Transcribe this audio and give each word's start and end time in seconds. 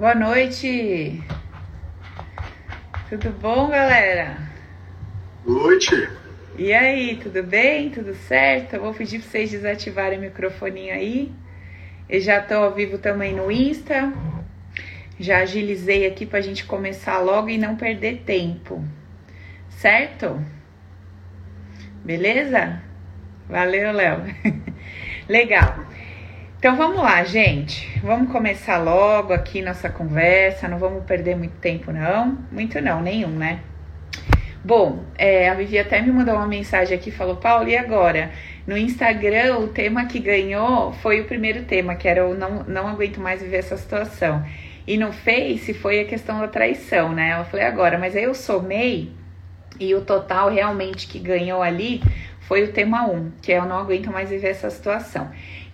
Boa 0.00 0.14
noite. 0.14 1.22
Tudo 3.10 3.28
bom, 3.38 3.68
galera? 3.68 4.34
Noite. 5.44 6.08
E 6.56 6.72
aí, 6.72 7.20
tudo 7.22 7.42
bem? 7.42 7.90
Tudo 7.90 8.14
certo? 8.14 8.76
Eu 8.76 8.80
vou 8.80 8.94
pedir 8.94 9.18
para 9.18 9.28
vocês 9.28 9.50
desativarem 9.50 10.18
o 10.18 10.22
microfone 10.22 10.90
aí. 10.90 11.30
Eu 12.08 12.18
já 12.18 12.40
tô 12.40 12.54
ao 12.54 12.72
vivo 12.72 12.96
também 12.96 13.34
no 13.34 13.52
Insta. 13.52 14.10
Já 15.18 15.40
agilizei 15.40 16.06
aqui 16.06 16.24
para 16.24 16.38
a 16.38 16.42
gente 16.42 16.64
começar 16.64 17.18
logo 17.18 17.50
e 17.50 17.58
não 17.58 17.76
perder 17.76 18.22
tempo. 18.24 18.82
Certo? 19.68 20.42
Beleza? 22.02 22.80
Valeu, 23.46 23.92
Léo. 23.92 24.22
Legal. 25.28 25.89
Então 26.60 26.76
vamos 26.76 26.98
lá, 26.98 27.24
gente. 27.24 27.88
Vamos 28.00 28.30
começar 28.30 28.76
logo 28.76 29.32
aqui 29.32 29.62
nossa 29.62 29.88
conversa. 29.88 30.68
Não 30.68 30.78
vamos 30.78 31.04
perder 31.04 31.34
muito 31.34 31.54
tempo, 31.54 31.90
não. 31.90 32.36
Muito 32.52 32.78
não, 32.82 33.00
nenhum, 33.00 33.30
né? 33.30 33.60
Bom, 34.62 35.02
é, 35.16 35.48
a 35.48 35.54
Vivi 35.54 35.78
até 35.78 36.02
me 36.02 36.12
mandou 36.12 36.34
uma 36.34 36.46
mensagem 36.46 36.98
aqui, 36.98 37.10
falou, 37.10 37.36
Paulo, 37.36 37.66
e 37.66 37.78
agora? 37.78 38.30
No 38.66 38.76
Instagram, 38.76 39.56
o 39.56 39.68
tema 39.68 40.04
que 40.04 40.18
ganhou 40.18 40.92
foi 40.92 41.22
o 41.22 41.24
primeiro 41.24 41.62
tema, 41.62 41.94
que 41.94 42.06
era 42.06 42.28
o 42.28 42.34
não, 42.34 42.62
não 42.64 42.86
aguento 42.88 43.18
mais 43.22 43.40
viver 43.40 43.56
essa 43.56 43.78
situação. 43.78 44.44
E 44.86 44.98
no 44.98 45.14
Face 45.14 45.72
foi 45.72 46.00
a 46.00 46.04
questão 46.04 46.40
da 46.40 46.48
traição, 46.48 47.10
né? 47.14 47.40
Eu 47.40 47.46
falei, 47.46 47.64
agora, 47.64 47.96
mas 47.96 48.14
aí 48.14 48.24
eu 48.24 48.34
somei 48.34 49.10
e 49.78 49.94
o 49.94 50.02
total 50.02 50.50
realmente 50.50 51.06
que 51.06 51.18
ganhou 51.18 51.62
ali 51.62 52.02
foi 52.50 52.64
o 52.64 52.72
tema 52.72 53.06
1, 53.06 53.30
que 53.40 53.52
é 53.52 53.58
eu 53.58 53.64
não 53.64 53.78
aguento 53.78 54.10
mais 54.10 54.28
viver 54.28 54.48
essa 54.48 54.68
situação. 54.68 55.30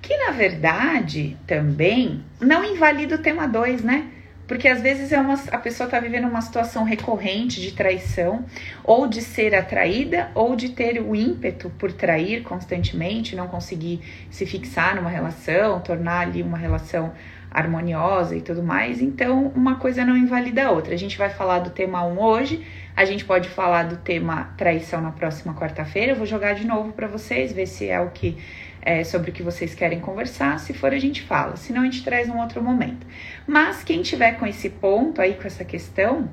Que 0.07 0.17
na 0.19 0.31
verdade 0.31 1.37
também 1.49 2.25
não 2.41 2.63
invalida 2.63 3.17
o 3.17 3.19
tema 3.19 3.49
2, 3.49 3.83
né? 3.83 4.07
Porque 4.47 4.69
às 4.69 4.81
vezes 4.81 5.11
é 5.11 5.19
uma, 5.19 5.35
a 5.51 5.59
pessoa 5.59 5.89
está 5.89 5.99
vivendo 5.99 6.29
uma 6.29 6.41
situação 6.41 6.85
recorrente 6.85 7.61
de 7.61 7.73
traição, 7.73 8.45
ou 8.85 9.09
de 9.09 9.21
ser 9.21 9.53
atraída, 9.53 10.31
ou 10.33 10.55
de 10.55 10.69
ter 10.69 11.03
o 11.03 11.17
ímpeto 11.17 11.71
por 11.71 11.91
trair 11.91 12.45
constantemente, 12.45 13.35
não 13.35 13.49
conseguir 13.49 14.01
se 14.31 14.47
fixar 14.47 14.95
numa 14.95 15.11
relação, 15.11 15.81
tornar 15.81 16.21
ali 16.21 16.41
uma 16.41 16.57
relação 16.57 17.13
harmoniosa 17.51 18.37
e 18.37 18.41
tudo 18.41 18.63
mais. 18.63 19.03
Então, 19.03 19.51
uma 19.57 19.75
coisa 19.75 20.05
não 20.05 20.17
invalida 20.17 20.67
a 20.67 20.71
outra. 20.71 20.95
A 20.95 20.99
gente 20.99 21.19
vai 21.19 21.31
falar 21.31 21.59
do 21.59 21.71
tema 21.71 22.07
1 22.07 22.21
hoje, 22.21 22.65
a 22.95 23.05
gente 23.05 23.25
pode 23.25 23.49
falar 23.49 23.83
do 23.85 23.97
tema 23.97 24.55
traição 24.57 25.01
na 25.01 25.11
próxima 25.11 25.53
quarta-feira. 25.53 26.13
Eu 26.13 26.17
vou 26.17 26.27
jogar 26.27 26.55
de 26.55 26.65
novo 26.65 26.93
para 26.93 27.09
vocês, 27.09 27.53
ver 27.53 27.67
se 27.67 27.89
é 27.89 28.01
o 28.01 28.11
que 28.11 28.39
é, 28.87 29.03
sobre 29.03 29.33
o 29.33 29.35
que 29.35 29.43
vocês 29.43 29.75
querem 29.75 29.99
conversar. 29.99 30.61
Se 30.61 30.73
for, 30.73 30.93
a 30.93 30.99
gente 30.99 31.21
fala. 31.23 31.57
Se 31.57 31.73
não, 31.73 31.83
a 31.83 31.85
gente 31.87 32.05
traz 32.05 32.29
um 32.29 32.39
outro 32.39 32.63
momento. 32.63 33.05
Mas 33.45 33.83
quem 33.83 34.01
tiver 34.01 34.39
com 34.39 34.47
esse 34.47 34.71
ponto 34.71 35.21
aí, 35.21 35.35
com 35.35 35.45
essa 35.45 35.65
questão, 35.65 36.31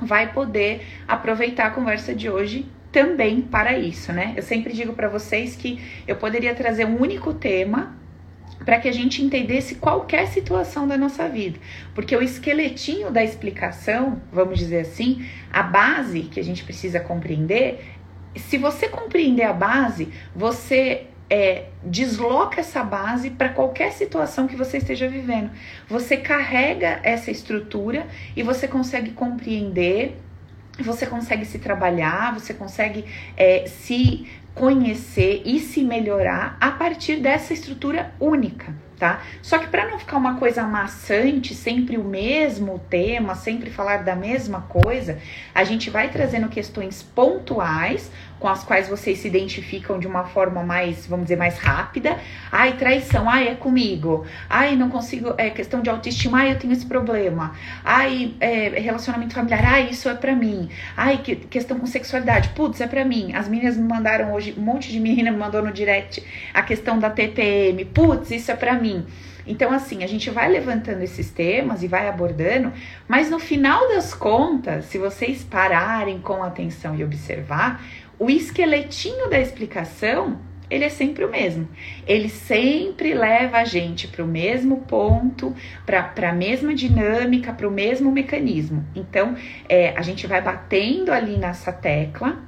vai 0.00 0.32
poder 0.32 0.86
aproveitar 1.08 1.66
a 1.66 1.70
conversa 1.70 2.14
de 2.14 2.30
hoje 2.30 2.70
também 2.92 3.42
para 3.42 3.76
isso, 3.76 4.12
né? 4.12 4.32
Eu 4.36 4.44
sempre 4.44 4.72
digo 4.72 4.92
para 4.92 5.08
vocês 5.08 5.56
que 5.56 5.82
eu 6.06 6.14
poderia 6.14 6.54
trazer 6.54 6.86
um 6.86 7.02
único 7.02 7.34
tema 7.34 7.96
para 8.64 8.78
que 8.78 8.88
a 8.88 8.92
gente 8.92 9.20
entendesse 9.20 9.74
qualquer 9.74 10.28
situação 10.28 10.86
da 10.86 10.96
nossa 10.96 11.28
vida. 11.28 11.58
Porque 11.96 12.14
o 12.14 12.22
esqueletinho 12.22 13.10
da 13.10 13.24
explicação, 13.24 14.22
vamos 14.32 14.56
dizer 14.58 14.80
assim, 14.80 15.26
a 15.52 15.64
base 15.64 16.22
que 16.22 16.38
a 16.38 16.44
gente 16.44 16.62
precisa 16.62 17.00
compreender, 17.00 17.84
se 18.36 18.56
você 18.56 18.88
compreender 18.88 19.42
a 19.42 19.52
base, 19.52 20.10
você 20.34 21.08
é, 21.30 21.66
desloca 21.82 22.60
essa 22.60 22.82
base 22.82 23.30
para 23.30 23.50
qualquer 23.50 23.92
situação 23.92 24.46
que 24.46 24.56
você 24.56 24.78
esteja 24.78 25.08
vivendo. 25.08 25.50
Você 25.88 26.16
carrega 26.16 27.00
essa 27.02 27.30
estrutura 27.30 28.06
e 28.36 28.42
você 28.42 28.66
consegue 28.66 29.10
compreender, 29.10 30.16
você 30.78 31.06
consegue 31.06 31.44
se 31.44 31.58
trabalhar, 31.58 32.32
você 32.34 32.54
consegue 32.54 33.04
é, 33.36 33.66
se 33.66 34.26
conhecer 34.54 35.42
e 35.44 35.60
se 35.60 35.84
melhorar 35.84 36.56
a 36.60 36.70
partir 36.70 37.16
dessa 37.16 37.52
estrutura 37.52 38.12
única 38.18 38.74
tá? 38.98 39.22
Só 39.40 39.58
que 39.58 39.68
para 39.68 39.88
não 39.88 39.98
ficar 39.98 40.16
uma 40.16 40.36
coisa 40.38 40.62
maçante, 40.64 41.54
sempre 41.54 41.96
o 41.96 42.04
mesmo 42.04 42.78
tema, 42.90 43.34
sempre 43.34 43.70
falar 43.70 43.98
da 43.98 44.16
mesma 44.16 44.62
coisa, 44.62 45.18
a 45.54 45.64
gente 45.64 45.88
vai 45.88 46.10
trazendo 46.10 46.48
questões 46.48 47.02
pontuais 47.02 48.10
com 48.38 48.48
as 48.48 48.62
quais 48.62 48.88
vocês 48.88 49.18
se 49.18 49.28
identificam 49.28 49.98
de 49.98 50.06
uma 50.06 50.24
forma 50.24 50.62
mais, 50.62 51.06
vamos 51.06 51.26
dizer, 51.26 51.36
mais 51.36 51.58
rápida. 51.58 52.18
Ai, 52.50 52.74
traição, 52.74 53.28
ai, 53.28 53.48
é 53.48 53.54
comigo. 53.54 54.26
Ai, 54.48 54.76
não 54.76 54.88
consigo, 54.88 55.34
é 55.36 55.50
questão 55.50 55.80
de 55.80 55.90
autoestima, 55.90 56.38
ai, 56.38 56.52
eu 56.52 56.58
tenho 56.58 56.72
esse 56.72 56.86
problema. 56.86 57.54
Ai, 57.84 58.34
é, 58.40 58.68
relacionamento 58.80 59.34
familiar, 59.34 59.64
ai, 59.64 59.90
isso 59.90 60.08
é 60.08 60.14
pra 60.14 60.34
mim. 60.34 60.68
Ai, 60.96 61.18
que, 61.18 61.36
questão 61.36 61.78
com 61.78 61.86
sexualidade, 61.86 62.50
putz, 62.50 62.80
é 62.80 62.86
pra 62.86 63.04
mim. 63.04 63.34
As 63.34 63.48
meninas 63.48 63.76
me 63.76 63.86
mandaram 63.86 64.32
hoje, 64.32 64.54
um 64.56 64.62
monte 64.62 64.90
de 64.90 65.00
menina 65.00 65.30
me 65.30 65.38
mandou 65.38 65.62
no 65.62 65.72
direct 65.72 66.22
a 66.54 66.62
questão 66.62 66.98
da 66.98 67.10
TPM, 67.10 67.84
putz, 67.86 68.30
isso 68.30 68.50
é 68.50 68.56
pra 68.56 68.74
mim. 68.74 69.04
Então, 69.48 69.72
assim, 69.72 70.04
a 70.04 70.06
gente 70.06 70.28
vai 70.28 70.46
levantando 70.46 71.02
esses 71.02 71.30
temas 71.30 71.82
e 71.82 71.88
vai 71.88 72.06
abordando, 72.06 72.70
mas 73.08 73.30
no 73.30 73.38
final 73.38 73.88
das 73.88 74.12
contas, 74.12 74.84
se 74.84 74.98
vocês 74.98 75.42
pararem 75.42 76.20
com 76.20 76.42
atenção 76.44 76.94
e 76.94 77.02
observar, 77.02 77.82
o 78.18 78.30
esqueletinho 78.30 79.28
da 79.28 79.38
explicação 79.38 80.38
ele 80.70 80.84
é 80.84 80.88
sempre 80.88 81.24
o 81.24 81.30
mesmo. 81.30 81.66
Ele 82.06 82.28
sempre 82.28 83.14
leva 83.14 83.58
a 83.58 83.64
gente 83.64 84.06
para 84.06 84.22
o 84.22 84.28
mesmo 84.28 84.82
ponto, 84.82 85.54
para 85.86 86.28
a 86.28 86.32
mesma 86.32 86.74
dinâmica, 86.74 87.52
para 87.52 87.66
o 87.66 87.70
mesmo 87.70 88.12
mecanismo. 88.12 88.84
Então, 88.94 89.34
é, 89.68 89.94
a 89.96 90.02
gente 90.02 90.26
vai 90.26 90.42
batendo 90.42 91.10
ali 91.10 91.38
nessa 91.38 91.72
tecla 91.72 92.38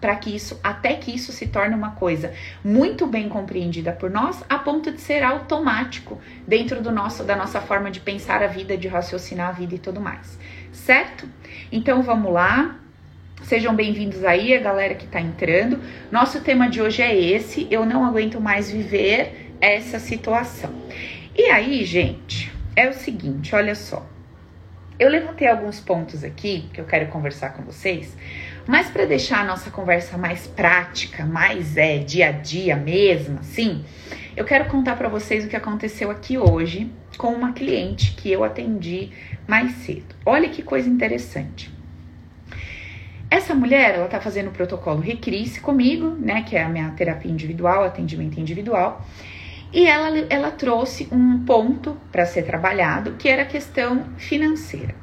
para 0.00 0.14
que 0.14 0.34
isso, 0.34 0.58
até 0.62 0.94
que 0.94 1.12
isso 1.14 1.32
se 1.32 1.48
torne 1.48 1.74
uma 1.74 1.90
coisa 1.90 2.32
muito 2.64 3.06
bem 3.06 3.28
compreendida 3.28 3.92
por 3.92 4.08
nós, 4.08 4.44
a 4.48 4.56
ponto 4.58 4.92
de 4.92 5.00
ser 5.00 5.24
automático 5.24 6.20
dentro 6.46 6.80
do 6.80 6.92
nosso 6.92 7.24
da 7.24 7.34
nossa 7.34 7.60
forma 7.60 7.90
de 7.90 7.98
pensar 7.98 8.40
a 8.40 8.46
vida, 8.46 8.76
de 8.76 8.86
raciocinar 8.86 9.48
a 9.48 9.52
vida 9.52 9.74
e 9.74 9.78
tudo 9.78 10.00
mais. 10.00 10.38
Certo? 10.72 11.28
Então 11.70 12.00
vamos 12.00 12.32
lá. 12.32 12.78
Sejam 13.42 13.74
bem-vindos 13.74 14.24
aí, 14.24 14.54
a 14.54 14.60
galera 14.60 14.94
que 14.94 15.06
está 15.06 15.20
entrando. 15.20 15.80
Nosso 16.10 16.40
tema 16.40 16.68
de 16.68 16.82
hoje 16.82 17.02
é 17.02 17.18
esse: 17.18 17.66
eu 17.70 17.86
não 17.86 18.04
aguento 18.04 18.40
mais 18.40 18.70
viver 18.70 19.52
essa 19.60 19.98
situação. 19.98 20.72
E 21.36 21.44
aí, 21.44 21.84
gente, 21.84 22.52
é 22.76 22.88
o 22.88 22.92
seguinte, 22.92 23.54
olha 23.54 23.74
só. 23.74 24.06
Eu 24.98 25.08
levantei 25.08 25.46
alguns 25.46 25.78
pontos 25.78 26.24
aqui 26.24 26.68
que 26.72 26.80
eu 26.80 26.84
quero 26.84 27.06
conversar 27.06 27.50
com 27.50 27.62
vocês 27.62 28.16
mas 28.68 28.90
para 28.90 29.06
deixar 29.06 29.40
a 29.40 29.44
nossa 29.44 29.70
conversa 29.70 30.18
mais 30.18 30.46
prática, 30.46 31.24
mais 31.24 31.78
é 31.78 31.96
dia 31.96 32.28
a 32.28 32.32
dia 32.32 32.76
mesmo, 32.76 33.38
assim, 33.38 33.82
eu 34.36 34.44
quero 34.44 34.66
contar 34.66 34.94
para 34.94 35.08
vocês 35.08 35.42
o 35.42 35.48
que 35.48 35.56
aconteceu 35.56 36.10
aqui 36.10 36.36
hoje 36.36 36.92
com 37.16 37.28
uma 37.28 37.54
cliente 37.54 38.12
que 38.12 38.30
eu 38.30 38.44
atendi 38.44 39.10
mais 39.46 39.72
cedo. 39.72 40.14
Olha 40.24 40.50
que 40.50 40.62
coisa 40.62 40.86
interessante. 40.86 41.77
Essa 43.30 43.54
mulher, 43.54 43.94
ela 43.94 44.08
tá 44.08 44.20
fazendo 44.20 44.48
o 44.48 44.52
protocolo 44.52 45.00
Recrisse 45.00 45.60
comigo, 45.60 46.10
né, 46.18 46.42
que 46.42 46.56
é 46.56 46.62
a 46.62 46.68
minha 46.68 46.90
terapia 46.92 47.30
individual, 47.30 47.84
atendimento 47.84 48.40
individual. 48.40 49.04
E 49.70 49.86
ela, 49.86 50.26
ela 50.30 50.50
trouxe 50.50 51.08
um 51.12 51.44
ponto 51.44 51.96
para 52.10 52.24
ser 52.24 52.44
trabalhado, 52.44 53.12
que 53.18 53.28
era 53.28 53.42
a 53.42 53.46
questão 53.46 54.04
financeira. 54.16 54.94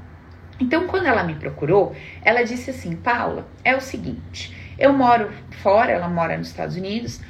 Então, 0.59 0.87
quando 0.87 1.05
ela 1.05 1.23
me 1.23 1.35
procurou, 1.35 1.95
ela 2.23 2.41
disse 2.43 2.71
assim: 2.71 2.95
Paula, 2.95 3.47
é 3.63 3.75
o 3.75 3.81
seguinte, 3.81 4.55
eu 4.79 4.91
moro 4.91 5.29
fora, 5.61 5.91
ela 5.91 6.07
mora 6.07 6.37
nos 6.37 6.47
Estados 6.47 6.75
Unidos, 6.75 7.21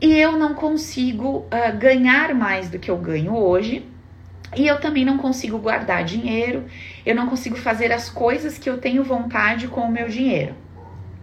e 0.00 0.14
eu 0.14 0.32
não 0.32 0.54
consigo 0.54 1.46
uh, 1.46 1.76
ganhar 1.76 2.32
mais 2.34 2.68
do 2.70 2.78
que 2.78 2.90
eu 2.90 2.96
ganho 2.96 3.34
hoje. 3.34 3.84
E 4.56 4.66
eu 4.66 4.80
também 4.80 5.04
não 5.04 5.18
consigo 5.18 5.58
guardar 5.58 6.04
dinheiro, 6.04 6.64
eu 7.04 7.14
não 7.14 7.26
consigo 7.26 7.56
fazer 7.56 7.92
as 7.92 8.08
coisas 8.08 8.58
que 8.58 8.68
eu 8.68 8.78
tenho 8.78 9.04
vontade 9.04 9.68
com 9.68 9.82
o 9.82 9.92
meu 9.92 10.08
dinheiro. 10.08 10.54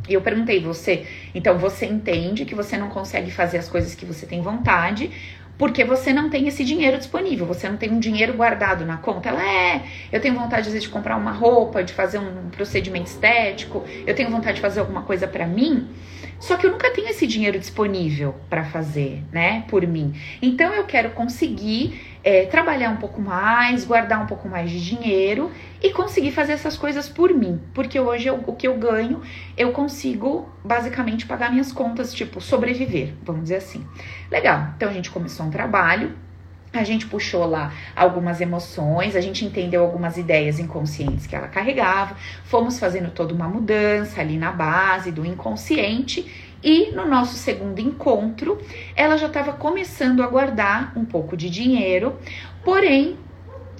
E 0.07 0.13
eu 0.13 0.21
perguntei 0.21 0.59
você, 0.59 1.05
então 1.33 1.57
você 1.57 1.85
entende 1.85 2.45
que 2.45 2.53
você 2.53 2.77
não 2.77 2.89
consegue 2.89 3.31
fazer 3.31 3.57
as 3.57 3.67
coisas 3.67 3.95
que 3.95 4.05
você 4.05 4.25
tem 4.27 4.41
vontade, 4.41 5.09
porque 5.57 5.83
você 5.83 6.13
não 6.13 6.29
tem 6.29 6.47
esse 6.47 6.63
dinheiro 6.63 6.97
disponível, 6.97 7.45
você 7.45 7.67
não 7.67 7.77
tem 7.77 7.91
um 7.91 7.99
dinheiro 7.99 8.33
guardado 8.33 8.85
na 8.85 8.97
conta. 8.97 9.29
Ela 9.29 9.43
é, 9.43 9.81
eu 10.11 10.19
tenho 10.21 10.35
vontade 10.35 10.67
às 10.67 10.73
vezes 10.73 10.83
de 10.83 10.89
comprar 10.89 11.15
uma 11.15 11.31
roupa, 11.31 11.83
de 11.83 11.93
fazer 11.93 12.19
um 12.19 12.49
procedimento 12.49 13.07
estético, 13.07 13.83
eu 14.05 14.13
tenho 14.13 14.29
vontade 14.29 14.55
de 14.55 14.61
fazer 14.61 14.81
alguma 14.81 15.01
coisa 15.01 15.27
para 15.27 15.47
mim, 15.47 15.87
só 16.39 16.57
que 16.57 16.67
eu 16.67 16.71
nunca 16.71 16.91
tenho 16.91 17.07
esse 17.07 17.25
dinheiro 17.25 17.57
disponível 17.57 18.35
para 18.49 18.65
fazer, 18.65 19.23
né, 19.31 19.63
por 19.69 19.87
mim. 19.87 20.13
Então 20.41 20.73
eu 20.73 20.83
quero 20.83 21.11
conseguir 21.11 21.99
é, 22.25 22.43
trabalhar 22.47 22.89
um 22.89 22.97
pouco 22.97 23.21
mais, 23.21 23.85
guardar 23.85 24.19
um 24.19 24.25
pouco 24.25 24.49
mais 24.49 24.71
de 24.71 24.83
dinheiro 24.83 25.51
e 25.79 25.91
conseguir 25.91 26.31
fazer 26.31 26.53
essas 26.53 26.75
coisas 26.75 27.07
por 27.07 27.31
mim. 27.31 27.61
Porque 27.71 27.99
hoje 27.99 28.27
eu, 28.27 28.43
o 28.47 28.55
que 28.55 28.67
eu 28.67 28.75
ganho, 28.79 29.21
eu 29.55 29.71
consigo 29.71 30.49
basicamente 30.63 31.27
pagar 31.27 31.51
minhas 31.51 31.71
contas, 31.71 32.11
tipo, 32.11 32.41
sobreviver, 32.41 33.13
vamos 33.23 33.43
dizer 33.43 33.57
assim. 33.57 33.85
Legal, 34.31 34.69
então 34.75 34.89
a 34.89 34.91
gente 34.91 35.11
começou 35.11 35.45
um 35.45 35.51
trabalho. 35.51 36.13
A 36.73 36.83
gente 36.83 37.05
puxou 37.05 37.45
lá 37.45 37.71
algumas 37.95 38.41
emoções, 38.41 39.15
a 39.15 39.21
gente 39.21 39.45
entendeu 39.45 39.81
algumas 39.81 40.17
ideias 40.17 40.59
inconscientes 40.59 41.25
que 41.25 41.33
ela 41.33 41.47
carregava, 41.47 42.17
fomos 42.43 42.77
fazendo 42.77 43.11
toda 43.11 43.33
uma 43.33 43.47
mudança 43.47 44.19
ali 44.19 44.35
na 44.35 44.51
base 44.51 45.09
do 45.09 45.25
inconsciente 45.25 46.29
e 46.65 46.91
no 46.91 47.05
nosso 47.05 47.35
segundo 47.35 47.79
encontro, 47.79 48.59
ela 48.95 49.17
já 49.17 49.27
estava 49.27 49.53
começando 49.53 50.23
a 50.23 50.27
guardar 50.27 50.97
um 50.97 51.05
pouco 51.05 51.37
de 51.37 51.47
dinheiro, 51.47 52.17
porém 52.63 53.19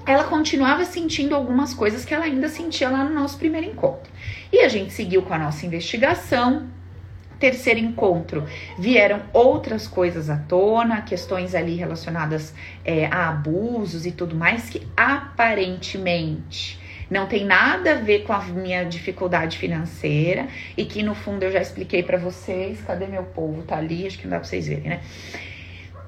ela 0.06 0.26
continuava 0.26 0.86
sentindo 0.86 1.34
algumas 1.34 1.74
coisas 1.74 2.06
que 2.06 2.14
ela 2.14 2.26
ainda 2.26 2.48
sentia 2.48 2.92
lá 2.92 3.04
no 3.04 3.12
nosso 3.16 3.40
primeiro 3.40 3.66
encontro. 3.66 4.12
E 4.54 4.60
a 4.60 4.70
gente 4.70 4.94
seguiu 4.94 5.24
com 5.24 5.34
a 5.34 5.40
nossa 5.40 5.66
investigação, 5.66 6.70
terceiro 7.40 7.80
encontro 7.80 8.46
vieram 8.78 9.24
outras 9.34 9.88
coisas 9.88 10.30
à 10.30 10.38
tona, 10.38 11.02
questões 11.02 11.56
ali 11.56 11.76
relacionadas 11.76 12.54
é, 12.84 13.08
a 13.08 13.30
abusos 13.30 14.06
e 14.06 14.12
tudo 14.12 14.36
mais, 14.36 14.70
que 14.70 14.88
aparentemente 14.96 16.80
não 17.10 17.28
tem 17.28 17.46
nada 17.46 17.94
a 17.94 17.96
ver 17.96 18.24
com 18.24 18.34
a 18.34 18.42
minha 18.44 18.84
dificuldade 18.84 19.58
financeira 19.58 20.48
e 20.76 20.86
que 20.86 21.04
no 21.04 21.16
fundo 21.16 21.44
eu 21.44 21.52
já 21.52 21.62
expliquei 21.62 22.04
para 22.04 22.18
vocês. 22.18 22.82
Cadê 22.82 23.08
meu 23.08 23.24
povo? 23.24 23.64
Tá 23.64 23.78
ali, 23.78 24.08
acho 24.08 24.18
que 24.18 24.26
não 24.26 24.32
dá 24.32 24.40
pra 24.40 24.48
vocês 24.48 24.68
verem, 24.68 24.90
né? 24.90 25.02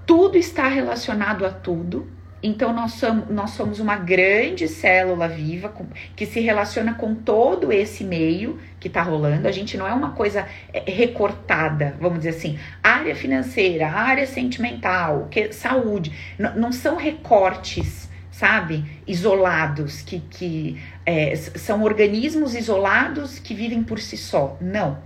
Tudo 0.05 0.37
está 0.37 0.67
relacionado 0.67 1.45
a 1.45 1.49
tudo 1.49 2.07
então, 2.41 2.71
nós 2.71 2.93
somos, 2.93 3.29
nós 3.29 3.49
somos 3.51 3.79
uma 3.79 3.95
grande 3.95 4.67
célula 4.67 5.27
viva 5.27 5.69
com, 5.69 5.87
que 6.15 6.25
se 6.25 6.39
relaciona 6.39 6.93
com 6.93 7.15
todo 7.15 7.73
esse 7.73 8.03
meio 8.03 8.59
que 8.79 8.87
está 8.87 9.01
rolando. 9.01 9.47
A 9.47 9.51
gente 9.51 9.75
não 9.75 9.87
é 9.87 9.93
uma 9.93 10.11
coisa 10.11 10.47
é, 10.71 10.83
recortada, 10.89 11.95
vamos 11.99 12.19
dizer 12.19 12.29
assim. 12.29 12.59
Área 12.83 13.15
financeira, 13.15 13.89
área 13.89 14.27
sentimental, 14.27 15.27
que, 15.31 15.51
saúde. 15.51 16.11
não 16.37 16.71
são 16.71 16.95
recortes, 16.95 18.07
sabe? 18.37 18.85
Isolados, 19.07 20.01
que, 20.01 20.19
que 20.19 20.77
é, 21.05 21.35
são 21.35 21.83
organismos 21.83 22.53
isolados 22.53 23.39
que 23.39 23.55
vivem 23.55 23.83
por 23.83 23.99
si 23.99 24.15
só. 24.15 24.57
Não 24.61 25.05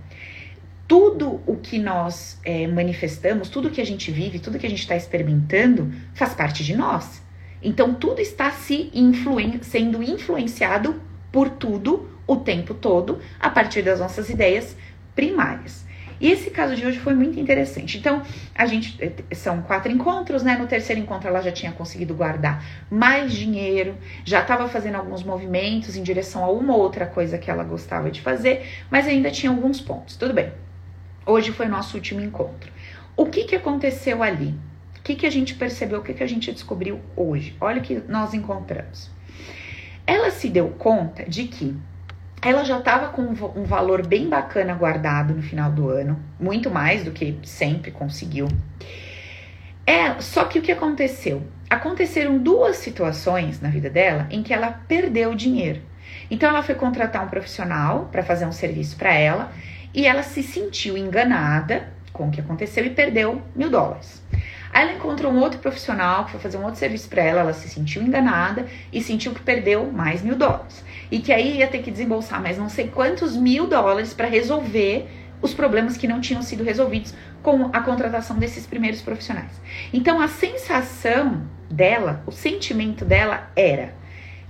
tudo 0.92 1.40
o 1.46 1.56
que 1.56 1.78
nós 1.78 2.38
é, 2.44 2.66
manifestamos, 2.66 3.48
tudo 3.48 3.70
que 3.70 3.80
a 3.80 3.86
gente 3.86 4.10
vive, 4.10 4.38
tudo 4.38 4.58
que 4.58 4.66
a 4.66 4.68
gente 4.68 4.80
está 4.80 4.94
experimentando, 4.94 5.90
faz 6.12 6.34
parte 6.34 6.62
de 6.62 6.76
nós. 6.76 7.22
Então 7.62 7.94
tudo 7.94 8.20
está 8.20 8.50
se 8.50 8.90
influen 8.92 9.58
sendo 9.62 10.02
influenciado 10.02 11.00
por 11.32 11.48
tudo 11.48 12.10
o 12.26 12.36
tempo 12.36 12.74
todo 12.74 13.20
a 13.40 13.48
partir 13.48 13.80
das 13.80 14.00
nossas 14.00 14.28
ideias 14.28 14.76
primárias. 15.14 15.81
E 16.22 16.30
esse 16.30 16.50
caso 16.50 16.76
de 16.76 16.86
hoje 16.86 17.00
foi 17.00 17.14
muito 17.14 17.40
interessante. 17.40 17.98
Então, 17.98 18.22
a 18.54 18.64
gente 18.64 18.96
eh, 19.02 19.34
são 19.34 19.60
quatro 19.60 19.90
encontros, 19.90 20.44
né? 20.44 20.56
No 20.56 20.68
terceiro 20.68 21.02
encontro 21.02 21.26
ela 21.26 21.42
já 21.42 21.50
tinha 21.50 21.72
conseguido 21.72 22.14
guardar 22.14 22.64
mais 22.88 23.32
dinheiro, 23.32 23.96
já 24.24 24.40
estava 24.40 24.68
fazendo 24.68 24.94
alguns 24.94 25.24
movimentos 25.24 25.96
em 25.96 26.02
direção 26.04 26.44
a 26.44 26.50
uma 26.52 26.76
outra 26.76 27.06
coisa 27.06 27.38
que 27.38 27.50
ela 27.50 27.64
gostava 27.64 28.08
de 28.08 28.20
fazer, 28.20 28.64
mas 28.88 29.08
ainda 29.08 29.32
tinha 29.32 29.50
alguns 29.50 29.80
pontos. 29.80 30.14
Tudo 30.14 30.32
bem. 30.32 30.52
Hoje 31.26 31.50
foi 31.50 31.66
nosso 31.66 31.96
último 31.96 32.20
encontro. 32.20 32.70
O 33.16 33.26
que 33.26 33.42
que 33.42 33.56
aconteceu 33.56 34.22
ali? 34.22 34.54
O 35.00 35.02
que, 35.02 35.16
que 35.16 35.26
a 35.26 35.30
gente 35.30 35.56
percebeu, 35.56 35.98
o 35.98 36.02
que, 36.04 36.14
que 36.14 36.22
a 36.22 36.28
gente 36.28 36.52
descobriu 36.52 37.00
hoje? 37.16 37.56
Olha 37.60 37.80
o 37.80 37.82
que 37.82 38.00
nós 38.06 38.32
encontramos. 38.32 39.10
Ela 40.06 40.30
se 40.30 40.48
deu 40.48 40.68
conta 40.68 41.24
de 41.24 41.48
que 41.48 41.76
ela 42.44 42.64
já 42.64 42.78
estava 42.78 43.08
com 43.08 43.22
um 43.22 43.64
valor 43.64 44.04
bem 44.04 44.28
bacana 44.28 44.74
guardado 44.74 45.32
no 45.32 45.42
final 45.42 45.70
do 45.70 45.88
ano, 45.88 46.18
muito 46.40 46.68
mais 46.68 47.04
do 47.04 47.12
que 47.12 47.38
sempre 47.44 47.92
conseguiu. 47.92 48.48
É, 49.86 50.20
só 50.20 50.44
que 50.44 50.58
o 50.58 50.62
que 50.62 50.72
aconteceu? 50.72 51.42
Aconteceram 51.70 52.38
duas 52.38 52.76
situações 52.76 53.60
na 53.60 53.68
vida 53.68 53.88
dela 53.88 54.26
em 54.30 54.42
que 54.42 54.52
ela 54.52 54.72
perdeu 54.88 55.34
dinheiro. 55.34 55.80
Então 56.28 56.48
ela 56.48 56.62
foi 56.62 56.74
contratar 56.74 57.24
um 57.24 57.28
profissional 57.28 58.08
para 58.10 58.24
fazer 58.24 58.44
um 58.44 58.52
serviço 58.52 58.96
para 58.96 59.14
ela 59.14 59.52
e 59.94 60.06
ela 60.06 60.22
se 60.22 60.42
sentiu 60.42 60.96
enganada 60.98 61.88
com 62.12 62.28
o 62.28 62.30
que 62.30 62.40
aconteceu 62.40 62.84
e 62.84 62.90
perdeu 62.90 63.40
mil 63.54 63.70
dólares. 63.70 64.22
Aí 64.72 64.84
ela 64.84 64.92
encontrou 64.94 65.30
um 65.30 65.38
outro 65.38 65.58
profissional 65.60 66.24
que 66.24 66.32
foi 66.32 66.40
fazer 66.40 66.56
um 66.56 66.64
outro 66.64 66.78
serviço 66.78 67.08
para 67.08 67.22
ela, 67.22 67.40
ela 67.40 67.52
se 67.52 67.68
sentiu 67.68 68.02
enganada 68.02 68.66
e 68.92 69.02
sentiu 69.02 69.32
que 69.32 69.40
perdeu 69.40 69.92
mais 69.92 70.22
mil 70.22 70.34
dólares. 70.34 70.82
E 71.10 71.18
que 71.18 71.32
aí 71.32 71.58
ia 71.58 71.68
ter 71.68 71.82
que 71.82 71.90
desembolsar 71.90 72.40
mais 72.40 72.56
não 72.56 72.70
sei 72.70 72.88
quantos 72.88 73.36
mil 73.36 73.66
dólares 73.66 74.14
para 74.14 74.26
resolver 74.26 75.06
os 75.42 75.52
problemas 75.52 75.96
que 75.96 76.08
não 76.08 76.20
tinham 76.20 76.40
sido 76.40 76.64
resolvidos 76.64 77.12
com 77.42 77.68
a 77.72 77.80
contratação 77.80 78.38
desses 78.38 78.66
primeiros 78.66 79.02
profissionais. 79.02 79.60
Então 79.92 80.20
a 80.20 80.28
sensação 80.28 81.42
dela, 81.68 82.22
o 82.26 82.32
sentimento 82.32 83.04
dela 83.04 83.50
era: 83.54 83.92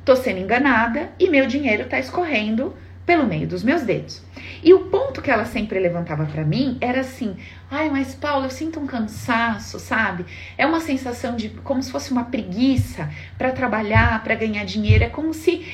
tô 0.05 0.15
sendo 0.15 0.39
enganada 0.39 1.11
e 1.19 1.29
meu 1.29 1.47
dinheiro 1.47 1.89
tá 1.89 1.99
escorrendo 1.99 2.77
pelo 3.05 3.27
meio 3.27 3.49
dos 3.49 3.65
meus 3.65 3.83
dedos. 3.83 4.23
E 4.63 4.73
o 4.73 4.87
ponto 4.87 5.21
que 5.21 5.31
ela 5.31 5.45
sempre 5.45 5.79
levantava 5.81 6.25
para 6.25 6.45
mim 6.45 6.79
era 6.81 7.01
assim: 7.01 7.37
ai, 7.71 7.91
mas 7.91 8.15
Paulo, 8.15 8.47
eu 8.47 8.51
sinto 8.51 8.79
um 8.79 8.87
cansaço, 8.87 9.81
sabe? 9.81 10.25
É 10.57 10.65
uma 10.65 10.81
sensação 10.81 11.35
de 11.35 11.49
como 11.49 11.83
se 11.83 11.91
fosse 11.91 12.13
uma 12.13 12.25
preguiça 12.25 13.11
para 13.37 13.51
trabalhar, 13.51 14.23
para 14.23 14.37
ganhar 14.37 14.65
dinheiro. 14.65 15.05
É 15.05 15.09
como 15.09 15.35
se, 15.35 15.67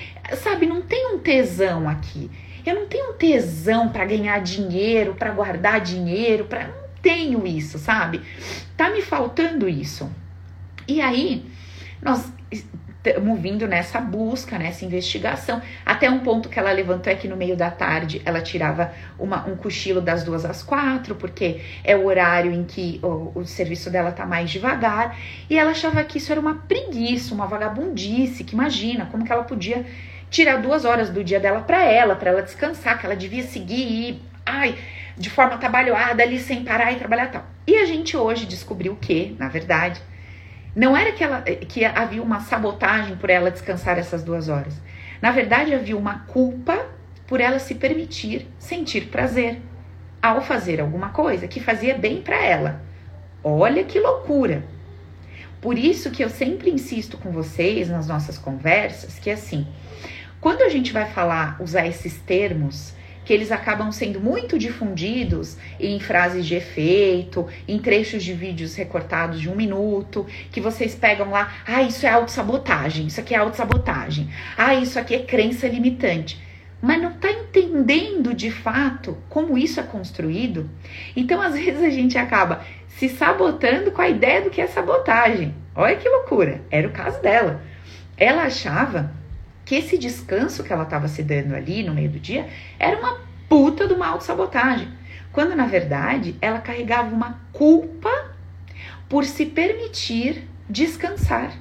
sabe, 0.42 0.66
não 0.66 0.80
tem 0.80 1.14
um 1.14 1.18
tesão 1.18 1.88
aqui. 1.88 2.30
Eu 2.64 2.74
não 2.74 2.86
tenho 2.86 3.10
um 3.10 3.14
tesão 3.14 3.88
para 3.90 4.04
ganhar 4.04 4.40
dinheiro, 4.40 5.14
para 5.14 5.30
guardar 5.30 5.80
dinheiro, 5.80 6.44
para 6.46 6.68
não 6.68 6.88
tenho 7.02 7.46
isso, 7.46 7.78
sabe? 7.78 8.22
Tá 8.76 8.90
me 8.90 9.02
faltando 9.02 9.68
isso. 9.68 10.10
E 10.86 11.00
aí, 11.00 11.44
nós 12.02 12.32
vindo 13.40 13.66
nessa 13.66 14.00
busca, 14.00 14.58
nessa 14.58 14.84
investigação, 14.84 15.62
até 15.86 16.10
um 16.10 16.20
ponto 16.20 16.48
que 16.48 16.58
ela 16.58 16.72
levantou 16.72 17.12
é 17.12 17.16
que 17.16 17.28
no 17.28 17.36
meio 17.36 17.56
da 17.56 17.70
tarde 17.70 18.20
ela 18.24 18.40
tirava 18.40 18.92
uma, 19.18 19.46
um 19.46 19.56
cochilo 19.56 20.00
das 20.00 20.24
duas 20.24 20.44
às 20.44 20.62
quatro, 20.62 21.14
porque 21.14 21.60
é 21.84 21.96
o 21.96 22.06
horário 22.06 22.52
em 22.52 22.64
que 22.64 23.00
o, 23.02 23.32
o 23.34 23.44
serviço 23.44 23.88
dela 23.88 24.10
tá 24.10 24.26
mais 24.26 24.50
devagar, 24.50 25.16
e 25.48 25.58
ela 25.58 25.70
achava 25.70 26.02
que 26.02 26.18
isso 26.18 26.32
era 26.32 26.40
uma 26.40 26.56
preguiça, 26.56 27.34
uma 27.34 27.46
vagabundice, 27.46 28.44
que 28.44 28.54
imagina 28.54 29.06
como 29.06 29.24
que 29.24 29.32
ela 29.32 29.44
podia 29.44 29.86
tirar 30.28 30.56
duas 30.56 30.84
horas 30.84 31.08
do 31.08 31.22
dia 31.22 31.40
dela 31.40 31.60
para 31.60 31.84
ela, 31.84 32.16
para 32.16 32.30
ela 32.30 32.42
descansar, 32.42 32.98
que 32.98 33.06
ela 33.06 33.16
devia 33.16 33.44
seguir, 33.44 34.20
ai, 34.44 34.76
de 35.16 35.30
forma 35.30 35.56
trabalhada 35.56 36.22
ali 36.22 36.38
sem 36.38 36.64
parar 36.64 36.92
e 36.92 36.96
trabalhar 36.96 37.28
tal. 37.28 37.44
E 37.66 37.76
a 37.76 37.84
gente 37.84 38.16
hoje 38.16 38.44
descobriu 38.44 38.96
que, 38.96 39.36
na 39.38 39.48
verdade, 39.48 40.00
não 40.78 40.96
era 40.96 41.10
que, 41.10 41.24
ela, 41.24 41.42
que 41.42 41.84
havia 41.84 42.22
uma 42.22 42.38
sabotagem 42.38 43.16
por 43.16 43.28
ela 43.28 43.50
descansar 43.50 43.98
essas 43.98 44.22
duas 44.22 44.48
horas. 44.48 44.80
Na 45.20 45.32
verdade, 45.32 45.74
havia 45.74 45.96
uma 45.96 46.20
culpa 46.20 46.86
por 47.26 47.40
ela 47.40 47.58
se 47.58 47.74
permitir 47.74 48.48
sentir 48.60 49.08
prazer 49.08 49.60
ao 50.22 50.40
fazer 50.40 50.80
alguma 50.80 51.08
coisa 51.08 51.48
que 51.48 51.58
fazia 51.58 51.98
bem 51.98 52.22
para 52.22 52.36
ela. 52.36 52.80
Olha 53.42 53.82
que 53.82 53.98
loucura! 53.98 54.62
Por 55.60 55.76
isso 55.76 56.12
que 56.12 56.22
eu 56.22 56.30
sempre 56.30 56.70
insisto 56.70 57.18
com 57.18 57.32
vocês 57.32 57.88
nas 57.88 58.06
nossas 58.06 58.38
conversas 58.38 59.18
que 59.18 59.30
assim, 59.32 59.66
quando 60.40 60.62
a 60.62 60.68
gente 60.68 60.92
vai 60.92 61.06
falar, 61.06 61.60
usar 61.60 61.88
esses 61.88 62.18
termos, 62.18 62.94
que 63.28 63.34
eles 63.34 63.52
acabam 63.52 63.92
sendo 63.92 64.18
muito 64.18 64.58
difundidos 64.58 65.58
em 65.78 66.00
frases 66.00 66.46
de 66.46 66.54
efeito, 66.54 67.46
em 67.68 67.78
trechos 67.78 68.24
de 68.24 68.32
vídeos 68.32 68.74
recortados 68.74 69.38
de 69.38 69.50
um 69.50 69.54
minuto, 69.54 70.26
que 70.50 70.62
vocês 70.62 70.94
pegam 70.94 71.28
lá, 71.28 71.52
ah, 71.66 71.82
isso 71.82 72.06
é 72.06 72.08
autossabotagem, 72.08 73.06
isso 73.06 73.20
aqui 73.20 73.34
é 73.34 73.36
autossabotagem, 73.36 74.30
ah, 74.56 74.74
isso 74.74 74.98
aqui 74.98 75.14
é 75.14 75.18
crença 75.18 75.68
limitante. 75.68 76.42
Mas 76.80 77.02
não 77.02 77.10
está 77.10 77.30
entendendo 77.30 78.32
de 78.32 78.50
fato 78.50 79.18
como 79.28 79.58
isso 79.58 79.78
é 79.78 79.82
construído. 79.82 80.70
Então, 81.14 81.42
às 81.42 81.52
vezes, 81.52 81.82
a 81.82 81.90
gente 81.90 82.16
acaba 82.16 82.64
se 82.88 83.10
sabotando 83.10 83.90
com 83.90 84.00
a 84.00 84.08
ideia 84.08 84.40
do 84.40 84.48
que 84.48 84.62
é 84.62 84.66
sabotagem. 84.66 85.54
Olha 85.74 85.96
que 85.96 86.08
loucura! 86.08 86.62
Era 86.70 86.88
o 86.88 86.92
caso 86.92 87.20
dela. 87.20 87.60
Ela 88.16 88.44
achava 88.44 89.12
que 89.68 89.74
esse 89.74 89.98
descanso 89.98 90.64
que 90.64 90.72
ela 90.72 90.84
estava 90.84 91.08
se 91.08 91.22
dando 91.22 91.54
ali 91.54 91.82
no 91.82 91.92
meio 91.92 92.08
do 92.08 92.18
dia 92.18 92.48
era 92.78 92.98
uma 92.98 93.20
puta 93.50 93.86
de 93.86 93.92
uma 93.92 94.06
autossabotagem. 94.06 94.88
Quando 95.30 95.54
na 95.54 95.66
verdade 95.66 96.36
ela 96.40 96.58
carregava 96.58 97.14
uma 97.14 97.38
culpa 97.52 98.08
por 99.10 99.26
se 99.26 99.44
permitir 99.44 100.48
descansar 100.70 101.52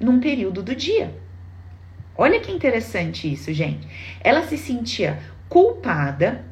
num 0.00 0.20
período 0.20 0.62
do 0.62 0.74
dia. 0.74 1.14
Olha 2.16 2.40
que 2.40 2.50
interessante 2.50 3.30
isso, 3.30 3.52
gente. 3.52 3.86
Ela 4.22 4.44
se 4.44 4.56
sentia 4.56 5.18
culpada, 5.46 6.46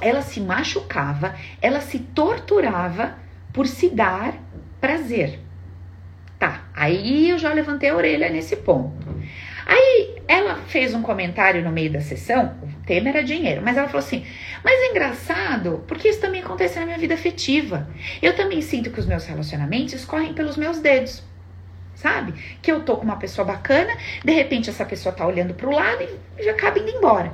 ela 0.00 0.22
se 0.22 0.40
machucava, 0.40 1.36
ela 1.60 1.80
se 1.80 2.00
torturava 2.00 3.16
por 3.52 3.68
se 3.68 3.88
dar 3.88 4.34
prazer. 4.80 5.38
Tá, 6.36 6.64
aí 6.74 7.30
eu 7.30 7.38
já 7.38 7.52
levantei 7.52 7.90
a 7.90 7.94
orelha 7.94 8.28
nesse 8.28 8.56
ponto. 8.56 9.06
Aí 9.64 10.11
ela 10.28 10.56
fez 10.66 10.94
um 10.94 11.02
comentário 11.02 11.62
no 11.62 11.70
meio 11.70 11.92
da 11.92 12.00
sessão, 12.00 12.56
o 12.62 12.86
tema 12.86 13.08
era 13.08 13.22
dinheiro, 13.22 13.62
mas 13.62 13.76
ela 13.76 13.88
falou 13.88 14.04
assim: 14.04 14.24
Mas 14.62 14.80
é 14.80 14.90
engraçado, 14.90 15.84
porque 15.86 16.08
isso 16.08 16.20
também 16.20 16.42
acontece 16.42 16.78
na 16.78 16.86
minha 16.86 16.98
vida 16.98 17.14
afetiva. 17.14 17.88
Eu 18.20 18.34
também 18.34 18.60
sinto 18.60 18.90
que 18.90 19.00
os 19.00 19.06
meus 19.06 19.24
relacionamentos 19.26 19.94
escorrem 19.94 20.34
pelos 20.34 20.56
meus 20.56 20.78
dedos. 20.78 21.22
sabe? 21.94 22.34
Que 22.60 22.72
eu 22.72 22.80
tô 22.82 22.96
com 22.96 23.04
uma 23.04 23.16
pessoa 23.16 23.44
bacana, 23.44 23.96
de 24.24 24.32
repente 24.32 24.70
essa 24.70 24.84
pessoa 24.84 25.14
tá 25.14 25.26
olhando 25.26 25.54
para 25.54 25.68
o 25.68 25.72
lado 25.72 26.02
e 26.38 26.42
já 26.42 26.50
acaba 26.52 26.78
indo 26.78 26.90
embora. 26.90 27.32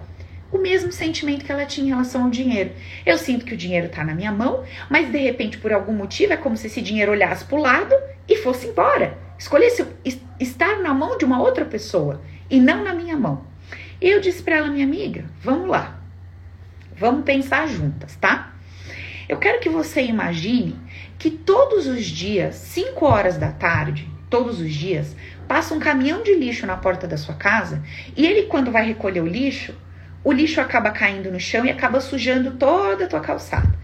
O 0.50 0.58
mesmo 0.58 0.90
sentimento 0.90 1.44
que 1.44 1.52
ela 1.52 1.66
tinha 1.66 1.86
em 1.86 1.90
relação 1.90 2.24
ao 2.24 2.30
dinheiro. 2.30 2.72
Eu 3.04 3.18
sinto 3.18 3.44
que 3.44 3.52
o 3.54 3.56
dinheiro 3.56 3.88
tá 3.90 4.02
na 4.02 4.14
minha 4.14 4.32
mão, 4.32 4.64
mas 4.88 5.10
de 5.10 5.18
repente 5.18 5.58
por 5.58 5.72
algum 5.72 5.92
motivo 5.92 6.32
é 6.32 6.36
como 6.36 6.56
se 6.56 6.66
esse 6.68 6.80
dinheiro 6.80 7.12
olhasse 7.12 7.44
para 7.44 7.58
o 7.58 7.60
lado 7.60 7.94
e 8.26 8.36
fosse 8.36 8.66
embora. 8.68 9.16
Escolhesse 9.38 9.86
estar 10.40 10.78
na 10.80 10.92
mão 10.94 11.16
de 11.18 11.24
uma 11.24 11.40
outra 11.40 11.64
pessoa 11.64 12.20
e 12.50 12.60
não 12.60 12.84
na 12.84 12.94
minha 12.94 13.16
mão. 13.16 13.44
Eu 14.00 14.20
disse 14.20 14.42
para 14.42 14.56
ela, 14.56 14.68
minha 14.68 14.84
amiga, 14.84 15.24
vamos 15.42 15.68
lá. 15.68 15.98
Vamos 16.96 17.24
pensar 17.24 17.68
juntas, 17.68 18.16
tá? 18.16 18.52
Eu 19.28 19.38
quero 19.38 19.60
que 19.60 19.68
você 19.68 20.02
imagine 20.02 20.76
que 21.18 21.30
todos 21.30 21.86
os 21.86 22.04
dias, 22.04 22.54
5 22.54 23.04
horas 23.04 23.36
da 23.36 23.50
tarde, 23.50 24.08
todos 24.30 24.60
os 24.60 24.72
dias, 24.72 25.14
passa 25.46 25.74
um 25.74 25.78
caminhão 25.78 26.22
de 26.22 26.34
lixo 26.34 26.66
na 26.66 26.76
porta 26.76 27.06
da 27.06 27.16
sua 27.16 27.34
casa 27.34 27.82
e 28.16 28.26
ele, 28.26 28.44
quando 28.44 28.70
vai 28.70 28.86
recolher 28.86 29.20
o 29.20 29.26
lixo, 29.26 29.74
o 30.24 30.32
lixo 30.32 30.60
acaba 30.60 30.90
caindo 30.90 31.30
no 31.30 31.38
chão 31.38 31.64
e 31.66 31.70
acaba 31.70 32.00
sujando 32.00 32.52
toda 32.52 33.04
a 33.04 33.08
tua 33.08 33.20
calçada. 33.20 33.78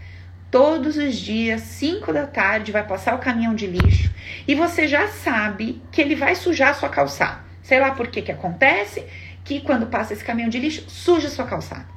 Todos 0.49 0.97
os 0.97 1.15
dias, 1.15 1.61
5 1.61 2.13
da 2.13 2.25
tarde, 2.25 2.71
vai 2.71 2.85
passar 2.85 3.15
o 3.15 3.19
caminhão 3.19 3.53
de 3.53 3.67
lixo 3.67 4.11
e 4.47 4.55
você 4.55 4.87
já 4.87 5.07
sabe 5.07 5.81
que 5.91 6.01
ele 6.01 6.15
vai 6.15 6.35
sujar 6.35 6.69
a 6.69 6.73
sua 6.73 6.89
calçada. 6.89 7.44
Sei 7.65 7.79
lá 7.79 7.95
por 7.95 8.09
que 8.09 8.21
que 8.21 8.31
acontece, 8.31 9.03
que 9.43 9.59
quando 9.59 9.87
passa 9.87 10.13
esse 10.13 10.23
caminhão 10.23 10.49
de 10.49 10.59
lixo, 10.59 10.87
suja 10.87 11.31
sua 11.31 11.45
calçada. 11.45 11.87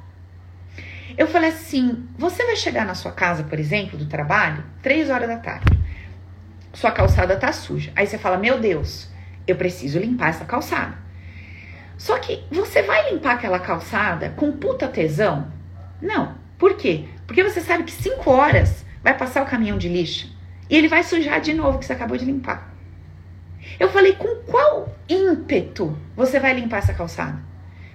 Eu 1.15 1.27
falei 1.27 1.51
assim: 1.51 2.09
você 2.17 2.43
vai 2.43 2.55
chegar 2.55 2.87
na 2.87 2.95
sua 2.95 3.11
casa, 3.11 3.43
por 3.43 3.59
exemplo, 3.59 3.95
do 3.95 4.07
trabalho, 4.07 4.63
três 4.81 5.11
horas 5.11 5.29
da 5.29 5.37
tarde. 5.37 5.77
Sua 6.73 6.91
calçada 6.91 7.37
tá 7.37 7.53
suja. 7.53 7.91
Aí 7.95 8.07
você 8.07 8.17
fala: 8.17 8.35
meu 8.35 8.59
Deus, 8.59 9.09
eu 9.45 9.55
preciso 9.55 9.99
limpar 9.99 10.29
essa 10.29 10.43
calçada. 10.43 10.97
Só 11.99 12.17
que 12.17 12.43
você 12.49 12.81
vai 12.81 13.11
limpar 13.11 13.35
aquela 13.35 13.59
calçada 13.59 14.33
com 14.35 14.51
puta 14.53 14.87
tesão? 14.87 15.53
Não. 16.01 16.35
Por 16.57 16.77
quê? 16.77 17.05
Porque 17.27 17.43
você 17.43 17.61
sabe 17.61 17.83
que 17.83 17.91
cinco 17.91 18.31
horas 18.31 18.83
vai 19.03 19.15
passar 19.15 19.43
o 19.43 19.47
caminhão 19.47 19.77
de 19.77 19.87
lixo 19.87 20.35
e 20.67 20.75
ele 20.75 20.87
vai 20.87 21.03
sujar 21.03 21.39
de 21.39 21.53
novo 21.53 21.77
que 21.77 21.85
você 21.85 21.93
acabou 21.93 22.17
de 22.17 22.25
limpar. 22.25 22.68
Eu 23.79 23.89
falei: 23.89 24.13
com 24.13 24.43
qual 24.43 24.95
ímpeto 25.07 25.97
você 26.15 26.39
vai 26.39 26.53
limpar 26.53 26.77
essa 26.77 26.93
calçada? 26.93 27.39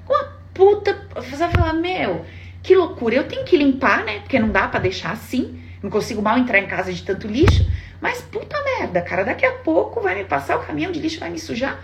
Com 0.04 0.14
a 0.14 0.24
puta. 0.52 1.08
Você 1.14 1.36
vai 1.36 1.50
falar: 1.50 1.72
meu 1.72 2.24
que 2.64 2.74
loucura, 2.74 3.14
eu 3.14 3.28
tenho 3.28 3.44
que 3.44 3.58
limpar, 3.58 4.04
né? 4.04 4.20
Porque 4.20 4.38
não 4.38 4.48
dá 4.48 4.66
para 4.66 4.80
deixar 4.80 5.12
assim. 5.12 5.60
Não 5.82 5.90
consigo 5.90 6.22
mal 6.22 6.38
entrar 6.38 6.58
em 6.58 6.66
casa 6.66 6.90
de 6.90 7.02
tanto 7.02 7.28
lixo. 7.28 7.70
Mas 8.00 8.22
puta 8.22 8.56
merda, 8.64 9.02
cara, 9.02 9.22
daqui 9.22 9.44
a 9.44 9.52
pouco 9.52 10.00
vai 10.00 10.14
me 10.14 10.24
passar 10.24 10.56
o 10.56 10.62
caminhão 10.64 10.90
de 10.90 10.98
lixo, 10.98 11.20
vai 11.20 11.28
me 11.28 11.38
sujar 11.38 11.78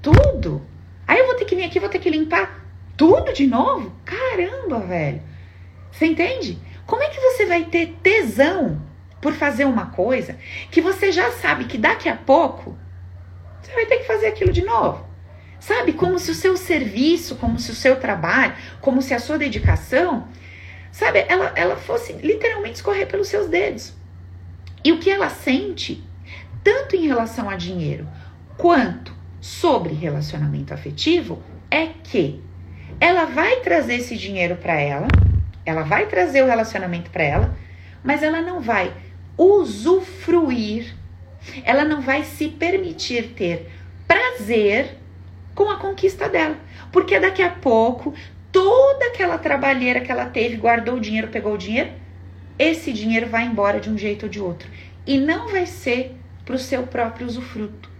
tudo. 0.00 0.66
Aí 1.06 1.18
eu 1.18 1.26
vou 1.26 1.34
ter 1.36 1.44
que 1.44 1.54
vir 1.54 1.64
aqui, 1.64 1.78
vou 1.78 1.90
ter 1.90 1.98
que 1.98 2.08
limpar 2.08 2.64
tudo 2.96 3.34
de 3.34 3.46
novo? 3.46 3.94
Caramba, 4.02 4.80
velho. 4.80 5.22
Você 5.92 6.06
entende? 6.06 6.58
Como 6.86 7.02
é 7.02 7.08
que 7.08 7.20
você 7.20 7.44
vai 7.44 7.64
ter 7.64 7.94
tesão 8.02 8.80
por 9.20 9.34
fazer 9.34 9.66
uma 9.66 9.86
coisa 9.86 10.38
que 10.70 10.80
você 10.80 11.12
já 11.12 11.30
sabe 11.32 11.66
que 11.66 11.76
daqui 11.76 12.08
a 12.08 12.16
pouco 12.16 12.78
você 13.64 13.72
vai 13.72 13.86
ter 13.86 13.98
que 13.98 14.06
fazer 14.06 14.26
aquilo 14.26 14.52
de 14.52 14.64
novo? 14.64 15.06
Sabe? 15.58 15.94
Como 15.94 16.18
se 16.18 16.30
o 16.30 16.34
seu 16.34 16.56
serviço, 16.56 17.36
como 17.36 17.58
se 17.58 17.70
o 17.70 17.74
seu 17.74 17.96
trabalho, 17.96 18.54
como 18.80 19.00
se 19.00 19.14
a 19.14 19.18
sua 19.18 19.38
dedicação, 19.38 20.28
sabe, 20.92 21.24
ela, 21.28 21.52
ela 21.56 21.76
fosse 21.76 22.12
literalmente 22.14 22.76
escorrer 22.76 23.06
pelos 23.06 23.28
seus 23.28 23.48
dedos. 23.48 23.94
E 24.84 24.92
o 24.92 24.98
que 24.98 25.10
ela 25.10 25.30
sente, 25.30 26.04
tanto 26.62 26.94
em 26.94 27.06
relação 27.06 27.48
a 27.48 27.56
dinheiro 27.56 28.06
quanto 28.58 29.14
sobre 29.40 29.94
relacionamento 29.94 30.74
afetivo, 30.74 31.42
é 31.70 31.86
que 31.86 32.42
ela 33.00 33.24
vai 33.24 33.60
trazer 33.60 33.96
esse 33.96 34.16
dinheiro 34.16 34.56
para 34.56 34.78
ela, 34.78 35.08
ela 35.64 35.82
vai 35.82 36.06
trazer 36.06 36.42
o 36.42 36.46
relacionamento 36.46 37.10
para 37.10 37.24
ela, 37.24 37.56
mas 38.02 38.22
ela 38.22 38.40
não 38.40 38.60
vai 38.60 38.92
usufruir, 39.36 40.94
ela 41.64 41.84
não 41.84 42.00
vai 42.00 42.24
se 42.24 42.48
permitir 42.48 43.34
ter 43.34 43.70
prazer 44.06 44.96
com 45.54 45.70
a 45.70 45.76
conquista 45.76 46.28
dela. 46.28 46.56
Porque 46.92 47.18
daqui 47.18 47.42
a 47.42 47.50
pouco, 47.50 48.14
toda 48.50 49.06
aquela 49.06 49.38
trabalheira 49.38 50.00
que 50.00 50.10
ela 50.10 50.26
teve, 50.26 50.56
guardou 50.56 50.96
o 50.96 51.00
dinheiro, 51.00 51.28
pegou 51.28 51.54
o 51.54 51.58
dinheiro, 51.58 51.90
esse 52.58 52.92
dinheiro 52.92 53.26
vai 53.26 53.44
embora 53.44 53.80
de 53.80 53.90
um 53.90 53.98
jeito 53.98 54.24
ou 54.24 54.28
de 54.28 54.40
outro. 54.40 54.68
E 55.06 55.18
não 55.18 55.48
vai 55.48 55.66
ser 55.66 56.16
para 56.44 56.54
o 56.54 56.58
seu 56.58 56.84
próprio 56.84 57.26
usufruto. 57.26 57.90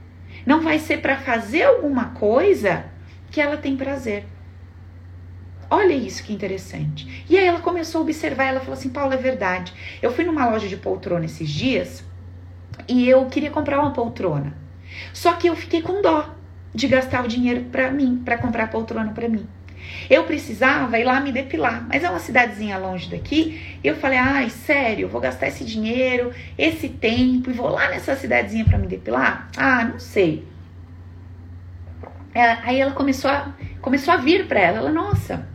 Não 0.46 0.60
vai 0.60 0.78
ser 0.78 0.98
para 1.00 1.16
fazer 1.16 1.62
alguma 1.62 2.10
coisa 2.10 2.84
que 3.30 3.40
ela 3.40 3.56
tem 3.56 3.76
prazer. 3.76 4.24
Olha 5.70 5.94
isso 5.94 6.22
que 6.22 6.32
interessante. 6.32 7.24
E 7.28 7.36
aí 7.36 7.46
ela 7.46 7.60
começou 7.60 8.00
a 8.00 8.02
observar, 8.02 8.44
ela 8.44 8.60
falou 8.60 8.74
assim: 8.74 8.90
Paula, 8.90 9.14
é 9.14 9.18
verdade. 9.18 9.72
Eu 10.02 10.12
fui 10.12 10.24
numa 10.24 10.48
loja 10.48 10.68
de 10.68 10.76
poltrona 10.76 11.24
esses 11.24 11.48
dias 11.48 12.04
e 12.88 13.08
eu 13.08 13.26
queria 13.26 13.50
comprar 13.50 13.80
uma 13.80 13.92
poltrona. 13.92 14.54
Só 15.12 15.32
que 15.34 15.48
eu 15.48 15.56
fiquei 15.56 15.82
com 15.82 16.02
dó 16.02 16.34
de 16.74 16.88
gastar 16.88 17.24
o 17.24 17.28
dinheiro 17.28 17.64
para 17.70 17.90
mim, 17.90 18.20
para 18.24 18.38
comprar 18.38 18.70
poltrona 18.70 19.12
para 19.12 19.28
mim. 19.28 19.46
Eu 20.08 20.24
precisava 20.24 20.98
ir 20.98 21.04
lá 21.04 21.20
me 21.20 21.30
depilar, 21.30 21.86
mas 21.88 22.02
é 22.02 22.10
uma 22.10 22.18
cidadezinha 22.18 22.78
longe 22.78 23.10
daqui. 23.10 23.78
E 23.82 23.86
eu 23.86 23.96
falei: 23.96 24.18
ai, 24.18 24.50
sério, 24.50 25.08
vou 25.08 25.20
gastar 25.20 25.48
esse 25.48 25.64
dinheiro, 25.64 26.32
esse 26.56 26.88
tempo 26.88 27.50
e 27.50 27.52
vou 27.52 27.68
lá 27.68 27.88
nessa 27.90 28.16
cidadezinha 28.16 28.64
para 28.64 28.78
me 28.78 28.86
depilar? 28.86 29.48
Ah, 29.56 29.84
não 29.84 29.98
sei. 29.98 30.46
É, 32.34 32.58
aí 32.64 32.80
ela 32.80 32.92
começou 32.92 33.30
a, 33.30 33.54
começou 33.80 34.12
a 34.12 34.16
vir 34.16 34.46
para 34.48 34.60
ela. 34.60 34.78
Ela, 34.78 34.90
nossa, 34.90 35.46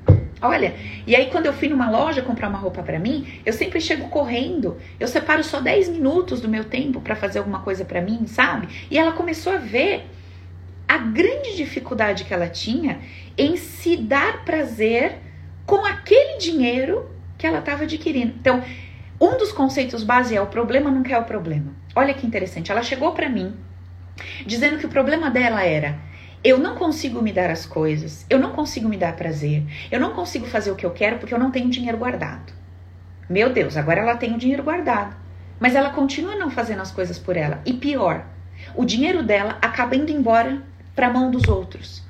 olha. 0.41 0.73
E 1.05 1.15
aí, 1.15 1.29
quando 1.29 1.45
eu 1.45 1.53
fui 1.53 1.67
numa 1.67 1.89
loja 1.89 2.21
comprar 2.21 2.49
uma 2.49 2.57
roupa 2.57 2.83
para 2.83 2.99
mim, 2.99 3.27
eu 3.45 3.53
sempre 3.53 3.79
chego 3.79 4.09
correndo. 4.09 4.77
Eu 4.99 5.07
separo 5.07 5.43
só 5.43 5.59
10 5.59 5.89
minutos 5.89 6.41
do 6.41 6.47
meu 6.47 6.63
tempo 6.63 7.01
para 7.01 7.15
fazer 7.15 7.39
alguma 7.39 7.59
coisa 7.59 7.85
para 7.85 8.01
mim, 8.01 8.25
sabe? 8.27 8.67
E 8.89 8.97
ela 8.97 9.11
começou 9.11 9.53
a 9.53 9.57
ver 9.57 10.05
a 10.87 10.97
grande 10.97 11.55
dificuldade 11.55 12.23
que 12.23 12.33
ela 12.33 12.47
tinha 12.47 12.99
em 13.37 13.55
se 13.57 13.95
dar 13.95 14.43
prazer 14.43 15.17
com 15.65 15.85
aquele 15.85 16.39
dinheiro 16.39 17.09
que 17.37 17.45
ela 17.45 17.59
estava 17.59 17.83
adquirindo. 17.83 18.33
Então, 18.39 18.63
um 19.21 19.37
dos 19.37 19.51
conceitos 19.51 20.03
base 20.03 20.35
é 20.35 20.41
o 20.41 20.47
problema 20.47 20.89
não 20.89 21.03
quer 21.03 21.19
o 21.19 21.25
problema. 21.25 21.73
Olha 21.95 22.13
que 22.13 22.25
interessante. 22.25 22.71
Ela 22.71 22.81
chegou 22.81 23.11
para 23.11 23.29
mim 23.29 23.55
dizendo 24.45 24.77
que 24.77 24.85
o 24.85 24.89
problema 24.89 25.29
dela 25.29 25.63
era 25.63 25.97
eu 26.43 26.57
não 26.57 26.75
consigo 26.75 27.21
me 27.21 27.33
dar 27.33 27.49
as 27.49 27.65
coisas, 27.65 28.25
eu 28.29 28.39
não 28.39 28.53
consigo 28.53 28.87
me 28.87 28.95
dar 28.95 29.15
prazer, 29.15 29.63
eu 29.91 29.99
não 29.99 30.13
consigo 30.13 30.45
fazer 30.45 30.71
o 30.71 30.75
que 30.75 30.85
eu 30.85 30.91
quero 30.91 31.17
porque 31.17 31.33
eu 31.33 31.39
não 31.39 31.51
tenho 31.51 31.69
dinheiro 31.69 31.97
guardado. 31.97 32.53
Meu 33.29 33.51
Deus, 33.51 33.75
agora 33.75 33.99
ela 33.99 34.15
tem 34.15 34.33
o 34.33 34.37
dinheiro 34.37 34.63
guardado, 34.63 35.15
mas 35.59 35.75
ela 35.75 35.89
continua 35.89 36.35
não 36.35 36.49
fazendo 36.49 36.81
as 36.81 36.91
coisas 36.91 37.19
por 37.19 37.35
ela. 37.35 37.61
E 37.65 37.73
pior, 37.73 38.25
o 38.73 38.85
dinheiro 38.85 39.21
dela 39.21 39.57
acaba 39.61 39.95
indo 39.95 40.11
embora 40.11 40.61
para 40.95 41.07
a 41.07 41.13
mão 41.13 41.29
dos 41.29 41.47
outros, 41.47 42.03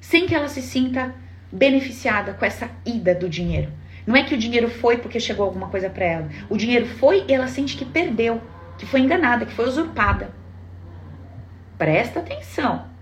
sem 0.00 0.26
que 0.26 0.34
ela 0.34 0.48
se 0.48 0.62
sinta 0.62 1.14
beneficiada 1.52 2.32
com 2.32 2.44
essa 2.44 2.70
ida 2.86 3.14
do 3.14 3.28
dinheiro. 3.28 3.70
Não 4.06 4.16
é 4.16 4.22
que 4.22 4.34
o 4.34 4.38
dinheiro 4.38 4.68
foi 4.68 4.96
porque 4.96 5.20
chegou 5.20 5.44
alguma 5.44 5.68
coisa 5.68 5.88
para 5.88 6.04
ela. 6.04 6.28
O 6.48 6.56
dinheiro 6.56 6.86
foi 6.86 7.24
e 7.28 7.32
ela 7.32 7.48
sente 7.48 7.76
que 7.76 7.84
perdeu, 7.84 8.40
que 8.78 8.86
foi 8.86 9.00
enganada, 9.00 9.46
que 9.46 9.52
foi 9.52 9.66
usurpada. 9.66 10.30
Presta 11.78 12.20
atenção, 12.20 12.93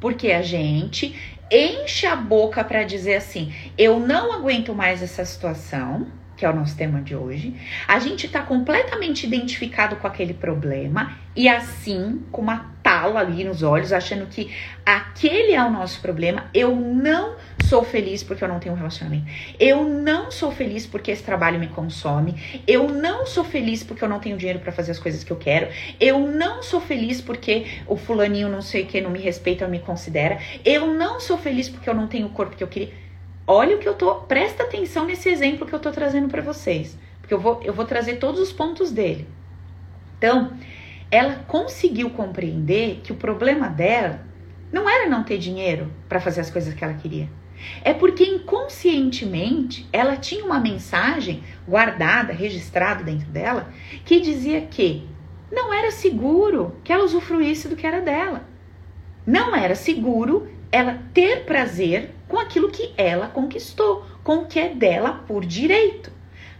porque 0.00 0.32
a 0.32 0.42
gente 0.42 1.14
enche 1.50 2.06
a 2.06 2.16
boca 2.16 2.64
para 2.64 2.84
dizer 2.84 3.16
assim: 3.16 3.52
eu 3.76 4.00
não 4.00 4.32
aguento 4.32 4.74
mais 4.74 5.02
essa 5.02 5.24
situação, 5.24 6.06
que 6.36 6.46
é 6.46 6.50
o 6.50 6.54
nosso 6.54 6.76
tema 6.76 7.02
de 7.02 7.14
hoje. 7.14 7.54
A 7.86 7.98
gente 7.98 8.26
está 8.26 8.40
completamente 8.40 9.26
identificado 9.26 9.96
com 9.96 10.06
aquele 10.06 10.32
problema 10.32 11.18
e 11.36 11.48
assim, 11.48 12.22
com 12.32 12.40
uma 12.40 12.72
tala 12.90 13.20
ali 13.20 13.44
nos 13.44 13.62
olhos, 13.62 13.92
achando 13.92 14.26
que 14.26 14.52
aquele 14.84 15.52
é 15.52 15.62
o 15.62 15.70
nosso 15.70 16.00
problema. 16.00 16.50
Eu 16.52 16.74
não 16.74 17.36
sou 17.64 17.84
feliz 17.84 18.24
porque 18.24 18.42
eu 18.42 18.48
não 18.48 18.58
tenho 18.58 18.74
um 18.74 18.76
relacionamento. 18.76 19.26
Eu 19.60 19.84
não 19.84 20.28
sou 20.28 20.50
feliz 20.50 20.88
porque 20.88 21.12
esse 21.12 21.22
trabalho 21.22 21.60
me 21.60 21.68
consome. 21.68 22.34
Eu 22.66 22.88
não 22.88 23.24
sou 23.26 23.44
feliz 23.44 23.84
porque 23.84 24.02
eu 24.02 24.08
não 24.08 24.18
tenho 24.18 24.36
dinheiro 24.36 24.58
para 24.58 24.72
fazer 24.72 24.90
as 24.90 24.98
coisas 24.98 25.22
que 25.22 25.30
eu 25.30 25.36
quero. 25.36 25.68
Eu 26.00 26.18
não 26.18 26.64
sou 26.64 26.80
feliz 26.80 27.20
porque 27.20 27.64
o 27.86 27.96
fulaninho 27.96 28.48
não 28.48 28.60
sei 28.60 28.82
o 28.82 28.86
que 28.86 29.00
não 29.00 29.10
me 29.10 29.20
respeita 29.20 29.66
ou 29.66 29.70
me 29.70 29.78
considera. 29.78 30.40
Eu 30.64 30.88
não 30.88 31.20
sou 31.20 31.38
feliz 31.38 31.68
porque 31.68 31.88
eu 31.88 31.94
não 31.94 32.08
tenho 32.08 32.26
o 32.26 32.30
corpo 32.30 32.56
que 32.56 32.64
eu 32.64 32.68
queria. 32.68 32.92
Olha 33.46 33.76
o 33.76 33.78
que 33.78 33.88
eu 33.88 33.94
tô, 33.94 34.16
presta 34.16 34.64
atenção 34.64 35.06
nesse 35.06 35.28
exemplo 35.28 35.64
que 35.64 35.72
eu 35.72 35.78
tô 35.78 35.92
trazendo 35.92 36.28
para 36.28 36.42
vocês, 36.42 36.98
porque 37.20 37.34
eu 37.34 37.38
vou 37.38 37.60
eu 37.64 37.72
vou 37.72 37.84
trazer 37.84 38.16
todos 38.16 38.40
os 38.40 38.52
pontos 38.52 38.90
dele. 38.90 39.28
Então, 40.18 40.52
ela 41.10 41.44
conseguiu 41.48 42.10
compreender 42.10 43.00
que 43.02 43.12
o 43.12 43.16
problema 43.16 43.68
dela 43.68 44.20
não 44.72 44.88
era 44.88 45.08
não 45.08 45.24
ter 45.24 45.38
dinheiro 45.38 45.92
para 46.08 46.20
fazer 46.20 46.40
as 46.40 46.50
coisas 46.50 46.72
que 46.72 46.84
ela 46.84 46.94
queria. 46.94 47.28
É 47.84 47.92
porque 47.92 48.24
inconscientemente 48.24 49.86
ela 49.92 50.16
tinha 50.16 50.44
uma 50.44 50.58
mensagem 50.60 51.42
guardada, 51.68 52.32
registrada 52.32 53.04
dentro 53.04 53.28
dela, 53.28 53.68
que 54.04 54.20
dizia 54.20 54.62
que 54.62 55.06
não 55.52 55.74
era 55.74 55.90
seguro 55.90 56.76
que 56.84 56.92
ela 56.92 57.04
usufruísse 57.04 57.68
do 57.68 57.76
que 57.76 57.86
era 57.86 58.00
dela. 58.00 58.48
não 59.26 59.54
era 59.54 59.74
seguro 59.74 60.48
ela 60.72 60.98
ter 61.12 61.44
prazer 61.44 62.14
com 62.28 62.38
aquilo 62.38 62.70
que 62.70 62.94
ela 62.96 63.26
conquistou, 63.28 64.06
com 64.22 64.38
o 64.38 64.46
que 64.46 64.58
é 64.58 64.68
dela 64.68 65.24
por 65.26 65.44
direito. 65.44 66.12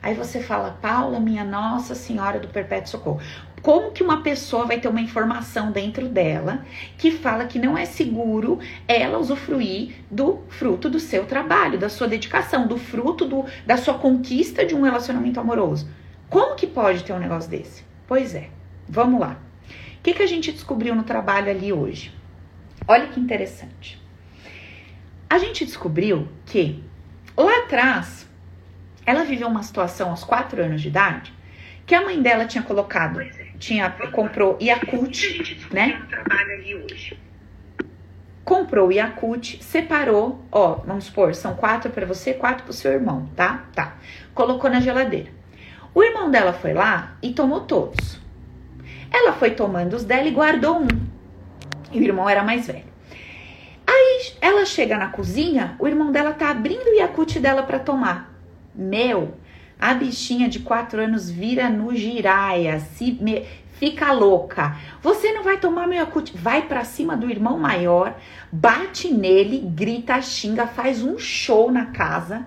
Aí 0.03 0.15
você 0.15 0.41
fala, 0.41 0.79
Paula, 0.81 1.21
minha 1.21 1.45
Nossa 1.45 1.95
Senhora 1.95 2.39
do 2.39 2.49
Perpétuo 2.49 2.91
Socorro. 2.91 3.21
Como 3.63 3.91
que 3.93 4.03
uma 4.03 4.23
pessoa 4.23 4.65
vai 4.65 4.81
ter 4.81 4.89
uma 4.89 5.01
informação 5.01 5.71
dentro 5.71 6.09
dela 6.09 6.65
que 6.97 7.11
fala 7.11 7.45
que 7.45 7.59
não 7.59 7.77
é 7.77 7.85
seguro 7.85 8.59
ela 8.89 9.19
usufruir 9.19 9.97
do 10.11 10.41
fruto 10.49 10.89
do 10.89 10.99
seu 10.99 11.27
trabalho, 11.27 11.79
da 11.79 11.91
sua 11.91 12.09
dedicação, 12.09 12.67
do 12.67 12.79
fruto 12.79 13.27
do, 13.27 13.45
da 13.67 13.77
sua 13.77 13.95
conquista 13.95 14.65
de 14.65 14.75
um 14.75 14.83
relacionamento 14.83 15.39
amoroso? 15.39 15.89
Como 16.29 16.57
que 16.57 16.67
pode 16.67 17.05
ter 17.05 17.13
um 17.13 17.19
negócio 17.19 17.51
desse? 17.51 17.85
Pois 18.07 18.35
é, 18.35 18.49
vamos 18.89 19.21
lá. 19.21 19.39
O 19.99 20.03
que, 20.03 20.15
que 20.15 20.23
a 20.23 20.27
gente 20.27 20.53
descobriu 20.53 20.95
no 20.95 21.03
trabalho 21.03 21.51
ali 21.51 21.71
hoje? 21.71 22.15
Olha 22.89 23.09
que 23.09 23.21
interessante. 23.21 24.01
A 25.29 25.37
gente 25.39 25.67
descobriu 25.67 26.27
que 26.47 26.83
lá 27.37 27.59
atrás 27.59 28.27
ela 29.05 29.25
viveu 29.25 29.49
uma 29.49 29.63
situação 29.63 30.11
aos 30.11 30.25
4 30.25 30.63
anos 30.63 30.81
de 30.81 30.89
idade 30.89 31.33
que 31.87 31.95
a 31.95 32.03
mãe 32.03 32.23
dela 32.23 32.47
tinha 32.47 32.63
colocado, 32.63 33.21
tinha 33.61 33.91
comprou 34.11 34.59
Yakult, 34.61 35.69
né? 35.71 36.03
Comprou 38.43 38.91
Yakult, 38.91 39.63
separou, 39.63 40.43
ó, 40.51 40.77
vamos 40.85 41.05
supor, 41.05 41.35
são 41.35 41.55
quatro 41.55 41.91
para 41.91 42.07
você, 42.07 42.33
quatro 42.33 42.65
para 42.65 42.71
o 42.71 42.75
seu 42.75 42.91
irmão, 42.91 43.29
tá? 43.37 43.67
Tá. 43.75 43.97
Colocou 44.35 44.69
na 44.69 44.81
geladeira. 44.81 45.29
O 45.95 46.03
irmão 46.03 46.31
dela 46.31 46.53
foi 46.53 46.73
lá 46.73 47.17
e 47.23 47.33
tomou 47.33 47.61
todos. 47.61 48.19
Ela 49.13 49.35
foi 49.35 49.51
tomando 49.51 49.95
os 49.95 50.05
dela 50.05 50.27
e 50.27 50.31
guardou 50.31 50.81
um. 50.81 50.89
E 51.93 52.01
o 52.01 52.03
irmão 52.03 52.29
era 52.29 52.43
mais 52.43 52.67
velho. 52.67 52.91
Aí 53.87 54.33
ela 54.41 54.65
chega 54.65 54.97
na 54.97 55.09
cozinha, 55.09 55.77
o 55.79 55.87
irmão 55.87 56.11
dela 56.11 56.33
tá 56.33 56.49
abrindo 56.49 56.89
o 56.89 56.95
Yakult 56.95 57.39
dela 57.39 57.63
para 57.63 57.79
tomar. 57.79 58.33
Meu, 58.75 59.35
a 59.81 59.95
bichinha 59.95 60.49
de 60.49 60.61
quatro 60.61 61.01
anos 61.01 61.31
vira 61.31 61.71
no 61.71 61.95
giraia, 61.95 62.81
se 62.81 63.13
me, 63.13 63.47
fica 63.81 64.13
louca. 64.13 64.77
Você 65.03 65.33
não 65.33 65.43
vai 65.43 65.57
tomar 65.57 65.89
meu 65.89 65.99
Yakult? 65.99 66.33
Vai 66.35 66.63
para 66.63 66.85
cima 66.85 67.17
do 67.17 67.31
irmão 67.31 67.59
maior, 67.59 68.15
bate 68.53 69.13
nele, 69.13 69.59
grita, 69.59 70.21
xinga, 70.21 70.67
faz 70.67 71.03
um 71.03 71.19
show 71.19 71.73
na 71.73 71.87
casa. 71.87 72.45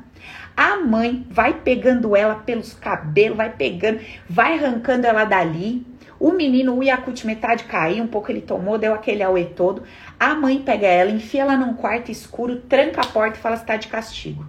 A 0.56 0.76
mãe 0.78 1.26
vai 1.32 1.56
pegando 1.56 2.16
ela 2.16 2.36
pelos 2.36 2.74
cabelos, 2.74 3.36
vai 3.36 3.50
pegando, 3.50 4.00
vai 4.30 4.54
arrancando 4.54 5.08
ela 5.08 5.26
dali. 5.26 5.84
O 6.20 6.32
menino, 6.32 6.78
o 6.78 6.84
Yakut 6.84 7.26
metade 7.26 7.64
caiu, 7.64 8.04
um 8.04 8.08
pouco 8.08 8.32
ele 8.32 8.42
tomou, 8.42 8.78
deu 8.78 8.94
aquele 8.94 9.24
auê 9.24 9.46
todo. 9.46 9.82
A 10.20 10.36
mãe 10.36 10.62
pega 10.62 10.86
ela, 10.86 11.10
enfia 11.10 11.42
ela 11.42 11.58
num 11.58 11.74
quarto 11.74 12.12
escuro, 12.12 12.58
tranca 12.58 13.02
a 13.02 13.08
porta 13.08 13.40
e 13.40 13.42
fala: 13.42 13.58
Você 13.58 13.66
tá 13.66 13.76
de 13.76 13.88
castigo. 13.88 14.46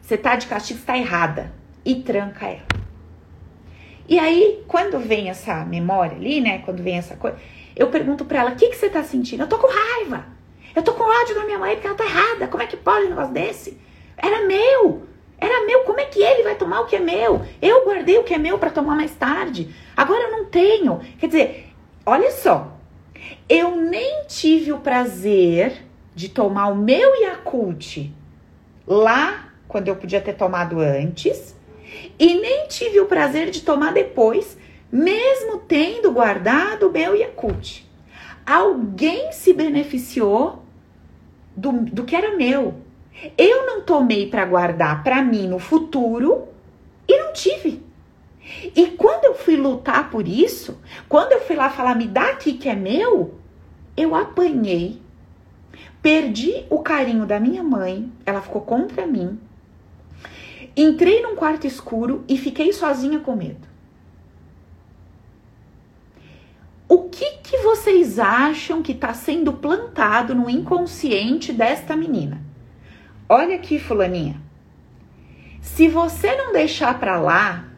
Você 0.00 0.16
tá 0.16 0.34
de 0.34 0.46
castigo, 0.46 0.80
você 0.80 0.86
tá 0.86 0.96
errada. 0.96 1.61
E 1.84 1.96
tranca 1.96 2.46
ela. 2.46 2.82
E 4.08 4.18
aí, 4.18 4.62
quando 4.66 4.98
vem 4.98 5.30
essa 5.30 5.64
memória 5.64 6.16
ali, 6.16 6.40
né? 6.40 6.58
Quando 6.58 6.82
vem 6.82 6.96
essa 6.96 7.16
coisa, 7.16 7.36
eu 7.74 7.88
pergunto 7.88 8.24
pra 8.24 8.40
ela: 8.40 8.50
O 8.50 8.56
que, 8.56 8.68
que 8.68 8.76
você 8.76 8.88
tá 8.88 9.02
sentindo? 9.02 9.42
Eu 9.42 9.48
tô 9.48 9.58
com 9.58 9.68
raiva. 9.68 10.26
Eu 10.74 10.82
tô 10.82 10.92
com 10.94 11.04
ódio 11.04 11.34
da 11.34 11.44
minha 11.44 11.58
mãe 11.58 11.74
porque 11.74 11.86
ela 11.86 11.96
tá 11.96 12.04
errada. 12.04 12.48
Como 12.48 12.62
é 12.62 12.66
que 12.66 12.76
pode 12.76 13.06
um 13.06 13.10
negócio 13.10 13.32
desse? 13.32 13.78
Era 14.16 14.46
meu. 14.46 15.06
Era 15.38 15.66
meu, 15.66 15.80
como 15.80 15.98
é 15.98 16.04
que 16.04 16.22
ele 16.22 16.44
vai 16.44 16.54
tomar 16.54 16.82
o 16.82 16.86
que 16.86 16.94
é 16.94 17.00
meu? 17.00 17.44
Eu 17.60 17.84
guardei 17.84 18.16
o 18.16 18.22
que 18.22 18.32
é 18.32 18.38
meu 18.38 18.58
para 18.58 18.70
tomar 18.70 18.94
mais 18.94 19.12
tarde. 19.12 19.74
Agora 19.96 20.22
eu 20.22 20.30
não 20.30 20.44
tenho. 20.44 21.00
Quer 21.18 21.26
dizer, 21.26 21.74
olha 22.06 22.30
só. 22.30 22.76
Eu 23.48 23.74
nem 23.74 24.24
tive 24.28 24.72
o 24.72 24.78
prazer 24.78 25.84
de 26.14 26.28
tomar 26.28 26.68
o 26.68 26.76
meu 26.76 27.14
Yakult 27.22 28.12
lá 28.86 29.52
quando 29.66 29.88
eu 29.88 29.96
podia 29.96 30.20
ter 30.20 30.34
tomado 30.34 30.78
antes, 30.78 31.56
e 32.18 32.34
nem 32.34 32.66
tive 32.68 33.00
o 33.00 33.06
prazer 33.06 33.50
de 33.50 33.62
tomar 33.62 33.92
depois, 33.92 34.56
mesmo 34.90 35.58
tendo 35.58 36.12
guardado 36.12 36.88
o 36.88 36.92
meu 36.92 37.14
Yakult. 37.14 37.84
Alguém 38.44 39.32
se 39.32 39.52
beneficiou 39.52 40.62
do, 41.56 41.72
do 41.72 42.04
que 42.04 42.16
era 42.16 42.36
meu. 42.36 42.74
Eu 43.36 43.66
não 43.66 43.82
tomei 43.82 44.28
para 44.28 44.44
guardar 44.44 45.02
para 45.04 45.22
mim 45.22 45.46
no 45.46 45.58
futuro 45.58 46.48
e 47.06 47.18
não 47.18 47.32
tive. 47.32 47.82
E 48.74 48.86
quando 48.98 49.24
eu 49.24 49.34
fui 49.34 49.56
lutar 49.56 50.10
por 50.10 50.26
isso, 50.26 50.80
quando 51.08 51.32
eu 51.32 51.40
fui 51.40 51.54
lá 51.54 51.70
falar, 51.70 51.94
me 51.94 52.06
dá 52.06 52.30
aqui 52.30 52.54
que 52.54 52.68
é 52.68 52.74
meu, 52.74 53.34
eu 53.96 54.14
apanhei, 54.14 55.00
perdi 56.00 56.64
o 56.68 56.80
carinho 56.80 57.24
da 57.24 57.38
minha 57.38 57.62
mãe, 57.62 58.10
ela 58.26 58.40
ficou 58.40 58.62
contra 58.62 59.06
mim. 59.06 59.38
Entrei 60.76 61.22
num 61.22 61.36
quarto 61.36 61.66
escuro 61.66 62.24
e 62.28 62.38
fiquei 62.38 62.72
sozinha 62.72 63.20
com 63.20 63.36
medo. 63.36 63.68
O 66.88 67.08
que, 67.08 67.38
que 67.38 67.58
vocês 67.58 68.18
acham 68.18 68.82
que 68.82 68.92
está 68.92 69.14
sendo 69.14 69.52
plantado 69.52 70.34
no 70.34 70.48
inconsciente 70.48 71.52
desta 71.52 71.94
menina? 71.94 72.42
Olha 73.28 73.56
aqui, 73.56 73.78
fulaninha. 73.78 74.40
Se 75.60 75.88
você 75.88 76.34
não 76.36 76.52
deixar 76.52 76.98
para 76.98 77.20
lá, 77.20 77.68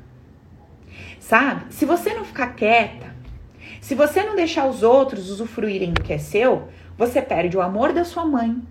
sabe? 1.21 1.73
Se 1.75 1.85
você 1.85 2.15
não 2.15 2.25
ficar 2.25 2.55
quieta, 2.55 3.15
se 3.81 3.95
você 3.95 4.23
não 4.23 4.35
deixar 4.35 4.67
os 4.67 4.83
outros 4.83 5.29
usufruírem 5.31 5.93
do 5.93 6.03
que 6.03 6.15
é 6.15 6.19
seu, 6.19 6.69
você 6.97 7.21
perde 7.21 7.57
o 7.57 7.61
amor 7.61 7.93
da 7.93 8.03
sua 8.03 8.25
mãe. 8.25 8.63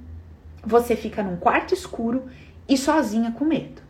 Você 0.66 0.96
fica 0.96 1.22
num 1.22 1.38
quarto 1.38 1.74
escuro 1.74 2.26
e 2.68 2.76
sozinha 2.76 3.32
com 3.32 3.46
medo. 3.46 3.83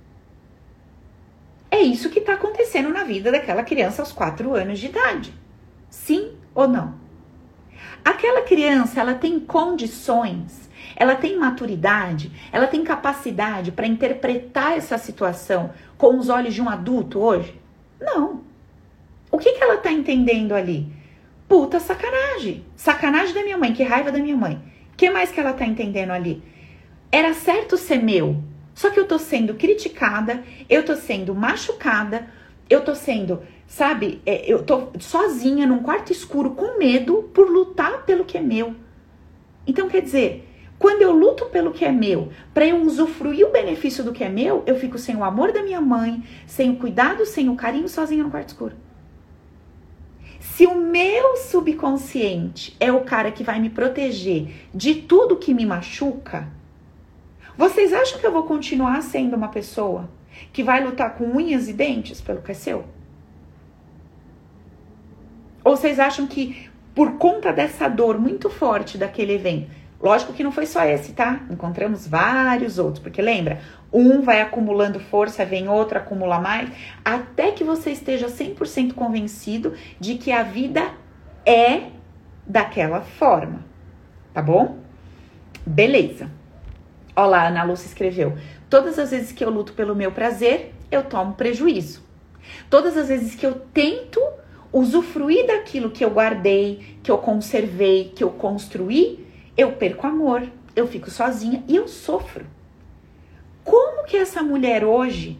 É 1.73 1.81
isso 1.81 2.09
que 2.09 2.19
está 2.19 2.33
acontecendo 2.33 2.89
na 2.89 3.03
vida 3.03 3.31
daquela 3.31 3.63
criança 3.63 4.01
aos 4.01 4.11
quatro 4.11 4.53
anos 4.53 4.77
de 4.77 4.85
idade. 4.85 5.33
Sim 5.89 6.33
ou 6.53 6.67
não? 6.67 6.93
Aquela 8.05 8.43
criança, 8.43 8.99
ela 8.99 9.15
tem 9.15 9.39
condições 9.39 10.63
ela 10.95 11.15
tem 11.15 11.37
maturidade, 11.37 12.31
ela 12.51 12.67
tem 12.67 12.83
capacidade 12.83 13.71
para 13.71 13.87
interpretar 13.87 14.77
essa 14.77 14.97
situação 14.97 15.71
com 15.97 16.17
os 16.17 16.29
olhos 16.29 16.53
de 16.53 16.61
um 16.61 16.69
adulto 16.69 17.19
hoje? 17.19 17.59
Não. 17.99 18.41
O 19.31 19.37
que, 19.37 19.53
que 19.53 19.63
ela 19.63 19.77
tá 19.77 19.91
entendendo 19.91 20.53
ali? 20.53 20.91
Puta 21.47 21.79
sacanagem. 21.79 22.63
Sacanagem 22.75 23.33
da 23.33 23.43
minha 23.43 23.57
mãe, 23.57 23.73
que 23.73 23.83
raiva 23.83 24.11
da 24.11 24.19
minha 24.19 24.37
mãe. 24.37 24.61
O 24.93 24.95
que 24.95 25.09
mais 25.09 25.31
que 25.31 25.39
ela 25.39 25.53
tá 25.53 25.65
entendendo 25.65 26.11
ali? 26.11 26.43
Era 27.11 27.33
certo 27.33 27.77
ser 27.77 27.97
meu, 27.97 28.43
só 28.73 28.89
que 28.89 28.99
eu 28.99 29.07
tô 29.07 29.19
sendo 29.19 29.53
criticada, 29.53 30.43
eu 30.69 30.83
tô 30.83 30.95
sendo 30.95 31.35
machucada, 31.35 32.27
eu 32.69 32.81
tô 32.83 32.95
sendo, 32.95 33.41
sabe, 33.67 34.21
é, 34.25 34.51
eu 34.51 34.63
tô 34.63 34.89
sozinha 34.99 35.67
num 35.67 35.83
quarto 35.83 36.11
escuro 36.11 36.51
com 36.51 36.77
medo 36.77 37.29
por 37.33 37.49
lutar 37.49 38.03
pelo 38.05 38.25
que 38.25 38.37
é 38.37 38.41
meu. 38.41 38.75
Então, 39.65 39.87
quer 39.87 40.01
dizer, 40.01 40.49
quando 40.79 41.01
eu 41.01 41.11
luto 41.11 41.45
pelo 41.45 41.71
que 41.71 41.85
é 41.85 41.91
meu, 41.91 42.29
para 42.53 42.65
eu 42.65 42.81
usufruir 42.81 43.47
o 43.47 43.51
benefício 43.51 44.03
do 44.03 44.11
que 44.11 44.23
é 44.23 44.29
meu, 44.29 44.63
eu 44.65 44.75
fico 44.75 44.97
sem 44.97 45.15
o 45.15 45.23
amor 45.23 45.51
da 45.51 45.63
minha 45.63 45.79
mãe, 45.79 46.23
sem 46.45 46.71
o 46.71 46.75
cuidado, 46.77 47.25
sem 47.25 47.49
o 47.49 47.55
carinho, 47.55 47.87
sozinha 47.87 48.23
no 48.23 48.31
quarto 48.31 48.49
escuro. 48.49 48.75
Se 50.39 50.65
o 50.65 50.75
meu 50.75 51.37
subconsciente 51.37 52.75
é 52.79 52.91
o 52.91 53.01
cara 53.01 53.31
que 53.31 53.43
vai 53.43 53.59
me 53.59 53.69
proteger 53.69 54.67
de 54.73 54.95
tudo 54.95 55.37
que 55.37 55.53
me 55.53 55.65
machuca, 55.65 56.51
vocês 57.57 57.93
acham 57.93 58.19
que 58.19 58.25
eu 58.25 58.31
vou 58.31 58.43
continuar 58.43 59.01
sendo 59.01 59.35
uma 59.35 59.49
pessoa 59.49 60.09
que 60.51 60.63
vai 60.63 60.83
lutar 60.83 61.15
com 61.15 61.25
unhas 61.25 61.67
e 61.67 61.73
dentes 61.73 62.21
pelo 62.21 62.41
que 62.41 62.51
é 62.51 62.55
seu? 62.55 62.85
Ou 65.63 65.77
vocês 65.77 65.99
acham 65.99 66.27
que 66.27 66.69
por 66.93 67.13
conta 67.13 67.51
dessa 67.51 67.87
dor 67.87 68.19
muito 68.19 68.49
forte 68.49 68.97
daquele 68.97 69.33
evento, 69.33 69.71
Lógico 70.03 70.33
que 70.33 70.43
não 70.43 70.51
foi 70.51 70.65
só 70.65 70.83
esse, 70.83 71.13
tá? 71.13 71.39
Encontramos 71.49 72.05
vários 72.05 72.77
outros, 72.77 73.01
porque 73.01 73.21
lembra, 73.21 73.61
um 73.91 74.21
vai 74.21 74.41
acumulando 74.41 74.99
força, 74.99 75.45
vem 75.45 75.69
outro 75.69 75.97
acumula 75.97 76.41
mais, 76.41 76.69
até 77.05 77.51
que 77.51 77.63
você 77.63 77.91
esteja 77.91 78.27
100% 78.27 78.95
convencido 78.95 79.73
de 80.01 80.15
que 80.15 80.29
a 80.29 80.43
vida 80.43 80.91
é 81.45 81.83
daquela 82.45 82.99
forma, 82.99 83.63
tá 84.33 84.41
bom? 84.41 84.77
Beleza. 85.65 86.29
Olha 87.15 87.27
lá, 87.27 87.47
Ana 87.47 87.63
Lúcia 87.63 87.87
escreveu: 87.87 88.37
Todas 88.69 88.97
as 88.97 89.11
vezes 89.11 89.31
que 89.31 89.43
eu 89.43 89.49
luto 89.49 89.73
pelo 89.73 89.95
meu 89.95 90.11
prazer, 90.11 90.73
eu 90.91 91.03
tomo 91.03 91.33
prejuízo. 91.33 92.03
Todas 92.69 92.97
as 92.97 93.07
vezes 93.07 93.35
que 93.35 93.45
eu 93.45 93.53
tento 93.73 94.21
usufruir 94.71 95.45
daquilo 95.45 95.91
que 95.91 96.03
eu 96.03 96.09
guardei, 96.09 96.97
que 97.03 97.11
eu 97.11 97.17
conservei, 97.17 98.11
que 98.15 98.23
eu 98.23 98.31
construí, 98.31 99.25
eu 99.55 99.73
perco 99.73 100.07
amor, 100.07 100.43
eu 100.75 100.87
fico 100.87 101.11
sozinha 101.11 101.63
e 101.67 101.75
eu 101.75 101.87
sofro. 101.87 102.45
Como 103.63 104.03
que 104.05 104.17
essa 104.17 104.41
mulher 104.41 104.83
hoje, 104.83 105.37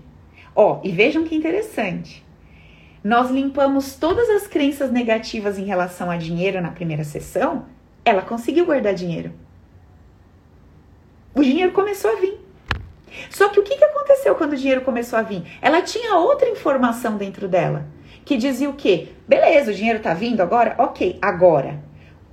ó, 0.55 0.79
e 0.83 0.91
vejam 0.91 1.23
que 1.23 1.35
interessante. 1.35 2.23
Nós 3.03 3.29
limpamos 3.29 3.95
todas 3.95 4.29
as 4.29 4.47
crenças 4.47 4.91
negativas 4.91 5.57
em 5.57 5.65
relação 5.65 6.09
a 6.09 6.15
dinheiro 6.15 6.61
na 6.61 6.71
primeira 6.71 7.03
sessão 7.03 7.65
ela 8.05 8.21
conseguiu 8.21 8.65
guardar 8.65 8.93
dinheiro. 8.93 9.33
O 11.35 11.41
dinheiro 11.41 11.71
começou 11.71 12.11
a 12.11 12.15
vir. 12.15 12.39
Só 13.29 13.49
que 13.49 13.59
o 13.59 13.63
que, 13.63 13.83
aconteceu 13.83 14.35
quando 14.35 14.53
o 14.53 14.57
dinheiro 14.57 14.81
começou 14.81 15.19
a 15.19 15.21
vir? 15.21 15.43
Ela 15.61 15.81
tinha 15.81 16.15
outra 16.15 16.49
informação 16.49 17.17
dentro 17.17 17.47
dela 17.47 17.85
que 18.25 18.37
dizia 18.37 18.69
o 18.69 18.73
quê? 18.73 19.09
Beleza, 19.27 19.71
o 19.71 19.73
dinheiro 19.73 19.99
tá 19.99 20.13
vindo 20.13 20.41
agora? 20.41 20.75
Ok, 20.77 21.19
agora 21.21 21.79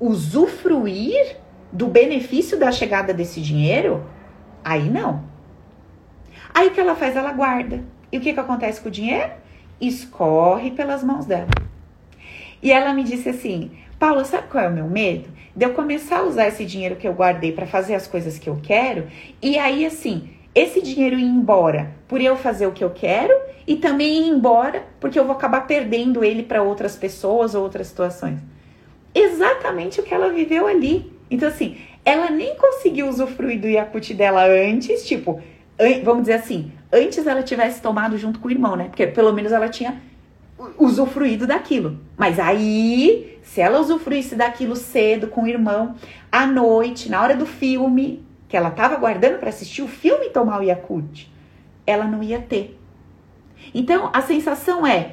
usufruir 0.01 1.37
do 1.71 1.87
benefício 1.87 2.59
da 2.59 2.73
chegada 2.73 3.13
desse 3.13 3.41
dinheiro? 3.41 4.05
Aí 4.65 4.89
não. 4.89 5.25
Aí 6.55 6.69
o 6.69 6.71
que 6.71 6.81
ela 6.81 6.97
faz? 6.97 7.15
Ela 7.15 7.33
guarda. 7.33 7.85
E 8.11 8.17
o 8.17 8.21
que, 8.21 8.33
que 8.33 8.41
acontece 8.41 8.81
com 8.81 8.89
o 8.89 8.93
dinheiro? 8.93 9.31
Escorre 9.81 10.71
pelas 10.71 11.05
mãos 11.05 11.27
dela. 11.27 11.49
E 12.63 12.73
ela 12.73 12.93
me 12.93 13.05
disse 13.05 13.29
assim: 13.29 13.71
Paulo, 14.01 14.25
sabe 14.25 14.49
qual 14.49 14.65
é 14.65 14.69
o 14.69 14.73
meu 14.73 14.87
medo? 14.87 15.29
De 15.55 15.67
eu 15.67 15.75
começar 15.75 16.21
a 16.21 16.23
usar 16.23 16.49
esse 16.49 16.65
dinheiro 16.65 16.97
que 16.97 17.07
eu 17.07 17.13
guardei 17.13 17.53
para 17.53 17.67
fazer 17.67 17.95
as 17.95 18.07
coisas 18.07 18.39
que 18.39 18.49
eu 18.49 18.59
quero, 18.63 19.07
e 19.43 19.59
aí 19.59 19.85
assim, 19.85 20.31
esse 20.55 20.81
dinheiro 20.81 21.19
ir 21.19 21.23
embora 21.23 21.93
por 22.09 22.19
eu 22.19 22.35
fazer 22.35 22.67
o 22.67 22.73
que 22.73 22.83
eu 22.83 22.89
quero 22.89 23.39
e 23.67 23.77
também 23.77 24.23
ir 24.23 24.29
embora 24.29 24.85
porque 24.99 25.19
eu 25.19 25.27
vou 25.27 25.37
acabar 25.37 25.67
perdendo 25.67 26.25
ele 26.25 26.43
para 26.43 26.63
outras 26.63 26.97
pessoas 26.97 27.55
ou 27.55 27.63
outras 27.63 27.89
situações. 27.89 28.41
Exatamente 29.15 30.01
o 30.01 30.03
que 30.03 30.15
ela 30.15 30.31
viveu 30.31 30.67
ali. 30.67 31.13
Então, 31.31 31.51
assim, 31.51 31.77
ela 32.03 32.31
nem 32.31 32.57
conseguiu 32.57 33.07
usufruir 33.07 33.61
do 33.61 33.69
Yakut 33.69 34.15
dela 34.15 34.47
antes, 34.47 35.07
tipo, 35.07 35.43
vamos 36.03 36.23
dizer 36.23 36.35
assim, 36.35 36.73
antes 36.91 37.27
ela 37.27 37.43
tivesse 37.43 37.83
tomado 37.83 38.17
junto 38.17 38.41
com 38.41 38.49
o 38.49 38.51
irmão, 38.51 38.77
né? 38.77 38.85
Porque 38.85 39.07
pelo 39.07 39.31
menos 39.31 39.53
ela 39.53 39.69
tinha 39.69 40.01
usufruído 40.79 41.47
daquilo. 41.47 41.99
Mas 42.17 42.39
aí, 42.39 43.39
se 43.43 43.61
ela 43.61 43.81
usufruísse 43.81 44.35
daquilo 44.35 44.77
cedo 44.77 45.29
com 45.29 45.45
o 45.45 45.49
irmão, 45.49 45.95
à 46.31 46.47
noite, 46.47 47.11
na 47.11 47.23
hora 47.23 47.37
do 47.37 47.47
filme, 47.47 48.25
que 48.49 48.57
ela 48.57 48.69
estava 48.69 48.97
guardando 48.97 49.39
para 49.39 49.49
assistir 49.49 49.83
o 49.83 49.89
filme 49.89 50.31
tomar 50.31 50.61
o 50.61 50.63
Yakult, 50.63 51.27
ela 51.87 52.05
não 52.05 52.23
ia 52.23 52.41
ter. 52.41 52.79
Então, 53.75 54.11
a 54.13 54.21
sensação 54.21 54.87
é: 54.87 55.13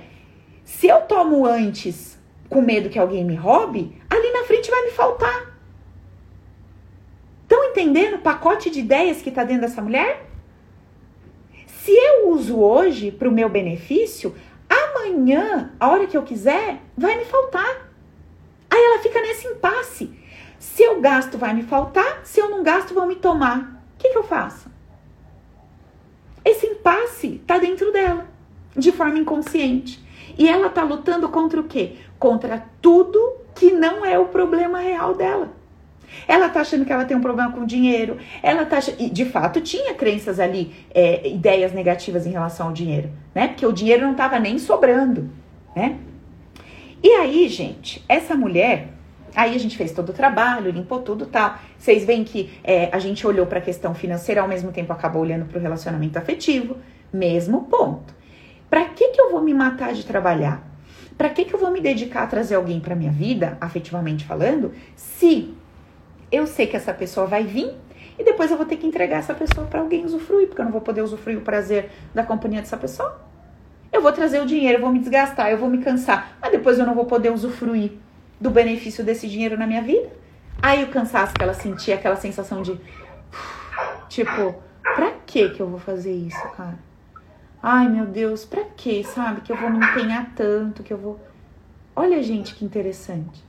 se 0.63 0.87
eu 0.87 1.01
tomo 1.01 1.45
antes 1.45 2.17
com 2.49 2.61
medo 2.61 2.89
que 2.89 2.99
alguém 2.99 3.23
me 3.23 3.35
roube, 3.35 3.95
ali 4.09 4.31
na 4.31 4.43
frente 4.43 4.69
vai 4.69 4.85
me 4.85 4.91
faltar. 4.91 5.57
Estão 7.43 7.63
entendendo 7.63 8.15
o 8.15 8.19
pacote 8.19 8.69
de 8.69 8.79
ideias 8.79 9.21
que 9.21 9.29
está 9.29 9.43
dentro 9.43 9.61
dessa 9.61 9.81
mulher? 9.81 10.25
Se 11.65 11.91
eu 11.91 12.29
uso 12.29 12.59
hoje 12.59 13.11
para 13.11 13.29
o 13.29 13.31
meu 13.31 13.47
benefício, 13.47 14.35
amanhã, 14.97 15.71
a 15.79 15.89
hora 15.89 16.07
que 16.07 16.17
eu 16.17 16.23
quiser, 16.23 16.81
vai 16.97 17.17
me 17.17 17.25
faltar. 17.25 17.89
Aí 18.69 18.83
ela 18.83 18.99
fica 18.99 19.21
nesse 19.21 19.47
impasse. 19.47 20.17
Se 20.59 20.83
eu 20.83 20.99
gasto, 20.99 21.37
vai 21.37 21.53
me 21.53 21.63
faltar. 21.63 22.21
Se 22.23 22.39
eu 22.39 22.49
não 22.49 22.63
gasto, 22.63 22.93
vão 22.93 23.07
me 23.07 23.15
tomar. 23.15 23.81
O 23.95 23.97
que, 23.97 24.09
que 24.09 24.17
eu 24.17 24.23
faço? 24.23 24.69
Esse 26.43 26.67
impasse 26.67 27.35
está 27.35 27.57
dentro 27.57 27.91
dela, 27.91 28.27
de 28.75 28.91
forma 28.91 29.19
inconsciente. 29.19 30.03
E 30.37 30.47
ela 30.47 30.67
está 30.67 30.83
lutando 30.83 31.27
contra 31.29 31.59
o 31.59 31.63
quê? 31.63 31.97
Contra 32.19 32.65
tudo 32.81 33.37
que 33.55 33.71
não 33.71 34.05
é 34.05 34.17
o 34.17 34.27
problema 34.27 34.79
real 34.79 35.13
dela. 35.13 35.51
Ela 36.27 36.49
tá 36.49 36.61
achando 36.61 36.85
que 36.85 36.91
ela 36.91 37.05
tem 37.05 37.15
um 37.15 37.21
problema 37.21 37.51
com 37.51 37.65
dinheiro. 37.65 38.17
Ela 38.41 38.65
tá 38.65 38.79
e 38.97 39.09
de 39.09 39.25
fato 39.25 39.61
tinha 39.61 39.93
crenças 39.93 40.39
ali, 40.39 40.73
é, 40.93 41.27
ideias 41.27 41.73
negativas 41.73 42.25
em 42.25 42.31
relação 42.31 42.67
ao 42.67 42.73
dinheiro, 42.73 43.09
né? 43.33 43.47
Porque 43.47 43.65
o 43.65 43.71
dinheiro 43.71 44.05
não 44.05 44.15
tava 44.15 44.39
nem 44.39 44.57
sobrando, 44.57 45.29
né? 45.75 45.97
E 47.03 47.09
aí, 47.09 47.47
gente, 47.47 48.03
essa 48.09 48.35
mulher, 48.35 48.89
aí 49.35 49.55
a 49.55 49.59
gente 49.59 49.77
fez 49.77 49.91
todo 49.91 50.09
o 50.09 50.13
trabalho, 50.13 50.71
limpou 50.71 51.01
tudo, 51.01 51.27
tal. 51.27 51.55
Vocês 51.77 52.03
veem 52.03 52.23
que 52.23 52.49
é, 52.63 52.89
a 52.91 52.99
gente 52.99 53.25
olhou 53.25 53.45
para 53.45 53.59
a 53.59 53.61
questão 53.61 53.93
financeira, 53.93 54.41
ao 54.41 54.47
mesmo 54.47 54.71
tempo 54.71 54.91
acabou 54.91 55.21
olhando 55.21 55.45
para 55.45 55.59
o 55.59 55.61
relacionamento 55.61 56.17
afetivo, 56.17 56.77
mesmo 57.13 57.63
ponto. 57.65 58.15
Para 58.69 58.85
que 58.85 59.09
que 59.09 59.21
eu 59.21 59.31
vou 59.31 59.41
me 59.41 59.53
matar 59.53 59.93
de 59.93 60.05
trabalhar? 60.05 60.67
Para 61.17 61.29
que 61.29 61.45
que 61.45 61.53
eu 61.53 61.59
vou 61.59 61.71
me 61.71 61.81
dedicar 61.81 62.23
a 62.23 62.27
trazer 62.27 62.55
alguém 62.55 62.79
para 62.79 62.95
minha 62.95 63.11
vida, 63.11 63.57
afetivamente 63.61 64.25
falando, 64.25 64.73
se 64.95 65.53
eu 66.31 66.45
sei 66.47 66.67
que 66.67 66.75
essa 66.75 66.93
pessoa 66.93 67.25
vai 67.25 67.43
vir 67.43 67.73
e 68.19 68.23
depois 68.23 68.49
eu 68.49 68.57
vou 68.57 68.65
ter 68.65 68.77
que 68.77 68.87
entregar 68.87 69.17
essa 69.17 69.33
pessoa 69.33 69.67
para 69.67 69.79
alguém 69.79 70.05
usufruir, 70.05 70.47
porque 70.47 70.61
eu 70.61 70.65
não 70.65 70.71
vou 70.71 70.81
poder 70.81 71.01
usufruir 71.01 71.37
o 71.37 71.41
prazer 71.41 71.89
da 72.13 72.23
companhia 72.23 72.61
dessa 72.61 72.77
pessoa. 72.77 73.21
Eu 73.91 74.01
vou 74.01 74.11
trazer 74.11 74.41
o 74.41 74.45
dinheiro, 74.45 74.77
eu 74.77 74.81
vou 74.81 74.91
me 74.91 74.99
desgastar, 74.99 75.49
eu 75.49 75.57
vou 75.57 75.69
me 75.69 75.77
cansar, 75.79 76.37
mas 76.41 76.51
depois 76.51 76.77
eu 76.77 76.85
não 76.85 76.95
vou 76.95 77.05
poder 77.05 77.31
usufruir 77.31 77.93
do 78.39 78.49
benefício 78.49 79.03
desse 79.03 79.27
dinheiro 79.27 79.57
na 79.57 79.65
minha 79.65 79.81
vida. 79.81 80.09
Aí 80.61 80.83
o 80.83 80.87
cansaço 80.87 81.33
que 81.33 81.43
ela 81.43 81.53
sentia, 81.53 81.95
aquela 81.95 82.15
sensação 82.15 82.61
de 82.61 82.79
tipo, 84.09 84.55
pra 84.95 85.11
que 85.25 85.49
que 85.49 85.61
eu 85.61 85.67
vou 85.67 85.79
fazer 85.79 86.13
isso, 86.13 86.41
cara? 86.55 86.77
Ai, 87.61 87.89
meu 87.89 88.05
Deus, 88.05 88.45
pra 88.45 88.63
que, 88.75 89.03
sabe? 89.03 89.41
Que 89.41 89.51
eu 89.51 89.57
vou 89.57 89.69
me 89.69 89.83
empenhar 89.83 90.31
tanto, 90.35 90.83
que 90.83 90.93
eu 90.93 90.97
vou. 90.97 91.19
Olha, 91.95 92.21
gente, 92.21 92.55
que 92.55 92.63
interessante. 92.63 93.43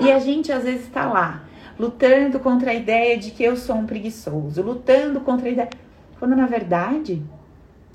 E 0.00 0.10
a 0.10 0.18
gente 0.18 0.52
às 0.52 0.64
vezes 0.64 0.88
tá 0.88 1.06
lá, 1.06 1.42
lutando 1.78 2.38
contra 2.40 2.70
a 2.70 2.74
ideia 2.74 3.18
de 3.18 3.30
que 3.30 3.42
eu 3.42 3.56
sou 3.56 3.76
um 3.76 3.86
preguiçoso, 3.86 4.62
lutando 4.62 5.20
contra 5.20 5.48
a 5.48 5.52
ideia. 5.52 5.70
Quando 6.18 6.36
na 6.36 6.46
verdade 6.46 7.22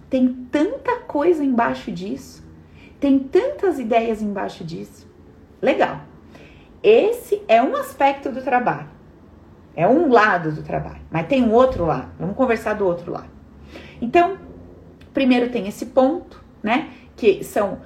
tem 0.09 0.33
tanta 0.51 0.97
coisa 1.01 1.43
embaixo 1.43 1.91
disso, 1.91 2.45
tem 2.99 3.19
tantas 3.19 3.79
ideias 3.79 4.21
embaixo 4.21 4.63
disso. 4.63 5.07
Legal. 5.61 6.01
Esse 6.81 7.41
é 7.47 7.61
um 7.61 7.75
aspecto 7.75 8.31
do 8.31 8.41
trabalho. 8.41 8.89
É 9.75 9.87
um 9.87 10.11
lado 10.11 10.51
do 10.51 10.63
trabalho, 10.63 11.01
mas 11.11 11.27
tem 11.27 11.43
um 11.43 11.53
outro 11.53 11.85
lado. 11.85 12.09
Vamos 12.19 12.35
conversar 12.35 12.73
do 12.73 12.85
outro 12.85 13.11
lado. 13.11 13.29
Então, 14.01 14.37
primeiro 15.13 15.49
tem 15.49 15.67
esse 15.67 15.87
ponto, 15.87 16.43
né? 16.63 16.89
Que 17.15 17.43
são 17.43 17.79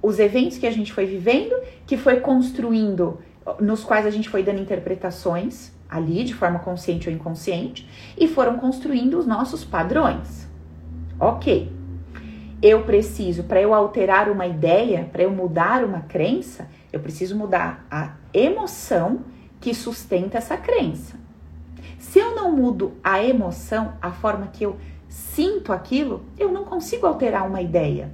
os 0.00 0.18
eventos 0.18 0.58
que 0.58 0.66
a 0.66 0.70
gente 0.70 0.92
foi 0.92 1.06
vivendo, 1.06 1.54
que 1.86 1.96
foi 1.96 2.20
construindo 2.20 3.18
nos 3.60 3.84
quais 3.84 4.06
a 4.06 4.10
gente 4.10 4.28
foi 4.28 4.42
dando 4.42 4.60
interpretações 4.60 5.72
ali, 5.88 6.24
de 6.24 6.34
forma 6.34 6.58
consciente 6.58 7.08
ou 7.08 7.14
inconsciente, 7.14 7.88
e 8.18 8.26
foram 8.26 8.58
construindo 8.58 9.18
os 9.18 9.26
nossos 9.26 9.64
padrões. 9.64 10.48
Ok. 11.20 11.72
Eu 12.62 12.82
preciso, 12.84 13.44
para 13.44 13.60
eu 13.60 13.74
alterar 13.74 14.30
uma 14.30 14.46
ideia, 14.46 15.08
para 15.12 15.22
eu 15.22 15.30
mudar 15.30 15.84
uma 15.84 16.00
crença, 16.00 16.68
eu 16.92 17.00
preciso 17.00 17.36
mudar 17.36 17.86
a 17.90 18.14
emoção 18.32 19.20
que 19.60 19.74
sustenta 19.74 20.38
essa 20.38 20.56
crença. 20.56 21.16
Se 21.98 22.18
eu 22.18 22.34
não 22.34 22.52
mudo 22.52 22.94
a 23.02 23.22
emoção, 23.22 23.94
a 24.00 24.10
forma 24.10 24.46
que 24.46 24.64
eu 24.64 24.76
sinto 25.08 25.72
aquilo, 25.72 26.24
eu 26.38 26.50
não 26.50 26.64
consigo 26.64 27.06
alterar 27.06 27.46
uma 27.46 27.60
ideia. 27.60 28.10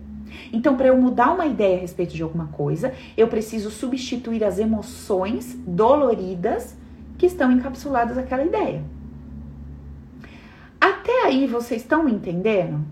Então, 0.53 0.77
para 0.77 0.89
eu 0.89 0.97
mudar 0.97 1.33
uma 1.33 1.47
ideia 1.47 1.77
a 1.77 1.81
respeito 1.81 2.15
de 2.15 2.23
alguma 2.23 2.49
coisa, 2.49 2.93
eu 3.17 3.29
preciso 3.29 3.71
substituir 3.71 4.45
as 4.45 4.59
emoções 4.59 5.55
doloridas 5.67 6.77
que 7.19 7.27
estão 7.27 7.53
encapsuladas 7.53 8.17
naquela 8.17 8.45
ideia. 8.45 8.83
Até 10.81 11.27
aí 11.27 11.47
vocês 11.47 11.83
estão 11.83 12.09
entendendo? 12.09 12.85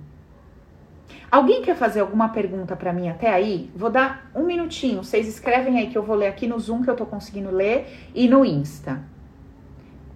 Alguém 1.31 1.61
quer 1.63 1.77
fazer 1.77 2.01
alguma 2.01 2.31
pergunta 2.31 2.75
para 2.75 2.93
mim 2.93 3.09
até 3.09 3.33
aí? 3.33 3.71
Vou 3.77 3.91
dar 3.91 4.31
um 4.35 4.45
minutinho. 4.45 5.05
Vocês 5.05 5.29
escrevem 5.29 5.79
aí 5.79 5.89
que 5.89 5.99
eu 5.99 6.03
vou 6.03 6.17
ler 6.17 6.27
aqui 6.27 6.47
no 6.47 6.59
Zoom 6.59 6.83
que 6.83 6.91
eu 6.91 6.97
tô 6.97 7.05
conseguindo 7.05 7.51
ler 7.51 8.11
e 8.15 8.27
no 8.29 8.45
Insta. 8.45 9.03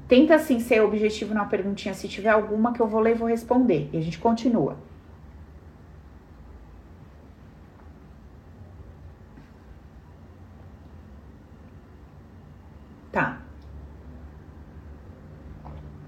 Tenta 0.09 0.35
assim 0.35 0.59
ser 0.61 0.81
objetivo 0.83 1.35
na 1.35 1.45
perguntinha. 1.45 1.95
Se 1.95 2.09
tiver 2.09 2.31
alguma 2.31 2.73
que 2.73 2.81
eu 2.81 2.87
vou 2.87 3.01
ler, 3.01 3.15
vou 3.15 3.29
responder. 3.29 3.91
E 3.93 3.99
a 3.99 4.01
gente 4.01 4.19
continua. 4.19 4.77
Tá. 13.11 13.43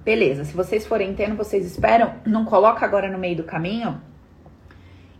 Beleza, 0.04 0.44
se 0.44 0.52
vocês 0.52 0.86
forem 0.86 1.14
tendo, 1.14 1.34
vocês 1.34 1.64
esperam, 1.64 2.16
não 2.26 2.44
coloca 2.44 2.84
agora 2.84 3.10
no 3.10 3.18
meio 3.18 3.36
do 3.36 3.44
caminho. 3.44 4.02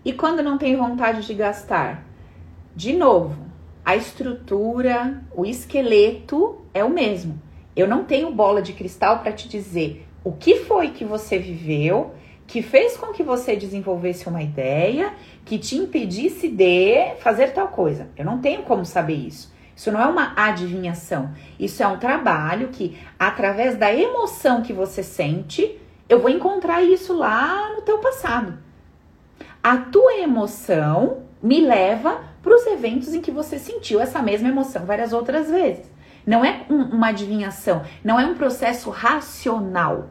E 0.04 0.12
quando 0.12 0.42
não 0.42 0.58
tem 0.58 0.76
vontade 0.76 1.26
de 1.26 1.32
gastar? 1.32 2.04
De 2.76 2.92
novo, 2.92 3.46
a 3.82 3.96
estrutura, 3.96 5.22
o 5.34 5.46
esqueleto 5.46 6.66
é 6.74 6.84
o 6.84 6.90
mesmo. 6.90 7.40
Eu 7.74 7.88
não 7.88 8.04
tenho 8.04 8.30
bola 8.30 8.60
de 8.60 8.74
cristal 8.74 9.20
para 9.20 9.32
te 9.32 9.48
dizer 9.48 10.06
o 10.22 10.32
que 10.32 10.56
foi 10.56 10.90
que 10.90 11.04
você 11.04 11.38
viveu, 11.38 12.12
que 12.46 12.60
fez 12.60 12.94
com 12.94 13.12
que 13.12 13.22
você 13.22 13.56
desenvolvesse 13.56 14.28
uma 14.28 14.42
ideia, 14.42 15.14
que 15.46 15.58
te 15.58 15.76
impedisse 15.76 16.48
de 16.48 17.14
fazer 17.20 17.52
tal 17.52 17.68
coisa. 17.68 18.10
Eu 18.18 18.24
não 18.26 18.38
tenho 18.38 18.62
como 18.64 18.84
saber 18.84 19.14
isso. 19.14 19.53
Isso 19.76 19.90
não 19.90 20.00
é 20.00 20.06
uma 20.06 20.32
adivinhação. 20.36 21.30
Isso 21.58 21.82
é 21.82 21.86
um 21.86 21.98
trabalho 21.98 22.68
que, 22.68 22.98
através 23.18 23.76
da 23.76 23.92
emoção 23.92 24.62
que 24.62 24.72
você 24.72 25.02
sente, 25.02 25.80
eu 26.08 26.20
vou 26.20 26.30
encontrar 26.30 26.82
isso 26.82 27.12
lá 27.12 27.70
no 27.74 27.82
teu 27.82 27.98
passado. 27.98 28.58
A 29.62 29.76
tua 29.78 30.18
emoção 30.18 31.22
me 31.42 31.60
leva 31.60 32.22
para 32.42 32.54
os 32.54 32.66
eventos 32.66 33.14
em 33.14 33.20
que 33.20 33.30
você 33.30 33.58
sentiu 33.58 34.00
essa 34.00 34.22
mesma 34.22 34.48
emoção 34.48 34.84
várias 34.84 35.12
outras 35.12 35.50
vezes. 35.50 35.90
Não 36.26 36.44
é 36.44 36.64
um, 36.70 36.82
uma 36.82 37.08
adivinhação, 37.08 37.82
não 38.02 38.18
é 38.18 38.24
um 38.24 38.34
processo 38.34 38.90
racional. 38.90 40.10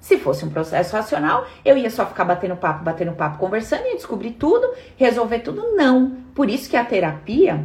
Se 0.00 0.16
fosse 0.16 0.44
um 0.44 0.50
processo 0.50 0.96
racional, 0.96 1.46
eu 1.62 1.76
ia 1.76 1.90
só 1.90 2.06
ficar 2.06 2.24
batendo 2.24 2.56
papo, 2.56 2.82
batendo 2.82 3.12
papo, 3.12 3.38
conversando 3.38 3.86
e 3.86 3.96
descobrir 3.96 4.32
tudo, 4.32 4.70
resolver 4.96 5.40
tudo. 5.40 5.76
Não. 5.76 6.16
Por 6.34 6.48
isso 6.48 6.70
que 6.70 6.76
a 6.76 6.84
terapia, 6.84 7.62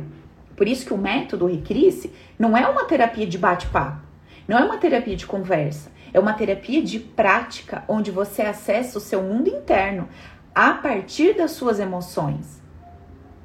por 0.56 0.68
isso 0.68 0.86
que 0.86 0.94
o 0.94 0.98
método 0.98 1.46
Recrisse 1.46 2.14
não 2.38 2.56
é 2.56 2.68
uma 2.68 2.86
terapia 2.86 3.28
de 3.28 3.38
bate-papo, 3.38 4.02
não 4.48 4.58
é 4.58 4.64
uma 4.64 4.78
terapia 4.78 5.16
de 5.16 5.26
conversa, 5.26 5.92
é 6.14 6.20
uma 6.20 6.34
terapia 6.34 6.82
de 6.82 7.00
prática 7.00 7.84
onde 7.88 8.12
você 8.12 8.42
acessa 8.42 8.98
o 8.98 9.02
seu 9.02 9.22
mundo 9.22 9.50
interno 9.50 10.08
a 10.54 10.72
partir 10.74 11.34
das 11.34 11.52
suas 11.52 11.80
emoções. 11.80 12.64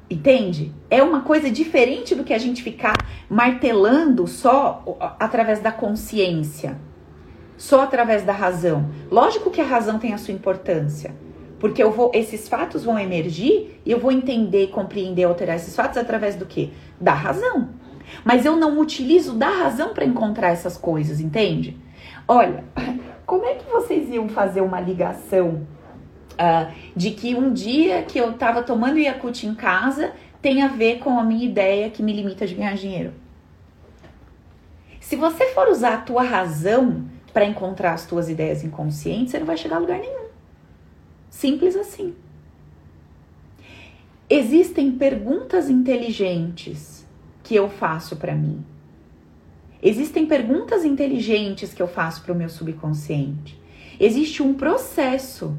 Entende? 0.09 0.73
É 0.89 1.01
uma 1.01 1.21
coisa 1.21 1.49
diferente 1.49 2.13
do 2.15 2.23
que 2.23 2.33
a 2.33 2.37
gente 2.37 2.61
ficar 2.61 2.95
martelando 3.29 4.27
só 4.27 4.83
através 5.19 5.59
da 5.59 5.71
consciência 5.71 6.77
só 7.61 7.83
através 7.83 8.23
da 8.23 8.33
razão. 8.33 8.89
Lógico 9.11 9.51
que 9.51 9.61
a 9.61 9.65
razão 9.65 9.99
tem 9.99 10.13
a 10.13 10.17
sua 10.17 10.33
importância, 10.33 11.13
porque 11.61 11.81
eu 11.81 11.91
vou, 11.91 12.09
esses 12.15 12.49
fatos 12.49 12.83
vão 12.83 12.97
emergir 12.97 13.79
e 13.85 13.91
eu 13.91 13.99
vou 13.99 14.11
entender, 14.11 14.71
compreender, 14.71 15.25
alterar 15.25 15.57
esses 15.57 15.75
fatos 15.75 15.95
através 15.95 16.35
do 16.35 16.43
que? 16.43 16.73
Da 16.99 17.13
razão. 17.13 17.69
Mas 18.25 18.45
eu 18.45 18.57
não 18.57 18.79
utilizo 18.79 19.35
da 19.35 19.47
razão 19.47 19.93
para 19.93 20.03
encontrar 20.03 20.49
essas 20.49 20.75
coisas, 20.75 21.19
entende? 21.19 21.77
Olha, 22.27 22.63
como 23.27 23.45
é 23.45 23.53
que 23.53 23.69
vocês 23.69 24.09
iam 24.09 24.27
fazer 24.27 24.61
uma 24.61 24.81
ligação 24.81 25.67
uh, 26.33 26.73
de 26.95 27.11
que 27.11 27.35
um 27.35 27.53
dia 27.53 28.01
que 28.01 28.17
eu 28.17 28.31
estava 28.31 28.63
tomando 28.63 28.97
Yakult 28.97 29.43
em 29.43 29.53
casa 29.53 30.13
tem 30.41 30.63
a 30.63 30.67
ver 30.67 30.97
com 30.97 31.19
a 31.19 31.23
minha 31.23 31.45
ideia 31.45 31.91
que 31.91 32.01
me 32.01 32.11
limita 32.11 32.47
de 32.47 32.55
ganhar 32.55 32.73
dinheiro? 32.73 33.13
Se 34.99 35.15
você 35.15 35.45
for 35.53 35.67
usar 35.67 35.93
a 35.93 35.97
tua 35.97 36.23
razão 36.23 37.05
para 37.31 37.45
encontrar 37.45 37.93
as 37.93 38.07
tuas 38.07 38.29
ideias 38.29 38.63
inconscientes, 38.63 39.29
você 39.29 39.37
não 39.37 39.45
vai 39.45 39.57
chegar 39.57 39.75
a 39.75 39.79
lugar 39.79 39.99
nenhum. 39.99 40.20
Simples 41.31 41.77
assim. 41.77 42.13
Existem 44.29 44.91
perguntas 44.91 45.69
inteligentes 45.69 47.07
que 47.41 47.55
eu 47.55 47.69
faço 47.69 48.17
para 48.17 48.35
mim. 48.35 48.63
Existem 49.81 50.27
perguntas 50.27 50.85
inteligentes 50.85 51.73
que 51.73 51.81
eu 51.81 51.87
faço 51.87 52.21
para 52.21 52.33
o 52.33 52.35
meu 52.35 52.49
subconsciente. 52.49 53.59
Existe 53.99 54.43
um 54.43 54.53
processo. 54.53 55.57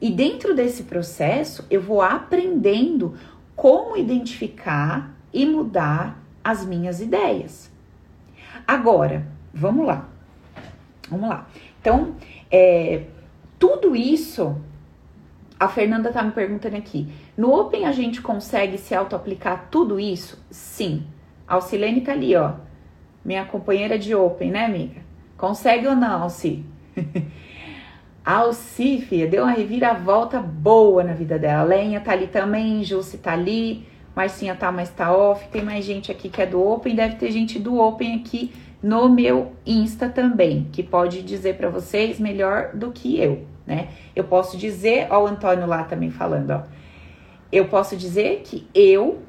E 0.00 0.10
dentro 0.10 0.54
desse 0.54 0.84
processo, 0.84 1.64
eu 1.70 1.80
vou 1.80 2.00
aprendendo 2.02 3.14
como 3.54 3.96
identificar 3.96 5.14
e 5.32 5.44
mudar 5.44 6.22
as 6.42 6.64
minhas 6.64 7.00
ideias. 7.00 7.70
Agora, 8.66 9.26
vamos 9.52 9.86
lá. 9.86 10.08
Vamos 11.08 11.28
lá. 11.28 11.48
Então, 11.80 12.16
é, 12.50 13.04
tudo 13.58 13.96
isso, 13.96 14.56
a 15.58 15.68
Fernanda 15.68 16.12
tá 16.12 16.22
me 16.22 16.32
perguntando 16.32 16.76
aqui. 16.76 17.08
No 17.36 17.52
Open 17.52 17.86
a 17.86 17.92
gente 17.92 18.22
consegue 18.22 18.78
se 18.78 18.94
auto-aplicar 18.94 19.68
tudo 19.70 19.98
isso? 19.98 20.38
Sim. 20.50 21.04
A 21.46 21.54
Alcilene 21.54 22.00
tá 22.00 22.12
ali, 22.12 22.36
ó. 22.36 22.52
Minha 23.24 23.44
companheira 23.44 23.98
de 23.98 24.14
Open, 24.14 24.50
né, 24.50 24.64
amiga? 24.64 25.00
Consegue 25.36 25.86
ou 25.86 25.96
não, 25.96 26.22
Alci? 26.22 26.64
a 28.24 28.34
Alci, 28.34 29.00
filha, 29.00 29.26
deu 29.26 29.44
uma 29.44 29.52
reviravolta 29.52 30.40
boa 30.40 31.02
na 31.02 31.12
vida 31.12 31.38
dela. 31.38 31.64
Lenha 31.64 32.00
tá 32.00 32.12
ali 32.12 32.26
também, 32.26 32.84
Jussi 32.84 33.18
tá 33.18 33.32
ali, 33.32 33.86
Marcinha 34.14 34.54
tá, 34.54 34.70
mas 34.70 34.90
tá 34.90 35.16
off. 35.16 35.48
Tem 35.48 35.62
mais 35.62 35.84
gente 35.84 36.10
aqui 36.10 36.28
que 36.28 36.42
é 36.42 36.46
do 36.46 36.62
Open, 36.62 36.94
deve 36.94 37.16
ter 37.16 37.30
gente 37.30 37.58
do 37.58 37.78
Open 37.78 38.16
aqui 38.16 38.52
no 38.82 39.08
meu 39.08 39.52
Insta 39.66 40.08
também, 40.08 40.68
que 40.72 40.82
pode 40.82 41.22
dizer 41.22 41.56
para 41.56 41.68
vocês 41.68 42.18
melhor 42.20 42.70
do 42.74 42.92
que 42.92 43.20
eu, 43.20 43.44
né? 43.68 43.88
Eu 44.16 44.24
posso 44.24 44.56
dizer, 44.56 45.06
ó, 45.10 45.22
o 45.22 45.26
Antônio 45.26 45.66
lá 45.66 45.84
também 45.84 46.10
falando, 46.10 46.50
ó. 46.52 46.62
Eu 47.52 47.68
posso 47.68 47.96
dizer 47.96 48.40
que 48.42 48.66
eu 48.74 49.22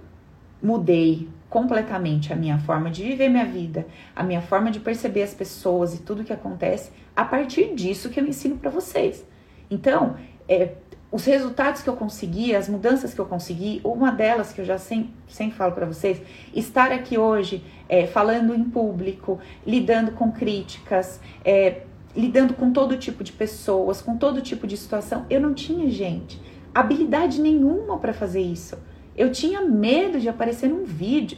mudei 0.63 1.27
completamente 1.49 2.31
a 2.31 2.35
minha 2.35 2.57
forma 2.59 2.89
de 2.89 3.03
viver 3.03 3.27
minha 3.27 3.45
vida, 3.45 3.85
a 4.15 4.23
minha 4.23 4.41
forma 4.41 4.71
de 4.71 4.79
perceber 4.79 5.23
as 5.23 5.33
pessoas 5.33 5.93
e 5.93 6.01
tudo 6.01 6.23
que 6.23 6.31
acontece 6.31 6.91
a 7.15 7.25
partir 7.25 7.75
disso 7.75 8.09
que 8.09 8.19
eu 8.19 8.25
ensino 8.25 8.57
para 8.57 8.69
vocês. 8.69 9.25
Então, 9.69 10.15
é, 10.47 10.73
os 11.11 11.25
resultados 11.25 11.81
que 11.81 11.89
eu 11.89 11.95
consegui, 11.95 12.55
as 12.55 12.69
mudanças 12.69 13.13
que 13.13 13.19
eu 13.19 13.25
consegui, 13.25 13.81
uma 13.83 14.11
delas 14.11 14.53
que 14.53 14.61
eu 14.61 14.65
já 14.65 14.77
sempre, 14.77 15.11
sempre 15.27 15.57
falo 15.57 15.73
para 15.73 15.85
vocês, 15.85 16.21
estar 16.53 16.91
aqui 16.91 17.17
hoje 17.17 17.63
é, 17.89 18.05
falando 18.05 18.53
em 18.55 18.63
público, 18.63 19.39
lidando 19.65 20.11
com 20.11 20.31
críticas, 20.31 21.19
é, 21.43 21.81
lidando 22.19 22.53
com 22.53 22.71
todo 22.71 22.97
tipo 22.97 23.23
de 23.23 23.31
pessoas, 23.31 24.01
com 24.01 24.17
todo 24.17 24.41
tipo 24.41 24.67
de 24.67 24.77
situação. 24.77 25.25
Eu 25.29 25.41
não 25.41 25.53
tinha, 25.53 25.89
gente, 25.89 26.41
habilidade 26.73 27.41
nenhuma 27.41 27.97
para 27.97 28.13
fazer 28.13 28.41
isso. 28.41 28.77
Eu 29.15 29.31
tinha 29.31 29.61
medo 29.61 30.19
de 30.19 30.29
aparecer 30.29 30.69
num 30.69 30.83
vídeo. 30.83 31.37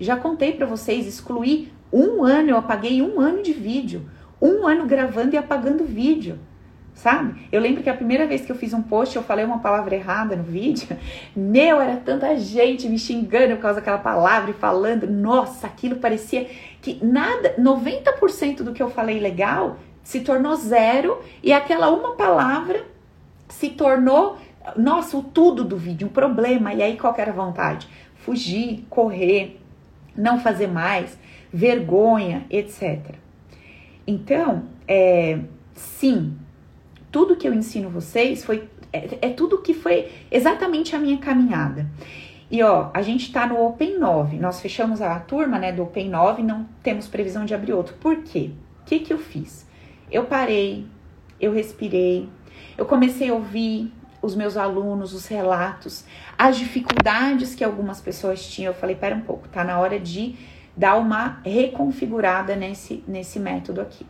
Já 0.00 0.16
contei 0.16 0.52
para 0.52 0.66
vocês, 0.66 1.06
excluí 1.06 1.72
um 1.92 2.24
ano, 2.24 2.50
eu 2.50 2.56
apaguei 2.56 3.00
um 3.00 3.20
ano 3.20 3.42
de 3.42 3.52
vídeo. 3.52 4.08
Um 4.40 4.66
ano 4.66 4.86
gravando 4.86 5.34
e 5.34 5.38
apagando 5.38 5.84
vídeo 5.84 6.38
sabe? 6.94 7.48
Eu 7.50 7.60
lembro 7.60 7.82
que 7.82 7.90
a 7.90 7.94
primeira 7.94 8.26
vez 8.26 8.42
que 8.42 8.52
eu 8.52 8.56
fiz 8.56 8.72
um 8.72 8.80
post, 8.82 9.16
eu 9.16 9.22
falei 9.22 9.44
uma 9.44 9.58
palavra 9.58 9.94
errada 9.94 10.36
no 10.36 10.44
vídeo. 10.44 10.96
Meu, 11.34 11.80
era 11.80 11.96
tanta 11.96 12.36
gente 12.36 12.88
me 12.88 12.98
xingando 12.98 13.56
por 13.56 13.62
causa 13.62 13.80
daquela 13.80 13.98
palavra 13.98 14.50
e 14.50 14.54
falando. 14.54 15.06
Nossa, 15.06 15.66
aquilo 15.66 15.96
parecia 15.96 16.48
que 16.80 17.04
nada, 17.04 17.54
90% 17.58 18.62
do 18.62 18.72
que 18.72 18.82
eu 18.82 18.88
falei 18.88 19.18
legal 19.18 19.76
se 20.04 20.20
tornou 20.20 20.54
zero 20.54 21.20
e 21.42 21.52
aquela 21.52 21.90
uma 21.90 22.14
palavra 22.14 22.84
se 23.48 23.70
tornou, 23.70 24.36
nossa, 24.76 25.16
o 25.16 25.22
tudo 25.22 25.64
do 25.64 25.76
vídeo, 25.76 26.06
um 26.06 26.10
problema. 26.10 26.72
E 26.72 26.82
aí 26.82 26.96
qual 26.96 27.14
era 27.18 27.32
a 27.32 27.34
vontade? 27.34 27.88
Fugir, 28.16 28.84
correr, 28.88 29.60
não 30.16 30.38
fazer 30.38 30.68
mais, 30.68 31.18
vergonha, 31.52 32.46
etc. 32.50 33.16
Então, 34.06 34.64
é, 34.86 35.40
sim, 35.72 36.36
tudo 37.10 37.36
que 37.36 37.48
eu 37.48 37.54
ensino 37.54 37.88
vocês 37.88 38.44
foi 38.44 38.68
é, 38.94 39.18
é 39.22 39.30
tudo 39.30 39.58
que 39.58 39.74
foi 39.74 40.12
exatamente 40.30 40.94
a 40.94 41.00
minha 41.00 41.18
caminhada. 41.18 41.90
E 42.48 42.62
ó, 42.62 42.90
a 42.94 43.02
gente 43.02 43.32
tá 43.32 43.44
no 43.46 43.60
Open 43.66 43.98
9. 43.98 44.36
Nós 44.38 44.60
fechamos 44.60 45.02
a 45.02 45.18
turma, 45.18 45.58
né, 45.58 45.72
do 45.72 45.82
Open 45.82 46.08
9, 46.08 46.42
não 46.42 46.68
temos 46.82 47.08
previsão 47.08 47.44
de 47.44 47.54
abrir 47.54 47.72
outro. 47.72 47.96
Por 47.96 48.18
quê? 48.18 48.52
O 48.82 48.84
que 48.84 49.00
que 49.00 49.12
eu 49.12 49.18
fiz? 49.18 49.63
Eu 50.14 50.26
parei, 50.26 50.86
eu 51.40 51.52
respirei, 51.52 52.28
eu 52.78 52.86
comecei 52.86 53.30
a 53.30 53.34
ouvir 53.34 53.92
os 54.22 54.36
meus 54.36 54.56
alunos, 54.56 55.12
os 55.12 55.26
relatos, 55.26 56.04
as 56.38 56.56
dificuldades 56.56 57.56
que 57.56 57.64
algumas 57.64 58.00
pessoas 58.00 58.48
tinham. 58.48 58.72
Eu 58.72 58.78
falei, 58.78 58.94
pera 58.94 59.16
um 59.16 59.22
pouco, 59.22 59.48
tá 59.48 59.64
na 59.64 59.76
hora 59.80 59.98
de 59.98 60.36
dar 60.76 60.94
uma 60.94 61.40
reconfigurada 61.44 62.54
nesse, 62.54 63.02
nesse 63.08 63.40
método 63.40 63.80
aqui. 63.80 64.06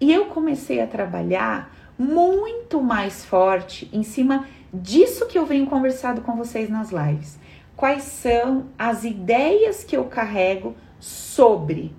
E 0.00 0.12
eu 0.12 0.26
comecei 0.26 0.80
a 0.80 0.86
trabalhar 0.86 1.74
muito 1.98 2.80
mais 2.80 3.24
forte 3.24 3.90
em 3.92 4.04
cima 4.04 4.46
disso 4.72 5.26
que 5.26 5.36
eu 5.36 5.44
venho 5.44 5.66
conversado 5.66 6.20
com 6.20 6.36
vocês 6.36 6.70
nas 6.70 6.92
lives. 6.92 7.40
Quais 7.74 8.04
são 8.04 8.66
as 8.78 9.02
ideias 9.02 9.82
que 9.82 9.96
eu 9.96 10.04
carrego 10.04 10.76
sobre 11.00 11.92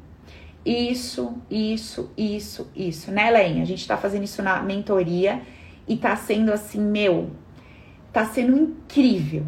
isso, 0.65 1.37
isso, 1.49 2.09
isso, 2.17 2.67
isso, 2.75 3.11
né, 3.11 3.29
Lenha? 3.29 3.61
A 3.61 3.65
gente 3.65 3.87
tá 3.87 3.95
fazendo 3.97 4.23
isso 4.23 4.41
na 4.41 4.61
mentoria 4.61 5.41
e 5.87 5.95
tá 5.95 6.15
sendo 6.15 6.51
assim, 6.51 6.81
meu, 6.81 7.29
tá 8.11 8.25
sendo 8.25 8.57
incrível. 8.57 9.43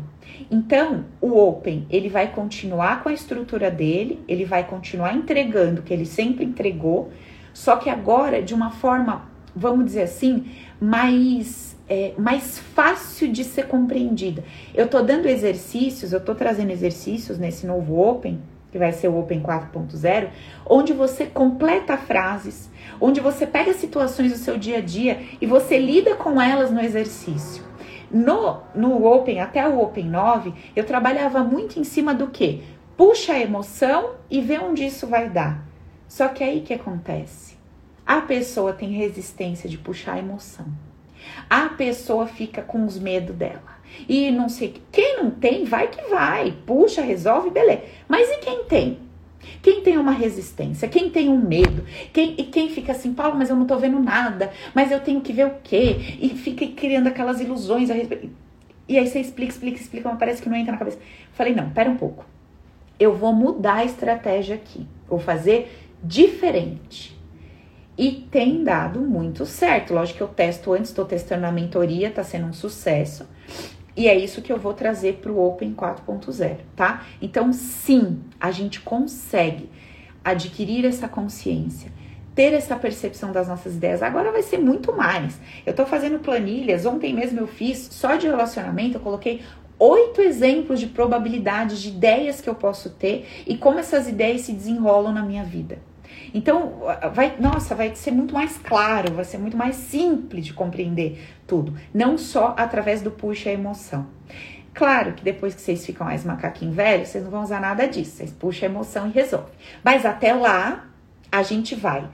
Então, 0.52 1.06
o 1.20 1.36
Open, 1.36 1.88
ele 1.90 2.10
vai 2.10 2.32
continuar 2.32 3.02
com 3.02 3.10
a 3.10 3.14
estrutura 3.14 3.72
dele, 3.72 4.24
ele 4.28 4.46
vai 4.46 4.64
continuar 4.64 5.16
entregando 5.16 5.82
o 5.82 5.84
que 5.84 5.94
ele 5.94 6.06
sempre 6.06 6.46
entregou, 6.46 7.12
só 7.54 7.78
que 7.78 7.90
agora 7.90 8.42
de 8.42 8.54
uma 8.54 8.70
forma 8.70 9.28
vamos 9.58 9.86
dizer 9.86 10.04
assim, 10.04 10.46
mais, 10.80 11.76
é, 11.90 12.14
mais 12.18 12.60
fácil 12.60 13.32
de 13.32 13.44
ser 13.44 13.68
compreendida. 13.68 14.44
Eu 14.74 14.86
estou 14.86 15.04
dando 15.04 15.28
exercícios, 15.28 16.14
eu 16.14 16.20
estou 16.20 16.36
trazendo 16.36 16.72
exercícios 16.72 17.40
nesse 17.40 17.66
novo 17.66 18.00
Open, 18.00 18.40
que 18.72 18.78
vai 18.78 18.92
ser 18.92 19.08
o 19.08 19.18
Open 19.18 19.42
4.0, 19.42 20.30
onde 20.66 20.94
você 20.94 21.26
completa 21.26 21.98
frases, 21.98 22.70
onde 23.00 23.20
você 23.20 23.46
pega 23.48 23.74
situações 23.74 24.32
do 24.32 24.38
seu 24.38 24.58
dia 24.58 24.78
a 24.78 24.82
dia 24.82 25.22
e 25.40 25.46
você 25.46 25.78
lida 25.78 26.16
com 26.16 26.42
elas 26.42 26.72
no 26.72 26.82
exercício. 26.82 27.64
No, 28.10 28.62
no 28.74 29.06
Open, 29.06 29.42
até 29.42 29.68
o 29.68 29.82
Open 29.82 30.06
9, 30.06 30.54
eu 30.76 30.86
trabalhava 30.86 31.44
muito 31.44 31.80
em 31.80 31.84
cima 31.84 32.14
do 32.14 32.28
que? 32.28 32.64
Puxa 32.96 33.34
a 33.34 33.40
emoção 33.40 34.12
e 34.30 34.42
vê 34.42 34.58
onde 34.58 34.86
isso 34.86 35.08
vai 35.08 35.30
dar. 35.30 35.66
Só 36.08 36.30
que 36.30 36.44
aí 36.44 36.62
que 36.62 36.74
acontece? 36.74 37.58
A 38.06 38.22
pessoa 38.22 38.72
tem 38.72 38.92
resistência 38.92 39.70
de 39.70 39.78
puxar 39.78 40.14
a 40.14 40.20
emoção. 40.20 40.66
A 41.50 41.70
pessoa 41.70 42.26
fica 42.26 42.62
com 42.62 42.86
os 42.86 42.98
medos 42.98 43.36
dela. 43.36 43.77
E 44.08 44.32
não 44.32 44.50
sei, 44.50 44.76
quem 44.92 45.18
não 45.18 45.32
tem, 45.32 45.64
vai 45.66 45.88
que 45.88 46.10
vai. 46.10 46.54
Puxa, 46.66 47.02
resolve, 47.02 47.50
beleza. 47.50 47.82
Mas 48.08 48.30
e 48.30 48.38
quem 48.38 48.64
tem? 48.66 49.00
Quem 49.62 49.82
tem 49.82 49.98
uma 49.98 50.12
resistência, 50.12 50.88
quem 50.88 51.10
tem 51.10 51.30
um 51.30 51.38
medo, 51.38 51.84
quem, 52.12 52.36
e 52.38 52.44
quem 52.44 52.70
fica 52.70 52.92
assim, 52.92 53.14
Paulo, 53.14 53.38
mas 53.38 53.50
eu 53.50 53.56
não 53.56 53.66
tô 53.66 53.78
vendo 53.78 54.00
nada, 54.00 54.52
mas 54.74 54.92
eu 54.92 55.00
tenho 55.00 55.22
que 55.22 55.34
ver 55.34 55.48
o 55.48 55.56
quê? 55.64 56.18
E 56.20 56.30
fica 56.30 56.66
criando 56.68 57.08
aquelas 57.08 57.40
ilusões 57.40 57.90
a 57.90 57.94
respeito. 57.94 58.30
E 58.88 58.98
aí 58.98 59.06
você 59.06 59.20
explica, 59.20 59.52
explica, 59.52 59.80
explica, 59.80 60.10
mas 60.10 60.18
parece 60.18 60.42
que 60.42 60.50
não 60.50 60.56
entra 60.56 60.72
na 60.72 60.78
cabeça. 60.78 61.00
Falei, 61.34 61.54
não, 61.54 61.70
pera 61.70 61.90
um 61.90 61.98
pouco. 61.98 62.26
Eu 63.00 63.14
vou 63.16 63.34
mudar 63.34 63.76
a 63.76 63.86
estratégia 63.86 64.56
aqui. 64.56 64.88
Vou 65.08 65.20
fazer 65.20 65.72
diferente. 66.02 67.18
E 67.98 68.12
tem 68.32 68.64
dado 68.64 69.02
muito 69.02 69.46
certo. 69.46 69.94
Lógico 69.94 70.18
que 70.18 70.24
eu 70.24 70.28
testo 70.28 70.72
antes, 70.72 70.90
estou 70.90 71.04
testando 71.04 71.42
na 71.42 71.52
mentoria, 71.52 72.12
tá 72.12 72.24
sendo 72.24 72.46
um 72.46 72.54
sucesso. 72.54 73.28
E 73.98 74.08
é 74.08 74.16
isso 74.16 74.44
que 74.44 74.54
eu 74.54 74.60
vou 74.60 74.76
trazer 74.76 75.16
para 75.16 75.32
o 75.32 75.44
Open 75.44 75.74
4.0, 75.74 76.58
tá? 76.76 77.04
Então, 77.20 77.52
sim, 77.52 78.20
a 78.40 78.52
gente 78.52 78.80
consegue 78.80 79.72
adquirir 80.24 80.86
essa 80.86 81.08
consciência, 81.08 81.92
ter 82.36 82.54
essa 82.54 82.76
percepção 82.76 83.32
das 83.32 83.48
nossas 83.48 83.76
ideias. 83.76 84.04
Agora 84.04 84.32
vai 84.32 84.44
ser 84.44 84.60
muito 84.60 84.96
mais. 84.96 85.40
Eu 85.66 85.74
tô 85.74 85.84
fazendo 85.84 86.20
planilhas, 86.20 86.86
ontem 86.86 87.12
mesmo 87.12 87.40
eu 87.40 87.48
fiz, 87.48 87.90
só 87.92 88.16
de 88.16 88.28
relacionamento, 88.28 88.98
eu 88.98 89.02
coloquei 89.02 89.42
oito 89.80 90.22
exemplos 90.22 90.80
de 90.80 90.86
probabilidades 90.86 91.80
de 91.80 91.90
ideias 91.90 92.40
que 92.40 92.48
eu 92.48 92.56
posso 92.56 92.92
ter 92.92 93.28
e 93.48 93.58
como 93.58 93.80
essas 93.80 94.08
ideias 94.08 94.42
se 94.42 94.54
desenrolam 94.54 95.12
na 95.12 95.24
minha 95.24 95.44
vida. 95.44 95.80
Então, 96.34 96.82
vai, 97.14 97.36
nossa, 97.40 97.74
vai 97.76 97.96
ser 97.96 98.12
muito 98.12 98.34
mais 98.34 98.58
claro, 98.58 99.14
vai 99.14 99.26
ser 99.26 99.38
muito 99.38 99.58
mais 99.58 99.76
simples 99.76 100.46
de 100.46 100.54
compreender 100.54 101.36
tudo, 101.46 101.76
não 101.94 102.18
só 102.18 102.54
através 102.58 103.02
do 103.02 103.12
puxa 103.12 103.50
a 103.50 103.54
emoção. 103.54 104.08
Claro 104.74 105.14
que 105.14 105.24
depois 105.24 105.56
que 105.56 105.62
vocês 105.62 105.86
ficam 105.86 106.06
mais 106.06 106.24
macaquinho 106.24 106.72
velho, 106.72 107.06
vocês 107.06 107.24
não 107.24 107.32
vão 107.32 107.42
usar 107.42 107.60
nada 107.60 107.88
disso, 107.88 108.18
vocês 108.18 108.32
puxam 108.32 108.68
a 108.68 108.72
emoção 108.72 109.08
e 109.08 109.12
resolve. 109.12 109.50
Mas 109.84 110.06
até 110.06 110.34
lá, 110.34 110.86
a 111.32 111.42
gente 111.42 111.74
vai 111.74 112.08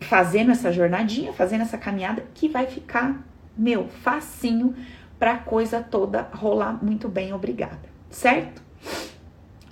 fazendo 0.00 0.50
essa 0.50 0.72
jornadinha, 0.72 1.32
fazendo 1.32 1.62
essa 1.62 1.78
caminhada 1.78 2.24
que 2.34 2.48
vai 2.48 2.66
ficar, 2.66 3.24
meu, 3.56 3.88
facinho 3.88 4.74
para 5.18 5.34
a 5.34 5.38
coisa 5.38 5.80
toda 5.80 6.28
rolar 6.32 6.84
muito 6.84 7.08
bem, 7.08 7.32
obrigada. 7.32 7.88
Certo? 8.10 8.62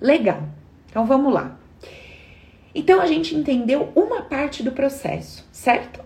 Legal. 0.01 0.43
Então 0.89 1.05
vamos 1.05 1.33
lá. 1.33 1.57
Então 2.75 3.01
a 3.01 3.07
gente 3.07 3.35
entendeu 3.35 3.91
uma 3.95 4.23
parte 4.23 4.63
do 4.63 4.73
processo, 4.73 5.47
certo? 5.53 6.01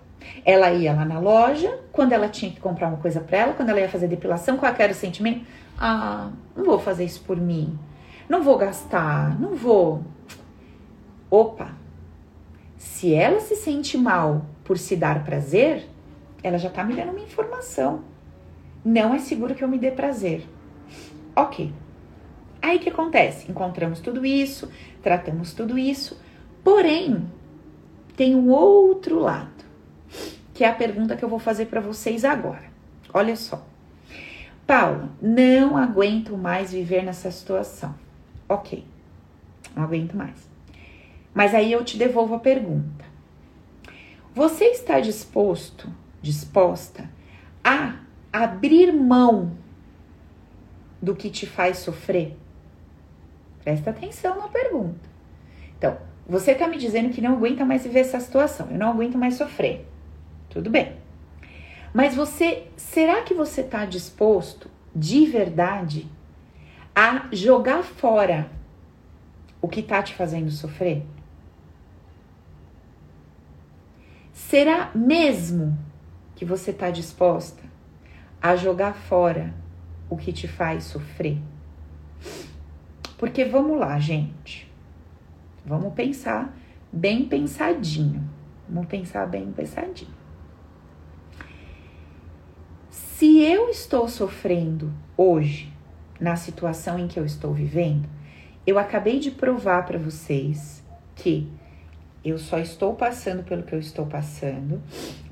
Ela 0.44 0.72
ia 0.72 0.92
lá 0.92 1.04
na 1.04 1.18
loja, 1.18 1.78
quando 1.92 2.12
ela 2.12 2.28
tinha 2.28 2.50
que 2.50 2.60
comprar 2.60 2.88
uma 2.88 2.98
coisa 2.98 3.20
para 3.20 3.38
ela, 3.38 3.52
quando 3.54 3.70
ela 3.70 3.80
ia 3.80 3.88
fazer 3.88 4.08
depilação, 4.08 4.56
qual 4.56 4.74
era 4.76 4.92
o 4.92 4.94
sentimento? 4.94 5.44
Ah, 5.78 6.30
não 6.56 6.64
vou 6.64 6.78
fazer 6.78 7.04
isso 7.04 7.22
por 7.22 7.36
mim. 7.36 7.78
Não 8.28 8.42
vou 8.42 8.58
gastar, 8.58 9.38
não 9.40 9.54
vou. 9.54 10.02
Opa. 11.30 11.72
Se 12.76 13.14
ela 13.14 13.40
se 13.40 13.56
sente 13.56 13.96
mal 13.96 14.46
por 14.64 14.78
se 14.78 14.96
dar 14.96 15.24
prazer, 15.24 15.88
ela 16.42 16.58
já 16.58 16.70
tá 16.70 16.82
me 16.82 16.94
dando 16.94 17.10
uma 17.10 17.20
informação. 17.20 18.02
Não 18.84 19.14
é 19.14 19.18
seguro 19.18 19.54
que 19.54 19.62
eu 19.62 19.68
me 19.68 19.78
dê 19.78 19.90
prazer. 19.90 20.46
OK. 21.34 21.72
Aí 22.62 22.78
que 22.78 22.88
acontece? 22.88 23.50
Encontramos 23.50 24.00
tudo 24.00 24.24
isso, 24.24 24.70
tratamos 25.02 25.52
tudo 25.52 25.78
isso, 25.78 26.20
Porém, 26.66 27.24
tem 28.16 28.34
um 28.34 28.50
outro 28.50 29.20
lado, 29.20 29.64
que 30.52 30.64
é 30.64 30.68
a 30.68 30.74
pergunta 30.74 31.16
que 31.16 31.24
eu 31.24 31.28
vou 31.28 31.38
fazer 31.38 31.66
para 31.66 31.80
vocês 31.80 32.24
agora. 32.24 32.64
Olha 33.14 33.36
só. 33.36 33.64
Paula, 34.66 35.08
não 35.22 35.76
aguento 35.76 36.36
mais 36.36 36.72
viver 36.72 37.04
nessa 37.04 37.30
situação. 37.30 37.94
Ok, 38.48 38.84
não 39.76 39.84
aguento 39.84 40.16
mais. 40.16 40.50
Mas 41.32 41.54
aí 41.54 41.70
eu 41.70 41.84
te 41.84 41.96
devolvo 41.96 42.34
a 42.34 42.40
pergunta. 42.40 43.04
Você 44.34 44.64
está 44.64 44.98
disposto, 44.98 45.88
disposta 46.20 47.08
a 47.62 48.00
abrir 48.32 48.92
mão 48.92 49.52
do 51.00 51.14
que 51.14 51.30
te 51.30 51.46
faz 51.46 51.78
sofrer? 51.78 52.36
Presta 53.62 53.90
atenção 53.90 54.36
na 54.36 54.48
pergunta. 54.48 55.08
Então, 55.78 55.96
você 56.28 56.52
está 56.52 56.66
me 56.66 56.76
dizendo 56.76 57.10
que 57.10 57.20
não 57.20 57.34
aguenta 57.34 57.64
mais 57.64 57.84
viver 57.84 58.00
essa 58.00 58.18
situação, 58.18 58.68
eu 58.70 58.78
não 58.78 58.90
aguento 58.90 59.16
mais 59.16 59.34
sofrer. 59.34 59.86
Tudo 60.48 60.70
bem. 60.70 60.96
Mas 61.94 62.14
você, 62.14 62.66
será 62.76 63.22
que 63.22 63.32
você 63.32 63.60
está 63.60 63.84
disposto 63.84 64.70
de 64.94 65.26
verdade 65.26 66.06
a 66.94 67.26
jogar 67.32 67.82
fora 67.82 68.50
o 69.60 69.68
que 69.68 69.80
está 69.80 70.02
te 70.02 70.14
fazendo 70.14 70.50
sofrer? 70.50 71.04
Será 74.32 74.90
mesmo 74.94 75.78
que 76.34 76.44
você 76.44 76.70
está 76.70 76.90
disposta 76.90 77.62
a 78.40 78.54
jogar 78.56 78.94
fora 78.94 79.54
o 80.10 80.16
que 80.16 80.32
te 80.32 80.46
faz 80.46 80.84
sofrer? 80.84 81.38
Porque 83.16 83.44
vamos 83.44 83.78
lá, 83.78 83.98
gente. 83.98 84.70
Vamos 85.66 85.92
pensar 85.94 86.56
bem 86.92 87.24
pensadinho. 87.24 88.22
Vamos 88.68 88.86
pensar 88.86 89.26
bem 89.26 89.50
pensadinho. 89.50 90.14
Se 92.88 93.40
eu 93.40 93.68
estou 93.68 94.08
sofrendo 94.08 94.92
hoje, 95.16 95.72
na 96.20 96.36
situação 96.36 96.98
em 96.98 97.08
que 97.08 97.18
eu 97.18 97.24
estou 97.24 97.52
vivendo, 97.52 98.08
eu 98.66 98.78
acabei 98.78 99.18
de 99.18 99.30
provar 99.30 99.84
para 99.84 99.98
vocês 99.98 100.84
que 101.14 101.50
eu 102.24 102.38
só 102.38 102.58
estou 102.58 102.94
passando 102.94 103.42
pelo 103.42 103.62
que 103.62 103.74
eu 103.74 103.78
estou 103.78 104.06
passando 104.06 104.82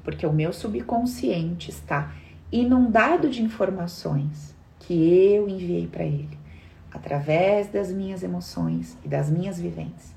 porque 0.02 0.26
o 0.26 0.32
meu 0.32 0.52
subconsciente 0.52 1.70
está 1.70 2.12
inundado 2.52 3.28
de 3.28 3.42
informações 3.42 4.54
que 4.78 4.92
eu 4.92 5.48
enviei 5.48 5.86
para 5.86 6.04
ele 6.04 6.38
através 6.92 7.66
das 7.68 7.90
minhas 7.90 8.22
emoções 8.22 8.96
e 9.04 9.08
das 9.08 9.28
minhas 9.28 9.58
vivências. 9.58 10.13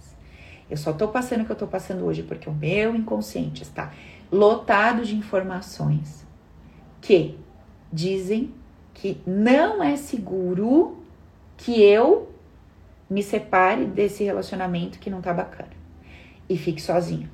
Eu 0.69 0.75
só 0.75 0.91
tô 0.91 1.07
passando 1.07 1.41
o 1.41 1.45
que 1.45 1.51
eu 1.51 1.55
tô 1.55 1.67
passando 1.67 2.03
hoje 2.05 2.23
porque 2.23 2.49
o 2.49 2.53
meu 2.53 2.93
inconsciente 2.93 3.63
está 3.63 3.93
lotado 4.31 5.05
de 5.05 5.15
informações 5.15 6.25
que 6.99 7.37
dizem 7.91 8.53
que 8.93 9.21
não 9.25 9.81
é 9.81 9.95
seguro 9.95 10.97
que 11.55 11.81
eu 11.81 12.31
me 13.09 13.23
separe 13.23 13.85
desse 13.85 14.23
relacionamento 14.23 14.99
que 14.99 15.09
não 15.09 15.21
tá 15.21 15.33
bacana 15.33 15.71
e 16.49 16.57
fique 16.57 16.81
sozinha. 16.81 17.29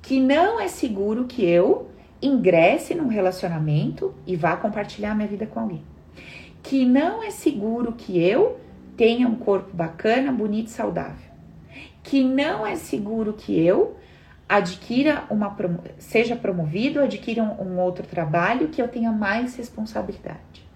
Que 0.00 0.20
não 0.20 0.60
é 0.60 0.68
seguro 0.68 1.24
que 1.24 1.44
eu 1.44 1.90
ingresse 2.22 2.94
num 2.94 3.08
relacionamento 3.08 4.14
e 4.26 4.36
vá 4.36 4.56
compartilhar 4.56 5.14
minha 5.14 5.26
vida 5.26 5.46
com 5.46 5.60
alguém. 5.60 5.82
Que 6.62 6.84
não 6.84 7.22
é 7.22 7.30
seguro 7.30 7.92
que 7.92 8.22
eu 8.22 8.60
tenha 8.96 9.26
um 9.26 9.34
corpo 9.34 9.74
bacana, 9.74 10.30
bonito 10.30 10.68
e 10.68 10.70
saudável 10.70 11.29
que 12.02 12.22
não 12.22 12.66
é 12.66 12.76
seguro 12.76 13.32
que 13.32 13.58
eu 13.58 13.96
adquira 14.48 15.24
uma 15.30 15.56
seja 15.98 16.34
promovido, 16.34 17.00
adquira 17.00 17.42
um, 17.42 17.74
um 17.74 17.78
outro 17.78 18.04
trabalho 18.06 18.68
que 18.68 18.82
eu 18.82 18.88
tenha 18.88 19.12
mais 19.12 19.54
responsabilidade. 19.54 20.68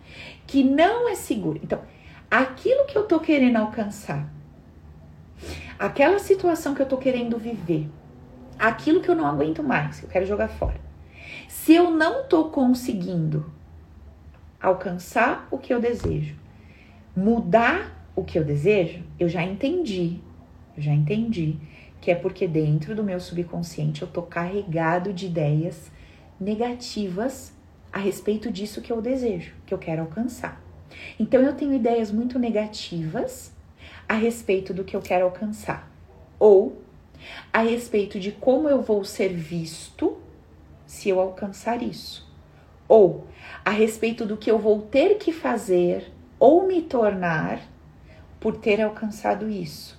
Que 0.46 0.62
não 0.62 1.08
é 1.08 1.16
seguro. 1.16 1.58
Então, 1.62 1.80
aquilo 2.30 2.86
que 2.86 2.96
eu 2.96 3.04
tô 3.04 3.18
querendo 3.18 3.56
alcançar, 3.56 4.28
aquela 5.78 6.20
situação 6.20 6.74
que 6.74 6.82
eu 6.82 6.86
tô 6.86 6.96
querendo 6.96 7.36
viver, 7.36 7.90
aquilo 8.58 9.00
que 9.00 9.08
eu 9.08 9.14
não 9.14 9.26
aguento 9.26 9.62
mais, 9.62 9.98
que 9.98 10.06
eu 10.06 10.10
quero 10.10 10.26
jogar 10.26 10.48
fora. 10.48 10.80
Se 11.48 11.74
eu 11.74 11.90
não 11.90 12.24
tô 12.28 12.50
conseguindo 12.50 13.52
alcançar 14.60 15.48
o 15.50 15.58
que 15.58 15.74
eu 15.74 15.80
desejo, 15.80 16.36
mudar 17.16 18.06
o 18.14 18.22
que 18.22 18.38
eu 18.38 18.44
desejo, 18.44 19.02
eu 19.18 19.28
já 19.28 19.42
entendi 19.42 20.20
já 20.76 20.92
entendi 20.92 21.56
que 22.00 22.10
é 22.10 22.14
porque 22.14 22.46
dentro 22.46 22.94
do 22.94 23.02
meu 23.02 23.18
subconsciente 23.18 24.02
eu 24.02 24.08
tô 24.08 24.22
carregado 24.22 25.12
de 25.12 25.26
ideias 25.26 25.90
negativas 26.38 27.52
a 27.92 27.98
respeito 27.98 28.50
disso 28.50 28.82
que 28.82 28.92
eu 28.92 29.00
desejo, 29.00 29.54
que 29.64 29.72
eu 29.72 29.78
quero 29.78 30.02
alcançar. 30.02 30.62
Então 31.18 31.40
eu 31.40 31.54
tenho 31.54 31.72
ideias 31.72 32.10
muito 32.10 32.38
negativas 32.38 33.52
a 34.08 34.14
respeito 34.14 34.74
do 34.74 34.84
que 34.84 34.94
eu 34.94 35.00
quero 35.00 35.24
alcançar, 35.24 35.90
ou 36.38 36.82
a 37.52 37.60
respeito 37.60 38.20
de 38.20 38.32
como 38.32 38.68
eu 38.68 38.82
vou 38.82 39.04
ser 39.04 39.32
visto 39.32 40.18
se 40.86 41.08
eu 41.08 41.18
alcançar 41.20 41.82
isso, 41.82 42.30
ou 42.86 43.26
a 43.64 43.70
respeito 43.70 44.26
do 44.26 44.36
que 44.36 44.50
eu 44.50 44.58
vou 44.58 44.82
ter 44.82 45.16
que 45.16 45.32
fazer 45.32 46.12
ou 46.38 46.66
me 46.66 46.82
tornar 46.82 47.62
por 48.38 48.58
ter 48.58 48.82
alcançado 48.82 49.48
isso. 49.48 49.93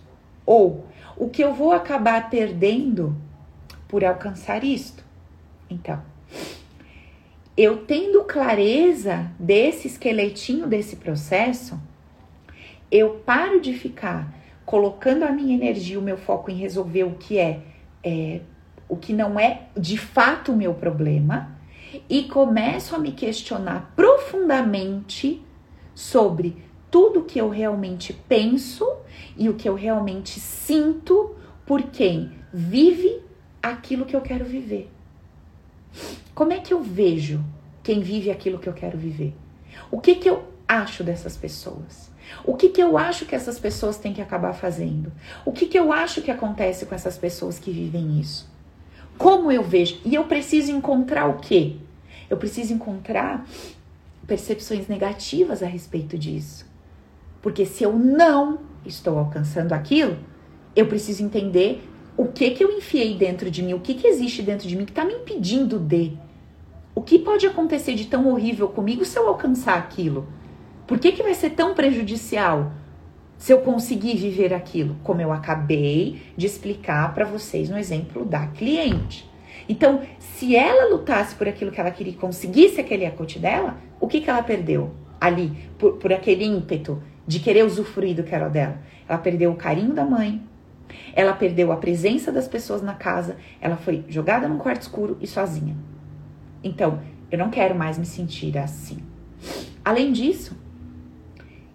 Ou 0.45 0.85
o 1.17 1.29
que 1.29 1.43
eu 1.43 1.53
vou 1.53 1.71
acabar 1.71 2.29
perdendo 2.29 3.15
por 3.87 4.03
alcançar 4.03 4.63
isto? 4.63 5.03
Então, 5.69 6.01
eu 7.57 7.85
tendo 7.85 8.23
clareza 8.23 9.31
desse 9.39 9.87
esqueletinho 9.87 10.67
desse 10.67 10.97
processo, 10.97 11.79
eu 12.91 13.21
paro 13.25 13.61
de 13.61 13.73
ficar 13.73 14.33
colocando 14.65 15.23
a 15.23 15.31
minha 15.31 15.55
energia, 15.55 15.97
o 15.97 16.01
meu 16.01 16.17
foco 16.17 16.51
em 16.51 16.55
resolver 16.55 17.03
o 17.03 17.15
que 17.15 17.37
é, 17.37 17.61
é 18.03 18.41
o 18.87 18.95
que 18.95 19.13
não 19.13 19.39
é 19.39 19.63
de 19.75 19.97
fato 19.97 20.51
o 20.51 20.55
meu 20.55 20.73
problema 20.73 21.55
e 22.09 22.23
começo 22.23 22.95
a 22.95 22.99
me 22.99 23.11
questionar 23.11 23.93
profundamente 23.95 25.41
sobre 25.93 26.64
tudo 26.95 27.25
que 27.25 27.37
eu 27.37 27.49
realmente 27.49 28.13
penso 28.13 28.89
e 29.35 29.49
o 29.49 29.55
que 29.55 29.67
eu 29.67 29.75
realmente 29.75 30.39
sinto 30.39 31.35
por 31.65 31.83
quem 31.83 32.31
vive 32.53 33.21
aquilo 33.61 34.05
que 34.05 34.15
eu 34.15 34.21
quero 34.21 34.45
viver. 34.45 34.89
Como 36.33 36.53
é 36.53 36.59
que 36.61 36.73
eu 36.73 36.81
vejo 36.81 37.43
quem 37.83 37.99
vive 37.99 38.31
aquilo 38.31 38.57
que 38.57 38.69
eu 38.69 38.71
quero 38.71 38.97
viver? 38.97 39.35
O 39.91 39.99
que 39.99 40.15
que 40.15 40.29
eu 40.29 40.45
acho 40.65 41.03
dessas 41.03 41.35
pessoas? 41.35 42.09
O 42.45 42.55
que 42.55 42.69
que 42.69 42.81
eu 42.81 42.97
acho 42.97 43.25
que 43.25 43.35
essas 43.35 43.59
pessoas 43.59 43.97
têm 43.97 44.13
que 44.13 44.21
acabar 44.21 44.53
fazendo? 44.53 45.11
O 45.43 45.51
que 45.51 45.65
que 45.65 45.77
eu 45.77 45.91
acho 45.91 46.21
que 46.21 46.31
acontece 46.31 46.85
com 46.85 46.95
essas 46.95 47.17
pessoas 47.17 47.59
que 47.59 47.71
vivem 47.71 48.21
isso? 48.21 48.49
Como 49.17 49.51
eu 49.51 49.63
vejo? 49.63 49.99
E 50.05 50.15
eu 50.15 50.23
preciso 50.23 50.71
encontrar 50.71 51.27
o 51.27 51.39
quê? 51.39 51.75
Eu 52.29 52.37
preciso 52.37 52.71
encontrar 52.71 53.45
percepções 54.25 54.87
negativas 54.87 55.61
a 55.61 55.67
respeito 55.67 56.17
disso. 56.17 56.64
Porque 57.45 57.63
se 57.63 57.83
eu 57.83 57.93
não 57.93 58.57
estou 58.83 59.19
alcançando 59.19 59.73
aquilo, 59.73 60.17
eu 60.75 60.87
preciso 60.87 61.23
entender 61.23 61.87
o 62.17 62.25
que 62.25 62.49
que 62.49 62.63
eu 62.63 62.75
enfiei 62.75 63.15
dentro 63.15 63.51
de 63.51 63.61
mim, 63.61 63.75
o 63.75 63.79
que 63.79 63.93
que 63.93 64.07
existe 64.07 64.41
dentro 64.41 64.67
de 64.67 64.75
mim 64.75 64.83
que 64.83 64.91
está 64.91 65.05
me 65.05 65.13
impedindo 65.13 65.77
de. 65.77 66.17
O 66.95 67.03
que 67.03 67.19
pode 67.19 67.45
acontecer 67.45 67.93
de 67.93 68.07
tão 68.07 68.27
horrível 68.29 68.67
comigo 68.69 69.05
se 69.05 69.19
eu 69.19 69.27
alcançar 69.27 69.77
aquilo? 69.77 70.27
Por 70.87 70.97
que, 70.97 71.11
que 71.11 71.21
vai 71.21 71.35
ser 71.35 71.51
tão 71.51 71.75
prejudicial 71.75 72.71
se 73.37 73.53
eu 73.53 73.59
conseguir 73.59 74.17
viver 74.17 74.51
aquilo? 74.51 74.95
Como 75.03 75.21
eu 75.21 75.31
acabei 75.31 76.23
de 76.35 76.47
explicar 76.47 77.13
para 77.13 77.25
vocês 77.25 77.69
no 77.69 77.77
exemplo 77.77 78.25
da 78.25 78.47
cliente. 78.47 79.29
Então, 79.69 80.01
se 80.17 80.55
ela 80.55 80.89
lutasse 80.89 81.35
por 81.35 81.47
aquilo 81.47 81.69
que 81.69 81.79
ela 81.79 81.91
queria 81.91 82.13
e 82.13 82.15
conseguisse 82.15 82.81
aquele 82.81 83.05
ecote 83.05 83.37
dela, 83.37 83.77
o 83.99 84.07
que, 84.07 84.19
que 84.19 84.31
ela 84.31 84.41
perdeu 84.41 84.95
ali 85.21 85.55
por, 85.77 85.93
por 85.97 86.11
aquele 86.11 86.43
ímpeto 86.43 87.01
de 87.27 87.39
querer 87.39 87.65
usufruir 87.65 88.15
do 88.15 88.23
que 88.23 88.33
era 88.33 88.49
dela? 88.49 88.79
Ela 89.07 89.17
perdeu 89.17 89.51
o 89.51 89.55
carinho 89.55 89.93
da 89.93 90.05
mãe, 90.05 90.41
ela 91.13 91.33
perdeu 91.33 91.71
a 91.71 91.77
presença 91.77 92.31
das 92.31 92.47
pessoas 92.47 92.81
na 92.81 92.93
casa, 92.93 93.37
ela 93.59 93.77
foi 93.77 94.03
jogada 94.07 94.47
num 94.47 94.57
quarto 94.57 94.81
escuro 94.81 95.17
e 95.21 95.27
sozinha. 95.27 95.75
Então, 96.63 97.01
eu 97.31 97.37
não 97.37 97.49
quero 97.49 97.75
mais 97.75 97.97
me 97.97 98.05
sentir 98.05 98.57
assim. 98.57 98.99
Além 99.83 100.11
disso, 100.11 100.57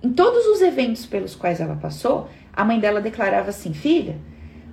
em 0.03 0.13
todos 0.13 0.47
os 0.47 0.61
eventos 0.61 1.07
pelos 1.07 1.35
quais 1.35 1.61
ela 1.61 1.77
passou, 1.77 2.29
a 2.53 2.65
mãe 2.65 2.81
dela 2.81 3.01
declarava 3.01 3.51
assim: 3.51 3.73
Filha, 3.73 4.19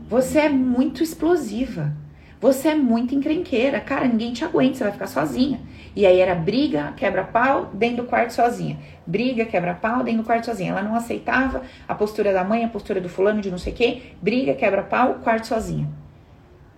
você 0.09 0.39
é 0.39 0.49
muito 0.49 1.03
explosiva. 1.03 1.93
Você 2.39 2.69
é 2.69 2.75
muito 2.75 3.15
encrenqueira. 3.15 3.79
Cara, 3.79 4.07
ninguém 4.07 4.31
te 4.31 4.45
aguenta, 4.45 4.75
você 4.75 4.83
vai 4.83 4.93
ficar 4.93 5.07
sozinha. 5.07 5.59
E 5.95 6.05
aí 6.05 6.19
era 6.19 6.35
briga, 6.35 6.93
quebra-pau, 6.95 7.71
dentro 7.73 8.03
do 8.03 8.09
quarto 8.09 8.31
sozinha. 8.31 8.77
Briga, 9.05 9.45
quebra-pau, 9.45 10.03
dentro 10.03 10.21
do 10.21 10.25
quarto 10.25 10.45
sozinha. 10.45 10.71
Ela 10.71 10.83
não 10.83 10.95
aceitava 10.95 11.63
a 11.87 11.95
postura 11.95 12.31
da 12.31 12.43
mãe, 12.43 12.63
a 12.63 12.67
postura 12.67 13.01
do 13.01 13.09
fulano 13.09 13.41
de 13.41 13.49
não 13.49 13.57
sei 13.57 13.73
o 13.73 13.75
quê. 13.75 14.01
Briga, 14.21 14.53
quebra-pau, 14.53 15.15
quarto 15.23 15.47
sozinha. 15.47 15.89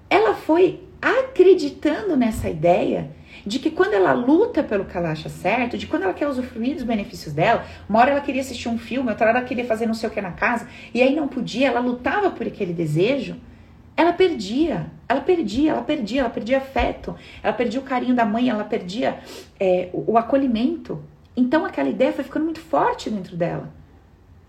Ela 0.09 0.33
foi 0.33 0.87
acreditando 1.01 2.15
nessa 2.15 2.49
ideia 2.49 3.11
de 3.45 3.59
que 3.59 3.69
quando 3.69 3.93
ela 3.93 4.13
luta 4.13 4.63
pelo 4.63 4.85
que 4.85 4.97
ela 4.97 5.11
acha 5.11 5.29
certo, 5.29 5.77
de 5.77 5.87
quando 5.87 6.03
ela 6.03 6.13
quer 6.13 6.27
usufruir 6.27 6.75
dos 6.75 6.83
benefícios 6.83 7.33
dela, 7.33 7.65
uma 7.87 7.99
hora 7.99 8.11
ela 8.11 8.21
queria 8.21 8.41
assistir 8.41 8.69
um 8.69 8.77
filme, 8.77 9.09
outra 9.09 9.27
hora 9.27 9.39
ela 9.39 9.47
queria 9.47 9.65
fazer 9.65 9.85
não 9.85 9.93
sei 9.93 10.09
o 10.09 10.11
que 10.11 10.21
na 10.21 10.31
casa, 10.31 10.67
e 10.93 11.01
aí 11.01 11.15
não 11.15 11.27
podia, 11.27 11.67
ela 11.67 11.79
lutava 11.79 12.31
por 12.31 12.47
aquele 12.47 12.73
desejo, 12.73 13.37
ela 13.99 14.13
perdia, 14.13 14.89
ela 15.09 15.19
perdia, 15.19 15.71
ela 15.71 15.81
perdia, 15.81 16.21
ela 16.21 16.29
perdia 16.29 16.57
afeto, 16.59 17.13
ela 17.43 17.51
perdia 17.51 17.81
o 17.81 17.83
carinho 17.83 18.15
da 18.15 18.23
mãe, 18.23 18.47
ela 18.49 18.63
perdia 18.63 19.19
é, 19.59 19.89
o, 19.91 20.13
o 20.13 20.17
acolhimento. 20.17 21.03
Então 21.35 21.65
aquela 21.65 21.89
ideia 21.89 22.13
foi 22.13 22.23
ficando 22.23 22.45
muito 22.45 22.61
forte 22.61 23.09
dentro 23.09 23.35
dela, 23.35 23.69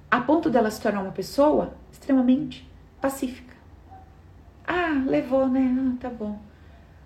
a 0.09 0.20
ponto 0.20 0.48
dela 0.48 0.70
se 0.70 0.80
tornar 0.80 1.01
uma 1.03 1.11
pessoa 1.11 1.74
extremamente 1.90 2.64
pacífica. 3.01 3.57
Ah, 4.64 5.03
levou, 5.05 5.48
né? 5.48 5.76
Ah, 5.76 5.96
tá 5.98 6.09
bom. 6.09 6.38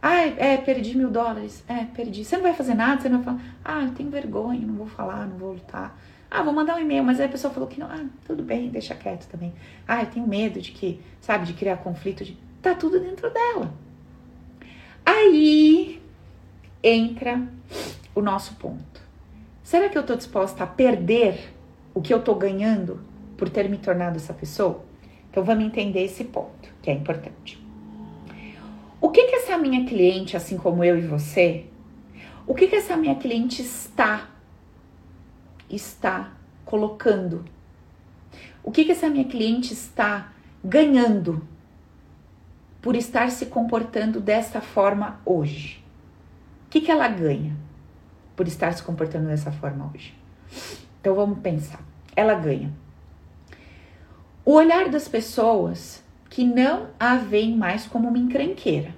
Ah, 0.03 0.26
é, 0.26 0.59
perdi 0.59 0.99
mil 0.99 1.11
dólares. 1.11 1.64
É, 1.66 1.84
perdi. 1.84 2.26
Você 2.26 2.36
não 2.36 2.42
vai 2.42 2.53
fazer 2.53 2.74
nada, 2.74 3.01
você 3.01 3.09
não 3.09 3.22
vai 3.22 3.36
falar. 3.36 3.55
Ah, 3.64 3.84
eu 3.84 3.92
tenho 3.92 4.11
vergonha, 4.11 4.66
não 4.66 4.74
vou 4.74 4.86
falar, 4.86 5.26
não 5.26 5.38
vou 5.38 5.55
lutar. 5.55 5.99
Ah, 6.37 6.43
vou 6.43 6.53
mandar 6.53 6.74
um 6.74 6.80
e-mail, 6.80 7.05
mas 7.05 7.20
aí 7.20 7.26
a 7.26 7.28
pessoa 7.28 7.55
falou 7.55 7.68
que 7.68 7.78
não. 7.78 7.87
Ah, 7.87 8.07
tudo 8.26 8.43
bem, 8.43 8.68
deixa 8.68 8.93
quieto 8.93 9.28
também. 9.28 9.55
Ah, 9.87 10.03
eu 10.03 10.07
tenho 10.07 10.26
medo 10.26 10.61
de 10.61 10.72
que, 10.72 11.01
sabe, 11.20 11.47
de 11.47 11.53
criar 11.53 11.76
conflito. 11.76 12.24
De... 12.24 12.37
Tá 12.61 12.74
tudo 12.74 12.99
dentro 12.99 13.30
dela. 13.30 13.72
Aí 15.07 16.03
entra 16.82 17.41
o 18.16 18.20
nosso 18.20 18.57
ponto. 18.57 19.01
Será 19.62 19.89
que 19.89 19.97
eu 19.97 20.03
tô 20.03 20.16
disposta 20.16 20.64
a 20.64 20.66
perder 20.66 21.55
o 21.95 22.03
que 22.03 22.12
eu 22.12 22.20
tô 22.20 22.35
ganhando 22.35 22.99
por 23.37 23.49
ter 23.49 23.68
me 23.68 23.78
tornado 23.78 24.16
essa 24.16 24.35
pessoa? 24.35 24.85
Então 25.30 25.45
vamos 25.45 25.64
entender 25.64 26.03
esse 26.03 26.24
ponto, 26.24 26.68
que 26.82 26.91
é 26.91 26.95
importante. 26.95 27.64
O 29.01 29.09
que 29.11 29.22
que 29.22 29.37
essa 29.37 29.57
minha 29.57 29.87
cliente, 29.87 30.37
assim 30.37 30.57
como 30.57 30.82
eu 30.82 30.99
e 30.99 31.03
você, 31.03 31.66
o 32.45 32.57
que 32.57 32.66
que 32.66 32.74
essa 32.74 32.97
minha 32.97 33.14
cliente 33.14 33.62
está 33.62 34.34
está 35.68 36.32
colocando? 36.64 37.44
O 38.62 38.70
que, 38.70 38.84
que 38.84 38.92
essa 38.92 39.08
minha 39.08 39.24
cliente 39.24 39.72
está 39.72 40.32
ganhando 40.62 41.46
por 42.80 42.96
estar 42.96 43.30
se 43.30 43.46
comportando 43.46 44.20
dessa 44.20 44.60
forma 44.60 45.20
hoje? 45.24 45.82
O 46.66 46.70
que, 46.70 46.80
que 46.80 46.90
ela 46.90 47.08
ganha 47.08 47.56
por 48.34 48.48
estar 48.48 48.72
se 48.72 48.82
comportando 48.82 49.28
dessa 49.28 49.52
forma 49.52 49.90
hoje? 49.94 50.14
Então 51.00 51.14
vamos 51.14 51.38
pensar. 51.38 51.80
Ela 52.16 52.34
ganha 52.34 52.72
o 54.44 54.52
olhar 54.52 54.90
das 54.90 55.08
pessoas 55.08 56.04
que 56.28 56.44
não 56.44 56.88
a 57.00 57.16
veem 57.16 57.56
mais 57.56 57.86
como 57.86 58.08
uma 58.08 58.18
encrenqueira. 58.18 58.94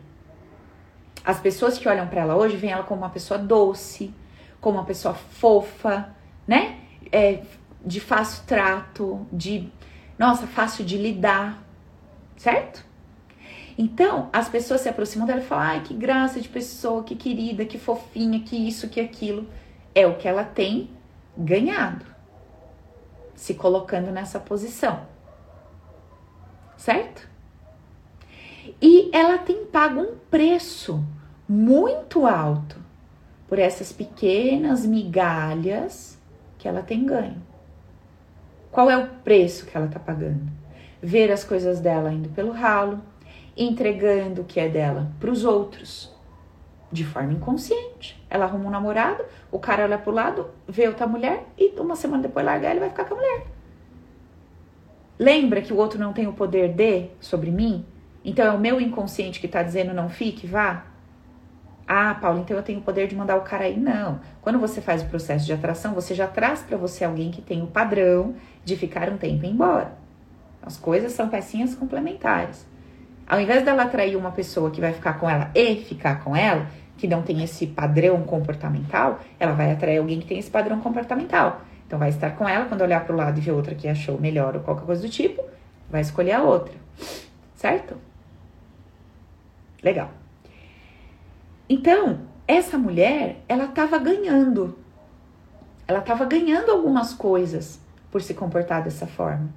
As 1.25 1.39
pessoas 1.39 1.79
que 1.79 1.89
olham 1.89 2.09
para 2.09 2.23
ela 2.23 2.37
hoje 2.37 2.57
veem 2.57 2.73
ela 2.73 2.83
como 2.83 3.03
uma 3.03 3.11
pessoa 3.11 3.39
doce, 3.39 4.13
como 4.61 4.79
uma 4.79 4.85
pessoa 4.85 5.15
fofa, 5.15 6.16
né? 6.47 6.81
É, 7.13 7.43
de 7.85 8.01
fácil 8.01 8.45
trato, 8.47 9.27
de 9.33 9.71
nossa, 10.19 10.47
fácil 10.47 10.85
de 10.85 10.97
lidar, 10.97 11.63
certo? 12.37 12.85
Então, 13.79 14.31
as 14.33 14.49
pessoas 14.49 14.81
se 14.81 14.89
aproximam 14.89 15.27
dela 15.27 15.41
e 15.41 15.45
falam: 15.45 15.65
ai, 15.65 15.83
que 15.83 15.95
graça 15.95 16.41
de 16.41 16.49
pessoa, 16.49 17.05
que 17.05 17.15
querida, 17.15 17.65
que 17.65 17.79
fofinha, 17.79 18.41
que 18.41 18.57
isso, 18.57 18.89
que 18.89 19.01
aquilo. 19.01 19.47
É 19.95 20.07
o 20.07 20.17
que 20.17 20.29
ela 20.29 20.45
tem 20.45 20.91
ganhado, 21.37 22.05
se 23.35 23.55
colocando 23.55 24.11
nessa 24.11 24.39
posição, 24.39 25.07
certo? 26.77 27.27
E 28.81 29.11
ela 29.11 29.39
tem 29.39 29.65
pago 29.65 30.01
um 30.01 30.17
preço 30.31 31.03
muito 31.49 32.27
alto 32.27 32.79
por 33.49 33.59
essas 33.59 33.91
pequenas 33.91 34.85
migalhas 34.85 36.16
que 36.67 36.69
ela 36.69 36.83
tem 36.83 37.07
ganho. 37.07 37.41
Qual 38.73 38.91
é 38.91 38.99
o 38.99 39.07
preço 39.07 39.67
que 39.67 39.77
ela 39.77 39.87
está 39.87 40.01
pagando? 40.01 40.51
Ver 41.01 41.31
as 41.31 41.45
coisas 41.45 41.79
dela 41.79 42.13
indo 42.13 42.29
pelo 42.31 42.51
ralo, 42.51 43.01
entregando 43.57 44.43
o 44.43 44.45
que 44.45 44.59
é 44.59 44.69
dela 44.69 45.09
para 45.21 45.31
os 45.31 45.45
outros, 45.45 46.13
de 46.91 47.05
forma 47.05 47.35
inconsciente. 47.35 48.21
Ela 48.29 48.47
arruma 48.47 48.67
um 48.67 48.71
namorado, 48.71 49.25
o 49.53 49.61
cara 49.61 49.85
olha 49.85 49.97
pro 49.97 50.11
lado, 50.11 50.51
vê 50.67 50.89
outra 50.89 51.07
mulher 51.07 51.45
e 51.57 51.73
uma 51.79 51.95
semana 51.95 52.25
depois 52.25 52.45
larga 52.45 52.67
ela 52.67 52.79
e 52.79 52.81
vai 52.81 52.91
ficar 52.91 53.05
com 53.05 53.15
a 53.15 53.19
mulher. 53.19 53.47
Lembra 55.17 55.63
que 55.63 55.73
o 55.73 55.77
outro 55.77 56.01
não 56.01 56.13
tem 56.13 56.27
o 56.27 56.33
poder 56.33 56.73
de 56.73 57.11
sobre 57.21 57.53
mim? 57.53 57.87
Então 58.25 58.45
é 58.45 58.51
o 58.51 58.59
meu 58.59 58.81
inconsciente 58.81 59.39
que 59.39 59.47
está 59.47 59.63
dizendo 59.63 59.95
não 59.95 60.09
fique, 60.09 60.49
vá? 60.49 60.85
Ah, 61.87 62.15
Paulo, 62.21 62.41
então 62.41 62.57
eu 62.57 62.63
tenho 62.63 62.81
o 62.81 62.83
poder 62.83 63.07
de 63.07 63.15
mandar 63.15 63.37
o 63.37 63.43
cara 63.43 63.65
aí. 63.65 63.79
Não. 63.79 64.21
Quando 64.43 64.59
você 64.59 64.81
faz 64.81 65.03
o 65.03 65.07
processo 65.07 65.47
de 65.47 65.53
atração, 65.53 65.95
você 65.95 66.15
já 66.15 66.27
traz 66.27 66.61
para 66.61 66.77
você 66.77 67.05
alguém 67.05 67.31
que 67.31 67.41
tem 67.41 67.63
o 67.63 67.69
padrão 67.69 68.35
de 68.65 68.77
ficar 68.77 69.09
um 69.09 69.17
tempo 69.17 69.47
embora. 69.47 69.93
As 70.61 70.77
coisas 70.77 71.13
são 71.13 71.29
pecinhas 71.29 71.77
complementares. 71.77 72.67
Ao 73.25 73.41
invés 73.41 73.65
dela 73.65 73.85
atrair 73.85 74.17
uma 74.17 74.33
pessoa 74.33 74.71
que 74.71 74.81
vai 74.81 74.93
ficar 74.93 75.15
com 75.15 75.31
ela 75.31 75.51
e 75.55 75.77
ficar 75.77 76.25
com 76.25 76.35
ela, 76.35 76.67
que 76.97 77.07
não 77.07 77.23
tem 77.23 77.43
esse 77.43 77.67
padrão 77.69 78.23
comportamental, 78.23 79.21
ela 79.39 79.53
vai 79.53 79.71
atrair 79.71 79.99
alguém 79.99 80.21
que 80.21 80.27
tem 80.27 80.39
esse 80.39 80.51
padrão 80.51 80.81
comportamental. 80.81 81.61
Então 81.87 81.99
vai 81.99 82.09
estar 82.09 82.31
com 82.31 82.49
ela, 82.49 82.65
quando 82.65 82.81
olhar 82.81 83.05
para 83.05 83.15
o 83.15 83.17
lado 83.17 83.39
e 83.39 83.41
ver 83.41 83.53
outra 83.53 83.75
que 83.75 83.87
achou 83.87 84.21
melhor 84.21 84.57
ou 84.57 84.63
qualquer 84.63 84.87
coisa 84.87 85.03
do 85.03 85.09
tipo, 85.09 85.45
vai 85.89 86.01
escolher 86.01 86.33
a 86.33 86.43
outra. 86.43 86.75
Certo? 87.55 87.97
Legal. 89.83 90.11
Então, 91.69 92.21
essa 92.47 92.79
mulher, 92.79 93.43
ela 93.49 93.65
estava 93.65 93.99
ganhando. 93.99 94.79
Ela 95.89 95.99
estava 95.99 96.25
ganhando 96.25 96.71
algumas 96.71 97.13
coisas 97.13 97.81
por 98.11 98.23
se 98.23 98.35
comportar 98.35 98.83
dessa 98.83 99.07
forma. 99.07 99.51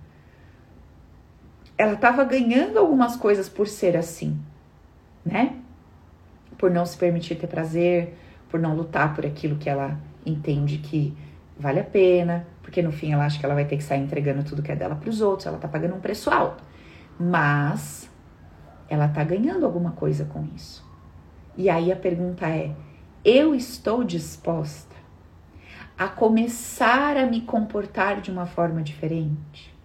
ela 1.78 1.94
estava 1.94 2.26
ganhando 2.26 2.78
algumas 2.78 3.16
coisas 3.16 3.48
por 3.48 3.66
ser 3.66 3.96
assim, 3.96 4.38
né? 5.26 5.56
Por 6.58 6.70
não 6.70 6.86
se 6.86 6.98
permitir 6.98 7.36
ter 7.36 7.48
prazer, 7.48 8.18
por 8.50 8.60
não 8.60 8.76
lutar 8.76 9.16
por 9.16 9.26
aquilo 9.26 9.56
que 9.56 9.70
ela 9.70 9.98
entende 10.26 10.80
que 10.80 11.16
vale 11.58 11.80
a 11.80 11.84
pena, 11.84 12.46
porque 12.62 12.82
no 12.82 12.92
fim 12.92 13.14
ela 13.14 13.26
acha 13.26 13.40
que 13.40 13.46
ela 13.46 13.56
vai 13.56 13.64
ter 13.64 13.78
que 13.78 13.84
sair 13.84 14.02
entregando 14.02 14.44
tudo 14.44 14.62
que 14.62 14.74
é 14.74 14.76
dela 14.76 14.96
para 14.96 15.10
os 15.10 15.22
outros, 15.22 15.48
ela 15.48 15.58
tá 15.58 15.70
pagando 15.70 15.96
um 15.96 16.02
preço 16.02 16.30
alto. 16.30 16.62
Mas 17.18 18.10
ela 18.90 19.08
tá 19.08 19.24
ganhando 19.24 19.66
alguma 19.66 19.92
coisa 19.92 20.26
com 20.26 20.46
isso. 20.54 20.89
E 21.60 21.70
aí 21.70 21.92
a 21.92 21.96
pergunta 21.96 22.48
é: 22.48 22.72
eu 23.24 23.54
estou 23.54 24.04
disposta 24.04 24.96
a 25.96 26.08
começar 26.08 27.18
a 27.18 27.28
me 27.28 27.42
comportar 27.42 28.20
de 28.20 28.32
uma 28.32 28.48
forma 28.48 28.82
diferente? 28.82 29.78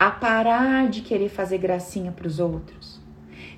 a 0.00 0.10
parar 0.10 0.88
de 0.88 1.02
querer 1.02 1.28
fazer 1.28 1.58
gracinha 1.58 2.10
para 2.10 2.26
os 2.26 2.40
outros, 2.40 2.98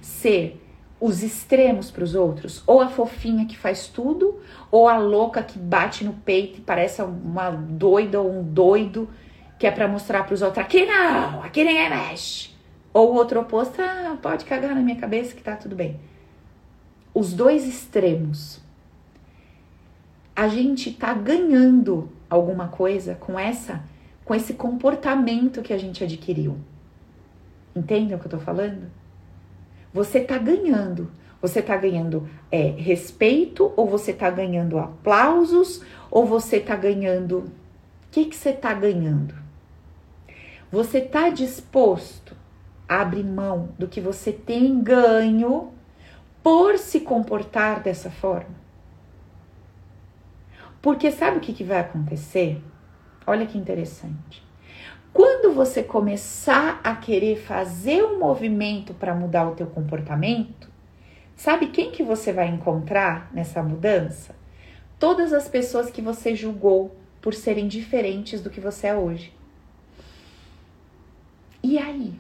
ser 0.01 0.61
os 1.01 1.22
extremos 1.22 1.88
para 1.88 2.03
os 2.03 2.16
outros, 2.16 2.64
ou 2.66 2.80
a 2.80 2.88
fofinha 2.88 3.47
que 3.47 3.57
faz 3.57 3.86
tudo, 3.86 4.40
ou 4.68 4.88
a 4.88 4.99
louca 4.99 5.40
que 5.40 5.57
bate 5.57 6.05
no 6.05 6.14
peito 6.14 6.59
e 6.59 6.61
parece 6.61 7.01
uma 7.01 7.51
doida 7.51 8.20
ou 8.20 8.28
um 8.28 8.43
doido 8.43 9.09
que 9.57 9.68
é 9.68 9.70
para 9.70 9.86
mostrar 9.86 10.24
para 10.24 10.34
os 10.34 10.43
outros: 10.43 10.64
aqui 10.64 10.84
não, 10.84 11.45
aqui 11.45 11.62
ninguém 11.62 11.88
mexe. 11.88 12.51
Ou 12.93 13.12
o 13.12 13.14
outro 13.14 13.40
oposto: 13.40 13.80
ah, 13.80 14.16
pode 14.20 14.45
cagar 14.45 14.74
na 14.74 14.80
minha 14.80 14.97
cabeça 14.97 15.36
que 15.36 15.43
tá 15.43 15.55
tudo 15.55 15.76
bem. 15.76 16.01
Os 17.15 17.33
dois 17.33 17.67
extremos. 17.67 18.61
A 20.35 20.49
gente 20.49 20.93
tá 20.93 21.13
ganhando 21.13 22.11
alguma 22.29 22.69
coisa 22.69 23.15
com 23.15 23.39
essa 23.39 23.85
com 24.25 24.35
esse 24.35 24.55
comportamento 24.55 25.63
que 25.63 25.73
a 25.73 25.79
gente 25.79 26.03
adquiriu. 26.05 26.57
Entendem 27.75 28.15
o 28.15 28.19
que 28.19 28.27
eu 28.27 28.31
tô 28.31 28.39
falando? 28.39 28.91
Você 29.93 30.21
tá 30.21 30.39
ganhando. 30.39 31.11
Você 31.41 31.61
tá 31.61 31.77
ganhando 31.77 32.29
é, 32.51 32.69
respeito 32.69 33.73
ou 33.77 33.89
você 33.89 34.13
tá 34.13 34.31
ganhando 34.31 34.79
aplausos 34.79 35.83
ou 36.11 36.25
você 36.25 36.61
tá 36.61 36.77
ganhando. 36.77 37.39
O 37.39 37.51
que, 38.13 38.27
que 38.27 38.37
você 38.37 38.53
tá 38.53 38.73
ganhando? 38.73 39.35
Você 40.71 41.01
tá 41.01 41.29
disposto 41.31 42.37
a 42.89 43.01
abrir 43.01 43.25
mão 43.25 43.71
do 43.79 43.89
que 43.89 44.01
você 44.01 44.33
tem 44.33 44.81
ganho 44.81 45.73
por 46.43 46.78
se 46.78 47.01
comportar 47.01 47.82
dessa 47.82 48.11
forma? 48.11 48.62
Porque 50.80 51.12
sabe 51.12 51.36
o 51.38 51.40
que, 51.40 51.53
que 51.53 51.62
vai 51.62 51.78
acontecer? 51.78 52.61
Olha 53.26 53.47
que 53.47 53.57
interessante. 53.57 54.43
Quando 55.12 55.55
você 55.55 55.82
começar 55.82 56.80
a 56.82 56.97
querer 56.97 57.36
fazer 57.36 58.03
um 58.03 58.18
movimento 58.18 58.95
para 58.95 59.14
mudar 59.14 59.47
o 59.47 59.55
teu 59.55 59.66
comportamento, 59.66 60.68
sabe 61.36 61.68
quem 61.68 61.93
que 61.93 62.03
você 62.03 62.32
vai 62.32 62.49
encontrar 62.49 63.30
nessa 63.32 63.62
mudança? 63.62 64.34
Todas 64.99 65.32
as 65.32 65.49
pessoas 65.49 65.90
que 65.90 66.01
você 66.01 66.34
julgou 66.34 66.97
por 67.20 67.34
serem 67.34 67.68
diferentes 67.68 68.40
do 68.40 68.51
que 68.51 68.61
você 68.61 68.88
é 68.88 68.95
hoje. 68.95 69.32
E 71.62 71.78
aí? 71.78 72.14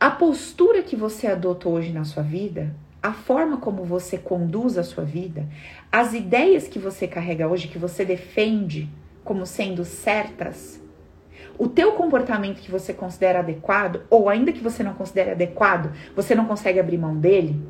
A 0.00 0.10
postura 0.10 0.80
que 0.80 0.94
você 0.94 1.26
adota 1.26 1.68
hoje 1.68 1.92
na 1.92 2.04
sua 2.04 2.22
vida 2.22 2.72
a 3.02 3.12
forma 3.12 3.56
como 3.56 3.82
você 3.82 4.16
conduz 4.16 4.78
a 4.78 4.84
sua 4.84 5.04
vida, 5.04 5.48
as 5.90 6.14
ideias 6.14 6.68
que 6.68 6.78
você 6.78 7.08
carrega 7.08 7.48
hoje, 7.48 7.66
que 7.66 7.78
você 7.78 8.04
defende 8.04 8.88
como 9.24 9.44
sendo 9.44 9.84
certas, 9.84 10.80
o 11.58 11.66
teu 11.66 11.92
comportamento 11.92 12.60
que 12.60 12.70
você 12.70 12.92
considera 12.94 13.40
adequado, 13.40 14.02
ou 14.08 14.28
ainda 14.28 14.52
que 14.52 14.62
você 14.62 14.84
não 14.84 14.94
considere 14.94 15.32
adequado, 15.32 15.92
você 16.14 16.32
não 16.32 16.46
consegue 16.46 16.78
abrir 16.78 16.98
mão 16.98 17.16
dele, 17.16 17.60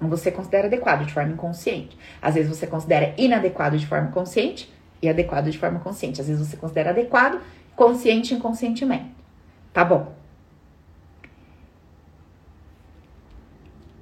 você 0.00 0.30
considera 0.30 0.66
adequado 0.66 1.06
de 1.06 1.12
forma 1.12 1.32
inconsciente. 1.32 1.96
Às 2.20 2.34
vezes 2.34 2.54
você 2.54 2.66
considera 2.66 3.14
inadequado 3.16 3.78
de 3.78 3.86
forma 3.86 4.10
consciente 4.10 4.70
e 5.00 5.08
adequado 5.08 5.50
de 5.50 5.58
forma 5.58 5.80
consciente. 5.80 6.20
Às 6.20 6.28
vezes 6.28 6.46
você 6.46 6.56
considera 6.58 6.90
adequado, 6.90 7.40
consciente 7.74 8.34
e 8.34 8.36
inconscientemente. 8.36 9.14
Tá 9.72 9.82
bom. 9.84 10.23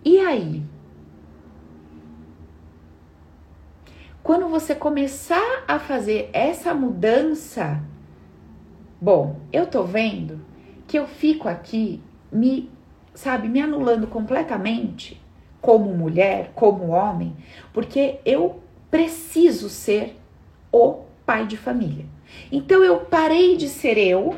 E 0.04 0.18
aí? 0.18 0.62
Quando 4.22 4.48
você 4.48 4.74
começar 4.74 5.64
a 5.66 5.78
fazer 5.78 6.30
essa 6.32 6.72
mudança, 6.74 7.82
bom, 9.00 9.40
eu 9.52 9.66
tô 9.66 9.84
vendo 9.84 10.40
que 10.86 10.98
eu 10.98 11.06
fico 11.06 11.48
aqui 11.48 12.00
me, 12.30 12.70
sabe, 13.14 13.48
me 13.48 13.60
anulando 13.60 14.06
completamente 14.06 15.20
como 15.60 15.92
mulher, 15.94 16.52
como 16.54 16.88
homem, 16.88 17.36
porque 17.72 18.18
eu 18.24 18.60
preciso 18.90 19.68
ser 19.68 20.16
o 20.72 21.02
pai 21.24 21.46
de 21.46 21.56
família. 21.56 22.06
Então 22.50 22.82
eu 22.82 23.00
parei 23.00 23.56
de 23.56 23.68
ser 23.68 23.98
eu, 23.98 24.36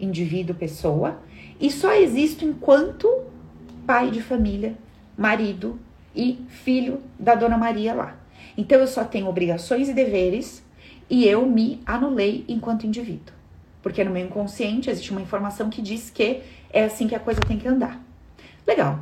indivíduo, 0.00 0.54
pessoa, 0.54 1.18
e 1.60 1.70
só 1.70 1.92
existo 1.92 2.44
enquanto 2.44 3.08
pai 3.86 4.10
de 4.10 4.22
família 4.22 4.76
marido 5.16 5.78
e 6.14 6.44
filho 6.48 7.02
da 7.18 7.34
Dona 7.34 7.56
Maria 7.56 7.94
lá. 7.94 8.16
Então 8.56 8.78
eu 8.78 8.86
só 8.86 9.04
tenho 9.04 9.28
obrigações 9.28 9.88
e 9.88 9.94
deveres 9.94 10.62
e 11.08 11.26
eu 11.26 11.46
me 11.46 11.80
anulei 11.86 12.44
enquanto 12.48 12.86
indivíduo. 12.86 13.34
Porque 13.82 14.04
no 14.04 14.10
meu 14.10 14.24
inconsciente 14.24 14.90
existe 14.90 15.10
uma 15.10 15.20
informação 15.20 15.68
que 15.68 15.82
diz 15.82 16.10
que 16.10 16.42
é 16.72 16.84
assim 16.84 17.08
que 17.08 17.14
a 17.14 17.20
coisa 17.20 17.40
tem 17.40 17.58
que 17.58 17.66
andar. 17.66 18.00
Legal. 18.66 19.00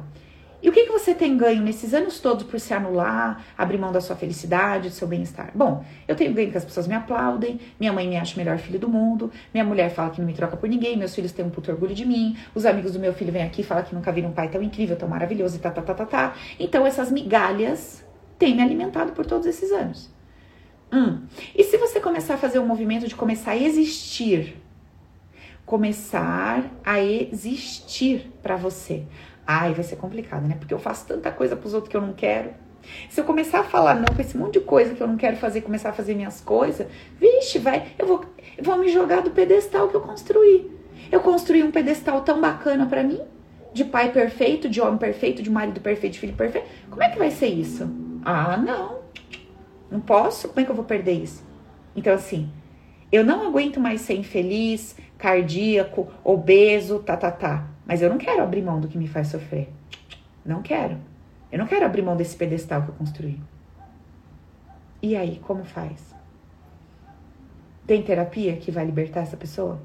E 0.63 0.69
o 0.69 0.73
que, 0.73 0.85
que 0.85 0.93
você 0.93 1.15
tem 1.15 1.37
ganho 1.37 1.63
nesses 1.63 1.95
anos 1.95 2.21
todos 2.21 2.45
por 2.45 2.61
se 2.61 2.75
anular, 2.75 3.45
abrir 3.57 3.79
mão 3.79 3.91
da 3.91 4.01
sua 4.01 4.15
felicidade, 4.15 4.89
do 4.91 4.95
seu 4.95 5.09
bem-estar? 5.09 5.51
Bom, 5.55 5.85
eu 6.07 6.15
tenho 6.15 6.35
ganho 6.35 6.51
que 6.51 6.59
as 6.59 6.65
pessoas 6.65 6.87
me 6.87 6.95
aplaudem, 6.95 7.59
minha 7.79 7.93
mãe 7.93 8.07
me 8.07 8.17
acha 8.17 8.35
o 8.35 8.39
melhor 8.39 8.59
filho 8.59 8.79
do 8.79 8.89
mundo, 8.89 9.31
minha 9.55 9.65
mulher 9.65 9.91
fala 9.91 10.11
que 10.11 10.21
não 10.21 10.27
me 10.27 10.35
troca 10.35 10.57
por 10.57 10.69
ninguém, 10.69 10.97
meus 10.97 11.15
filhos 11.15 11.33
têm 11.33 11.45
um 11.45 11.51
puto 11.51 11.71
orgulho 11.71 11.95
de 11.95 12.05
mim, 12.05 12.37
os 12.55 12.67
amigos 12.67 12.93
do 12.93 12.99
meu 12.99 13.15
filho 13.15 13.33
vêm 13.33 13.43
aqui 13.43 13.63
e 13.63 13.65
falam 13.65 13.85
que 13.85 13.95
nunca 13.95 14.13
viram 14.13 14.29
um 14.29 14.33
pai 14.33 14.49
tão 14.49 14.63
incrível, 14.63 14.97
tão 14.97 15.09
maravilhoso 15.09 15.57
e 15.57 15.59
tá, 15.59 15.71
tá, 15.71 15.81
tá, 15.81 15.95
tá, 15.95 16.07
tá. 16.07 16.35
Então 16.59 16.87
essas 16.87 17.11
migalhas 17.11 18.05
têm 18.39 18.55
me 18.55 18.63
alimentado 18.63 19.13
por 19.13 19.25
todos 19.25 19.47
esses 19.47 19.73
anos. 19.73 20.11
Hum. 20.93 21.23
E 21.55 21.63
se 21.63 21.79
você 21.79 22.01
começar 22.01 22.35
a 22.35 22.39
fazer 22.39 22.59
um 22.59 22.67
movimento 22.67 23.07
de 23.07 23.15
começar 23.15 23.53
a 23.53 23.57
existir, 23.57 24.57
começar 25.65 26.69
a 26.85 27.01
existir 27.01 28.29
para 28.43 28.57
você. 28.57 29.05
Ai, 29.47 29.75
vai 29.75 29.83
ser 29.83 29.97
complicado, 29.97 30.47
né? 30.47 30.57
Porque 30.59 30.73
eu 30.73 30.79
faço 30.79 31.07
tanta 31.07 31.31
coisa 31.31 31.57
pros 31.57 31.75
outros 31.75 31.91
que 31.91 31.97
eu 31.97 32.01
não 32.01 32.13
quero. 32.13 32.51
Se 33.09 33.21
eu 33.21 33.25
começar 33.25 33.61
a 33.61 33.65
falar 33.65 33.95
não 33.95 34.15
com 34.15 34.21
esse 34.21 34.37
monte 34.37 34.55
de 34.55 34.61
coisa 34.61 34.95
que 34.95 35.03
eu 35.03 35.07
não 35.07 35.17
quero 35.17 35.37
fazer, 35.37 35.61
começar 35.61 35.91
a 35.91 35.93
fazer 35.93 36.15
minhas 36.15 36.41
coisas, 36.41 36.87
vixe, 37.19 37.59
vai, 37.59 37.89
eu 37.99 38.07
vou, 38.07 38.25
eu 38.57 38.65
vou 38.65 38.79
me 38.79 38.89
jogar 38.89 39.23
do 39.23 39.31
pedestal 39.31 39.89
que 39.89 39.97
eu 39.97 40.01
construí. 40.01 40.71
Eu 41.11 41.21
construí 41.21 41.63
um 41.63 41.71
pedestal 41.71 42.23
tão 42.23 42.41
bacana 42.41 42.87
para 42.87 43.03
mim, 43.03 43.21
de 43.73 43.85
pai 43.85 44.13
perfeito, 44.13 44.69
de 44.69 44.81
homem 44.81 44.99
perfeito, 44.99 45.43
de 45.43 45.51
marido 45.51 45.81
perfeito, 45.81 46.15
de 46.15 46.21
filho 46.21 46.35
perfeito. 46.35 46.69
Como 46.89 47.03
é 47.03 47.11
que 47.11 47.19
vai 47.19 47.31
ser 47.31 47.49
isso? 47.49 47.91
Ah, 48.25 48.57
não. 48.57 49.01
Não 49.91 50.01
posso. 50.01 50.49
Como 50.49 50.61
é 50.61 50.65
que 50.65 50.71
eu 50.71 50.75
vou 50.75 50.85
perder 50.85 51.13
isso? 51.13 51.45
Então, 51.95 52.15
assim, 52.15 52.51
eu 53.11 53.25
não 53.25 53.47
aguento 53.47 53.81
mais 53.81 54.03
ser 54.03 54.15
infeliz, 54.15 54.97
cardíaco, 55.19 56.09
obeso, 56.23 57.01
tá, 57.01 57.17
tá, 57.17 57.31
tá. 57.31 57.67
Mas 57.91 58.01
eu 58.01 58.09
não 58.09 58.19
quero 58.19 58.41
abrir 58.41 58.63
mão 58.63 58.81
do 58.81 58.87
que 58.87 58.97
me 58.97 59.09
faz 59.09 59.27
sofrer. 59.27 59.69
Não 60.47 60.63
quero. 60.63 60.97
Eu 61.51 61.59
não 61.59 61.67
quero 61.67 61.85
abrir 61.85 62.03
mão 62.03 62.17
desse 62.17 62.37
pedestal 62.37 62.83
que 62.83 62.91
eu 62.91 62.95
construí. 62.95 63.41
E 65.03 65.17
aí, 65.17 65.41
como 65.41 65.65
faz? 65.65 66.15
Tem 67.89 68.01
terapia 68.01 68.57
que 68.59 68.71
vai 68.71 68.87
libertar 68.87 69.23
essa 69.23 69.37
pessoa? 69.37 69.83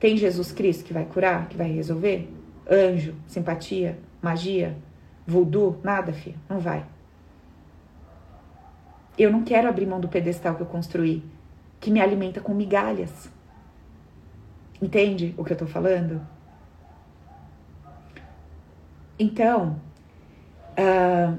Tem 0.00 0.16
Jesus 0.16 0.50
Cristo 0.50 0.82
que 0.82 0.92
vai 0.92 1.04
curar, 1.04 1.48
que 1.48 1.56
vai 1.56 1.70
resolver? 1.70 2.28
Anjo, 2.68 3.14
simpatia, 3.28 3.96
magia, 4.20 4.76
voodoo, 5.24 5.78
nada, 5.84 6.12
filho, 6.12 6.40
não 6.48 6.58
vai. 6.58 6.84
Eu 9.16 9.30
não 9.30 9.44
quero 9.44 9.68
abrir 9.68 9.86
mão 9.86 10.00
do 10.00 10.08
pedestal 10.08 10.56
que 10.56 10.62
eu 10.62 10.66
construí, 10.66 11.22
que 11.78 11.92
me 11.92 12.00
alimenta 12.00 12.40
com 12.40 12.52
migalhas. 12.52 13.30
Entende 14.82 15.32
o 15.38 15.44
que 15.44 15.52
eu 15.52 15.56
tô 15.56 15.66
falando? 15.68 16.20
Então, 19.18 19.80
uh, 20.72 21.38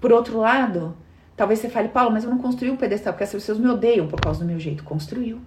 por 0.00 0.12
outro 0.12 0.38
lado, 0.38 0.96
talvez 1.36 1.60
você 1.60 1.68
fale, 1.68 1.88
Paulo, 1.88 2.10
mas 2.10 2.24
eu 2.24 2.30
não 2.30 2.38
construí 2.38 2.70
um 2.70 2.76
pedestal 2.76 3.12
porque 3.12 3.24
as 3.24 3.32
pessoas 3.32 3.58
me 3.58 3.68
odeiam 3.68 4.06
por 4.06 4.20
causa 4.20 4.40
do 4.40 4.46
meu 4.46 4.58
jeito. 4.58 4.84
Construiu. 4.84 5.40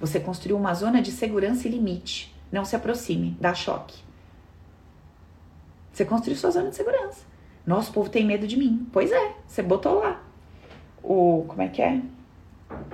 Você 0.00 0.18
construiu 0.18 0.56
uma 0.56 0.74
zona 0.74 1.00
de 1.00 1.12
segurança 1.12 1.68
e 1.68 1.70
limite. 1.70 2.34
Não 2.50 2.64
se 2.64 2.74
aproxime, 2.74 3.36
dá 3.40 3.54
choque. 3.54 4.02
Você 5.92 6.04
construiu 6.04 6.36
sua 6.36 6.50
zona 6.50 6.70
de 6.70 6.76
segurança. 6.76 7.24
Nosso 7.66 7.92
povo 7.92 8.10
tem 8.10 8.26
medo 8.26 8.46
de 8.46 8.56
mim. 8.56 8.88
Pois 8.92 9.12
é, 9.12 9.34
você 9.46 9.62
botou 9.62 10.00
lá. 10.00 10.20
O. 11.02 11.44
Como 11.46 11.62
é 11.62 11.68
que 11.68 11.80
é? 11.80 12.02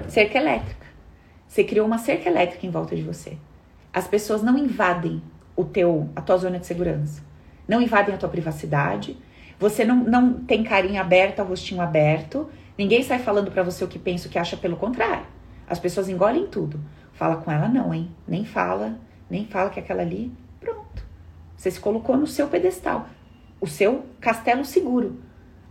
Cerca 0.09 0.39
elétrica. 0.39 0.87
Você 1.47 1.65
criou 1.65 1.87
uma 1.87 1.99
cerca 1.99 2.29
elétrica 2.29 2.67
em 2.67 2.71
volta 2.71 2.95
de 2.95 3.03
você. 3.03 3.39
As 3.93 4.07
pessoas 4.07 4.43
não 4.43 4.59
invadem 4.59 5.23
o 5.59 5.65
teu, 5.65 6.09
a 6.15 6.21
tua 6.21 6.37
zona 6.37 6.61
de 6.61 6.67
segurança. 6.69 7.21
Não 7.67 7.83
invadem 7.83 8.15
a 8.15 8.19
tua 8.19 8.29
privacidade. 8.29 9.19
Você 9.59 9.85
não, 9.85 9.97
não 10.05 10.35
tem 10.35 10.63
carinha 10.63 11.01
aberta, 11.01 11.43
rostinho 11.43 11.81
aberto. 11.81 12.49
Ninguém 12.79 13.03
sai 13.03 13.19
falando 13.19 13.51
para 13.51 13.65
você 13.65 13.83
o 13.83 13.89
que 13.89 13.99
pensa, 13.99 14.29
o 14.29 14.31
que 14.31 14.39
acha, 14.39 14.57
pelo 14.57 14.77
contrário. 14.77 15.27
As 15.69 15.81
pessoas 15.81 16.09
engolem 16.09 16.47
tudo. 16.47 16.81
Fala 17.13 17.39
com 17.39 17.51
ela 17.51 17.67
não, 17.67 17.93
hein? 17.93 18.09
Nem 18.27 18.45
fala, 18.45 19.01
nem 19.29 19.47
fala 19.47 19.69
que 19.69 19.81
aquela 19.81 20.01
ali, 20.01 20.33
pronto. 20.61 21.05
Você 21.57 21.73
se 21.73 21.81
colocou 21.81 22.17
no 22.17 22.29
seu 22.29 22.47
pedestal, 22.47 23.09
o 23.61 23.67
seu 23.67 24.07
castelo 24.21 24.65
seguro. 24.65 25.21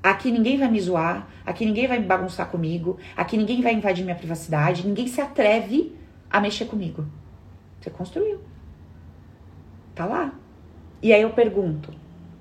Aqui 0.03 0.29
ninguém 0.31 0.57
vai 0.57 0.69
me 0.69 0.81
zoar, 0.81 1.29
aqui 1.45 1.65
ninguém 1.65 1.87
vai 1.87 1.97
me 1.97 2.05
bagunçar 2.05 2.49
comigo, 2.49 2.97
aqui 3.15 3.37
ninguém 3.37 3.61
vai 3.61 3.73
invadir 3.73 4.03
minha 4.03 4.17
privacidade, 4.17 4.85
ninguém 4.85 5.07
se 5.07 5.21
atreve 5.21 5.95
a 6.29 6.41
mexer 6.41 6.65
comigo. 6.65 7.05
Você 7.79 7.89
construiu. 7.89 8.41
Tá 9.97 10.05
lá. 10.05 10.31
E 11.01 11.11
aí 11.11 11.23
eu 11.23 11.31
pergunto: 11.31 11.91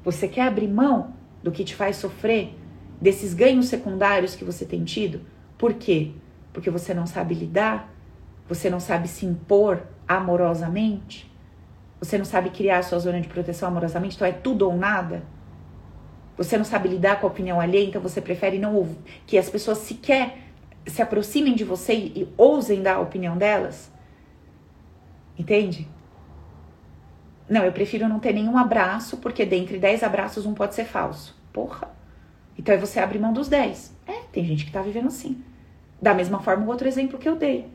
você 0.04 0.28
quer 0.28 0.42
abrir 0.42 0.68
mão 0.68 1.14
do 1.42 1.50
que 1.50 1.64
te 1.64 1.74
faz 1.74 1.96
sofrer, 1.96 2.54
desses 3.00 3.32
ganhos 3.32 3.66
secundários 3.66 4.36
que 4.36 4.44
você 4.44 4.66
tem 4.66 4.84
tido? 4.84 5.22
Por 5.56 5.72
quê? 5.72 6.12
Porque 6.52 6.70
você 6.70 6.92
não 6.92 7.06
sabe 7.06 7.34
lidar? 7.34 7.90
Você 8.46 8.68
não 8.68 8.78
sabe 8.78 9.08
se 9.08 9.24
impor 9.24 9.82
amorosamente? 10.06 11.32
Você 11.98 12.18
não 12.18 12.26
sabe 12.26 12.50
criar 12.50 12.78
a 12.78 12.82
sua 12.82 12.98
zona 12.98 13.22
de 13.22 13.28
proteção 13.28 13.68
amorosamente? 13.70 14.16
Então 14.16 14.28
é 14.28 14.32
tudo 14.32 14.68
ou 14.68 14.76
nada? 14.76 15.22
Você 16.36 16.58
não 16.58 16.64
sabe 16.64 16.90
lidar 16.90 17.18
com 17.18 17.26
a 17.26 17.30
opinião 17.30 17.58
alheia, 17.58 17.86
então 17.86 18.02
você 18.02 18.20
prefere 18.20 18.58
não 18.58 18.74
ouvir, 18.74 18.98
que 19.26 19.38
as 19.38 19.48
pessoas 19.48 19.78
sequer 19.78 20.36
se 20.86 21.00
aproximem 21.00 21.54
de 21.54 21.64
você 21.64 21.94
e, 21.94 22.20
e 22.20 22.28
ousem 22.36 22.82
dar 22.82 22.96
a 22.96 23.00
opinião 23.00 23.38
delas? 23.38 23.90
Entende? 25.38 25.88
Não, 27.48 27.64
eu 27.64 27.72
prefiro 27.72 28.08
não 28.08 28.18
ter 28.18 28.32
nenhum 28.32 28.58
abraço, 28.58 29.18
porque 29.18 29.44
dentre 29.44 29.78
10 29.78 30.02
abraços 30.02 30.46
um 30.46 30.54
pode 30.54 30.74
ser 30.74 30.84
falso. 30.84 31.36
Porra. 31.52 31.88
Então 32.58 32.74
aí 32.74 32.80
você 32.80 32.98
abre 32.98 33.18
mão 33.18 33.32
dos 33.32 33.48
10. 33.48 33.94
É, 34.06 34.12
tem 34.32 34.44
gente 34.44 34.64
que 34.64 34.72
tá 34.72 34.82
vivendo 34.82 35.06
assim. 35.06 35.42
Da 36.00 36.12
mesma 36.12 36.40
forma, 36.40 36.64
o 36.64 36.68
outro 36.68 36.88
exemplo 36.88 37.18
que 37.18 37.28
eu 37.28 37.36
dei. 37.36 37.68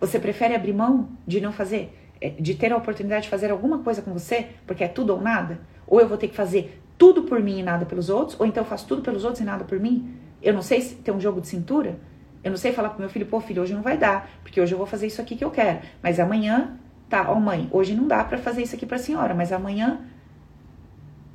Você 0.00 0.18
prefere 0.18 0.54
abrir 0.54 0.72
mão 0.72 1.08
de 1.26 1.40
não 1.40 1.52
fazer, 1.52 1.96
é, 2.20 2.30
de 2.30 2.54
ter 2.54 2.72
a 2.72 2.76
oportunidade 2.76 3.24
de 3.24 3.28
fazer 3.28 3.50
alguma 3.50 3.78
coisa 3.80 4.02
com 4.02 4.12
você, 4.12 4.48
porque 4.66 4.84
é 4.84 4.88
tudo 4.88 5.14
ou 5.14 5.20
nada? 5.20 5.60
Ou 5.86 6.00
eu 6.00 6.08
vou 6.08 6.16
ter 6.16 6.28
que 6.28 6.34
fazer 6.34 6.80
tudo 6.96 7.22
por 7.22 7.40
mim 7.40 7.58
e 7.58 7.62
nada 7.62 7.84
pelos 7.84 8.08
outros, 8.08 8.38
ou 8.38 8.46
então 8.46 8.62
eu 8.62 8.68
faço 8.68 8.86
tudo 8.86 9.02
pelos 9.02 9.24
outros 9.24 9.40
e 9.40 9.44
nada 9.44 9.64
por 9.64 9.78
mim? 9.78 10.14
Eu 10.40 10.54
não 10.54 10.62
sei 10.62 10.80
se 10.80 10.96
tem 10.96 11.12
um 11.12 11.20
jogo 11.20 11.40
de 11.40 11.48
cintura? 11.48 11.98
Eu 12.42 12.50
não 12.50 12.58
sei 12.58 12.72
falar 12.72 12.90
pro 12.90 13.00
meu 13.00 13.08
filho, 13.08 13.26
pô, 13.26 13.40
filho, 13.40 13.62
hoje 13.62 13.72
não 13.72 13.82
vai 13.82 13.96
dar, 13.96 14.28
porque 14.42 14.60
hoje 14.60 14.72
eu 14.72 14.78
vou 14.78 14.86
fazer 14.86 15.06
isso 15.06 15.20
aqui 15.20 15.36
que 15.36 15.44
eu 15.44 15.50
quero. 15.50 15.80
Mas 16.02 16.18
amanhã 16.18 16.76
Tá, 17.12 17.30
ó 17.30 17.38
mãe, 17.38 17.68
hoje 17.70 17.94
não 17.94 18.08
dá 18.08 18.24
para 18.24 18.38
fazer 18.38 18.62
isso 18.62 18.74
aqui 18.74 18.86
para 18.86 18.96
a 18.96 18.98
senhora, 18.98 19.34
mas 19.34 19.52
amanhã 19.52 20.00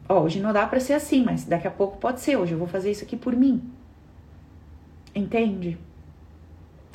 ó, 0.09 0.21
hoje 0.21 0.39
não 0.39 0.51
dá 0.51 0.65
para 0.65 0.79
ser 0.79 0.93
assim, 0.93 1.23
mas 1.23 1.45
daqui 1.45 1.67
a 1.67 1.69
pouco 1.69 1.99
pode 1.99 2.19
ser, 2.19 2.35
hoje 2.35 2.53
eu 2.53 2.57
vou 2.57 2.67
fazer 2.67 2.89
isso 2.89 3.03
aqui 3.03 3.15
por 3.15 3.35
mim. 3.35 3.61
Entende? 5.13 5.77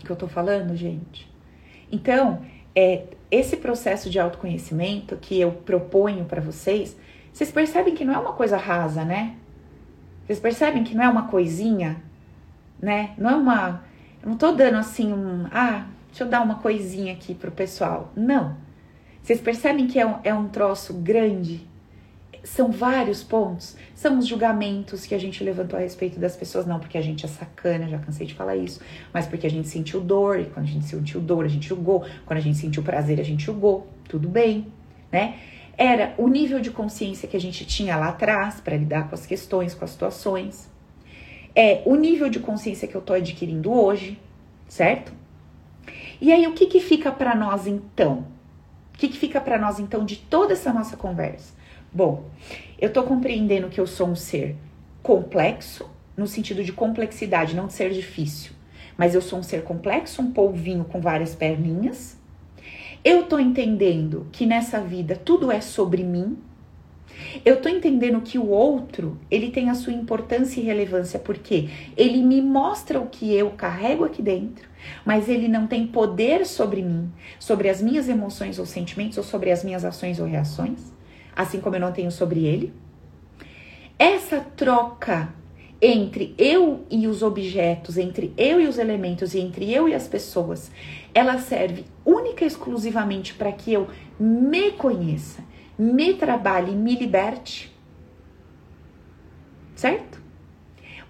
O 0.00 0.04
que 0.04 0.10
eu 0.10 0.16
tô 0.16 0.26
falando, 0.26 0.74
gente? 0.74 1.30
Então, 1.92 2.42
é 2.74 3.04
esse 3.30 3.56
processo 3.56 4.10
de 4.10 4.18
autoconhecimento 4.18 5.16
que 5.16 5.40
eu 5.40 5.52
proponho 5.52 6.24
para 6.24 6.40
vocês, 6.40 6.96
vocês 7.32 7.52
percebem 7.52 7.94
que 7.94 8.04
não 8.04 8.14
é 8.14 8.18
uma 8.18 8.32
coisa 8.32 8.56
rasa, 8.56 9.04
né? 9.04 9.36
Vocês 10.26 10.40
percebem 10.40 10.82
que 10.82 10.96
não 10.96 11.04
é 11.04 11.08
uma 11.08 11.28
coisinha, 11.28 12.02
né? 12.80 13.14
Não 13.16 13.30
é 13.30 13.36
uma. 13.36 13.84
Eu 14.20 14.30
não 14.30 14.36
tô 14.36 14.50
dando 14.50 14.78
assim 14.78 15.12
um. 15.12 15.46
Ah, 15.52 15.86
deixa 16.08 16.24
eu 16.24 16.28
dar 16.28 16.42
uma 16.42 16.56
coisinha 16.56 17.12
aqui 17.12 17.32
pro 17.32 17.52
pessoal. 17.52 18.10
Não. 18.16 18.60
Vocês 19.22 19.40
percebem 19.40 19.86
que 19.86 20.00
é 20.00 20.06
um, 20.06 20.16
é 20.24 20.34
um 20.34 20.48
troço 20.48 20.94
grande? 20.94 21.60
São 22.42 22.72
vários 22.72 23.22
pontos. 23.22 23.76
São 23.94 24.18
os 24.18 24.26
julgamentos 24.26 25.06
que 25.06 25.14
a 25.14 25.18
gente 25.18 25.44
levantou 25.44 25.78
a 25.78 25.82
respeito 25.82 26.18
das 26.18 26.34
pessoas, 26.34 26.66
não 26.66 26.80
porque 26.80 26.98
a 26.98 27.00
gente 27.00 27.24
é 27.24 27.28
sacana, 27.28 27.86
já 27.88 28.00
cansei 28.00 28.26
de 28.26 28.34
falar 28.34 28.56
isso, 28.56 28.80
mas 29.14 29.24
porque 29.28 29.46
a 29.46 29.50
gente 29.50 29.68
sentiu 29.68 30.00
dor, 30.00 30.40
e 30.40 30.46
quando 30.46 30.66
a 30.66 30.68
gente 30.68 30.86
sentiu 30.86 31.20
dor, 31.20 31.44
a 31.44 31.48
gente 31.48 31.68
julgou, 31.68 32.04
quando 32.26 32.38
a 32.38 32.42
gente 32.42 32.58
sentiu 32.58 32.82
prazer, 32.82 33.20
a 33.20 33.22
gente 33.22 33.44
julgou. 33.44 33.86
Tudo 34.08 34.28
bem, 34.28 34.66
né? 35.12 35.36
Era 35.78 36.14
o 36.18 36.26
nível 36.26 36.58
de 36.58 36.72
consciência 36.72 37.28
que 37.28 37.36
a 37.36 37.40
gente 37.40 37.64
tinha 37.64 37.96
lá 37.96 38.08
atrás 38.08 38.60
para 38.60 38.76
lidar 38.76 39.08
com 39.08 39.14
as 39.14 39.24
questões, 39.24 39.72
com 39.72 39.84
as 39.84 39.92
situações. 39.92 40.68
É 41.54 41.80
o 41.86 41.94
nível 41.94 42.28
de 42.28 42.40
consciência 42.40 42.88
que 42.88 42.94
eu 42.96 43.00
tô 43.00 43.12
adquirindo 43.12 43.72
hoje, 43.72 44.20
certo? 44.66 45.12
E 46.20 46.32
aí, 46.32 46.44
o 46.48 46.54
que, 46.54 46.66
que 46.66 46.80
fica 46.80 47.12
para 47.12 47.36
nós 47.36 47.68
então? 47.68 48.26
O 48.94 48.98
que, 48.98 49.08
que 49.08 49.18
fica 49.18 49.40
para 49.40 49.58
nós 49.58 49.78
então 49.78 50.04
de 50.04 50.16
toda 50.16 50.52
essa 50.52 50.72
nossa 50.72 50.96
conversa? 50.96 51.54
Bom, 51.92 52.24
eu 52.78 52.88
estou 52.88 53.02
compreendendo 53.02 53.68
que 53.68 53.80
eu 53.80 53.86
sou 53.86 54.08
um 54.08 54.16
ser 54.16 54.56
complexo, 55.02 55.90
no 56.16 56.26
sentido 56.26 56.62
de 56.62 56.72
complexidade, 56.72 57.56
não 57.56 57.66
de 57.66 57.72
ser 57.72 57.90
difícil. 57.90 58.52
Mas 58.96 59.14
eu 59.14 59.20
sou 59.20 59.38
um 59.38 59.42
ser 59.42 59.62
complexo, 59.62 60.22
um 60.22 60.30
polvinho 60.30 60.84
com 60.84 61.00
várias 61.00 61.34
perninhas. 61.34 62.16
Eu 63.04 63.22
estou 63.22 63.40
entendendo 63.40 64.26
que 64.30 64.46
nessa 64.46 64.80
vida 64.80 65.16
tudo 65.16 65.50
é 65.50 65.60
sobre 65.60 66.04
mim, 66.04 66.38
eu 67.44 67.60
tô 67.60 67.68
entendendo 67.68 68.20
que 68.20 68.38
o 68.38 68.48
outro, 68.48 69.18
ele 69.30 69.50
tem 69.50 69.70
a 69.70 69.74
sua 69.74 69.92
importância 69.92 70.60
e 70.60 70.64
relevância 70.64 71.18
porque 71.18 71.68
ele 71.96 72.22
me 72.22 72.40
mostra 72.42 73.00
o 73.00 73.06
que 73.06 73.32
eu 73.32 73.50
carrego 73.50 74.04
aqui 74.04 74.22
dentro, 74.22 74.68
mas 75.04 75.28
ele 75.28 75.48
não 75.48 75.66
tem 75.66 75.86
poder 75.86 76.46
sobre 76.46 76.82
mim, 76.82 77.10
sobre 77.38 77.68
as 77.68 77.80
minhas 77.80 78.08
emoções 78.08 78.58
ou 78.58 78.66
sentimentos 78.66 79.18
ou 79.18 79.24
sobre 79.24 79.50
as 79.50 79.64
minhas 79.64 79.84
ações 79.84 80.18
ou 80.18 80.26
reações, 80.26 80.92
assim 81.34 81.60
como 81.60 81.76
eu 81.76 81.80
não 81.80 81.92
tenho 81.92 82.10
sobre 82.10 82.44
ele. 82.44 82.72
Essa 83.98 84.40
troca 84.40 85.32
entre 85.80 86.32
eu 86.38 86.86
e 86.88 87.08
os 87.08 87.22
objetos, 87.22 87.96
entre 87.98 88.32
eu 88.36 88.60
e 88.60 88.68
os 88.68 88.78
elementos 88.78 89.34
e 89.34 89.40
entre 89.40 89.72
eu 89.72 89.88
e 89.88 89.94
as 89.94 90.06
pessoas, 90.06 90.70
ela 91.12 91.38
serve 91.38 91.84
única 92.04 92.44
e 92.44 92.46
exclusivamente 92.46 93.34
para 93.34 93.50
que 93.50 93.72
eu 93.72 93.88
me 94.18 94.70
conheça 94.72 95.42
me 95.82 96.14
trabalhe, 96.14 96.72
me 96.72 96.94
liberte. 96.94 97.72
Certo? 99.74 100.22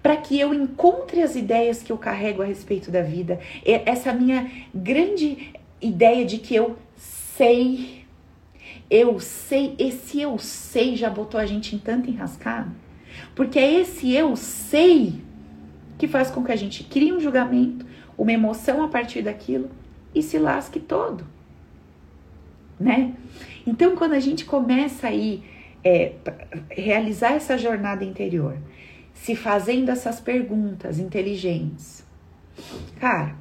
Para 0.01 0.17
que 0.17 0.39
eu 0.39 0.53
encontre 0.53 1.21
as 1.21 1.35
ideias 1.35 1.83
que 1.83 1.91
eu 1.91 1.97
carrego 1.97 2.41
a 2.41 2.45
respeito 2.45 2.89
da 2.89 3.01
vida, 3.01 3.39
essa 3.65 4.11
minha 4.11 4.49
grande 4.73 5.53
ideia 5.81 6.25
de 6.25 6.39
que 6.39 6.55
eu 6.55 6.77
sei, 6.97 8.03
eu 8.89 9.19
sei, 9.19 9.75
esse 9.77 10.19
eu 10.19 10.37
sei 10.37 10.95
já 10.95 11.09
botou 11.09 11.39
a 11.39 11.45
gente 11.45 11.75
em 11.75 11.79
tanta 11.79 12.09
enrascada, 12.09 12.71
porque 13.35 13.59
é 13.59 13.79
esse 13.79 14.13
eu 14.13 14.35
sei 14.35 15.21
que 15.97 16.07
faz 16.07 16.29
com 16.31 16.43
que 16.43 16.51
a 16.51 16.55
gente 16.55 16.83
crie 16.83 17.13
um 17.13 17.19
julgamento, 17.19 17.85
uma 18.17 18.31
emoção 18.31 18.83
a 18.83 18.89
partir 18.89 19.21
daquilo 19.21 19.69
e 20.13 20.21
se 20.21 20.37
lasque 20.37 20.79
todo, 20.79 21.25
né? 22.79 23.13
Então, 23.65 23.95
quando 23.95 24.13
a 24.13 24.19
gente 24.19 24.45
começa 24.45 25.07
aí 25.07 25.43
é, 25.83 26.13
realizar 26.69 27.33
essa 27.33 27.57
jornada 27.57 28.03
interior, 28.03 28.57
se 29.13 29.35
fazendo 29.35 29.89
essas 29.89 30.19
perguntas 30.19 30.99
inteligentes, 30.99 32.03
cara, 32.99 33.35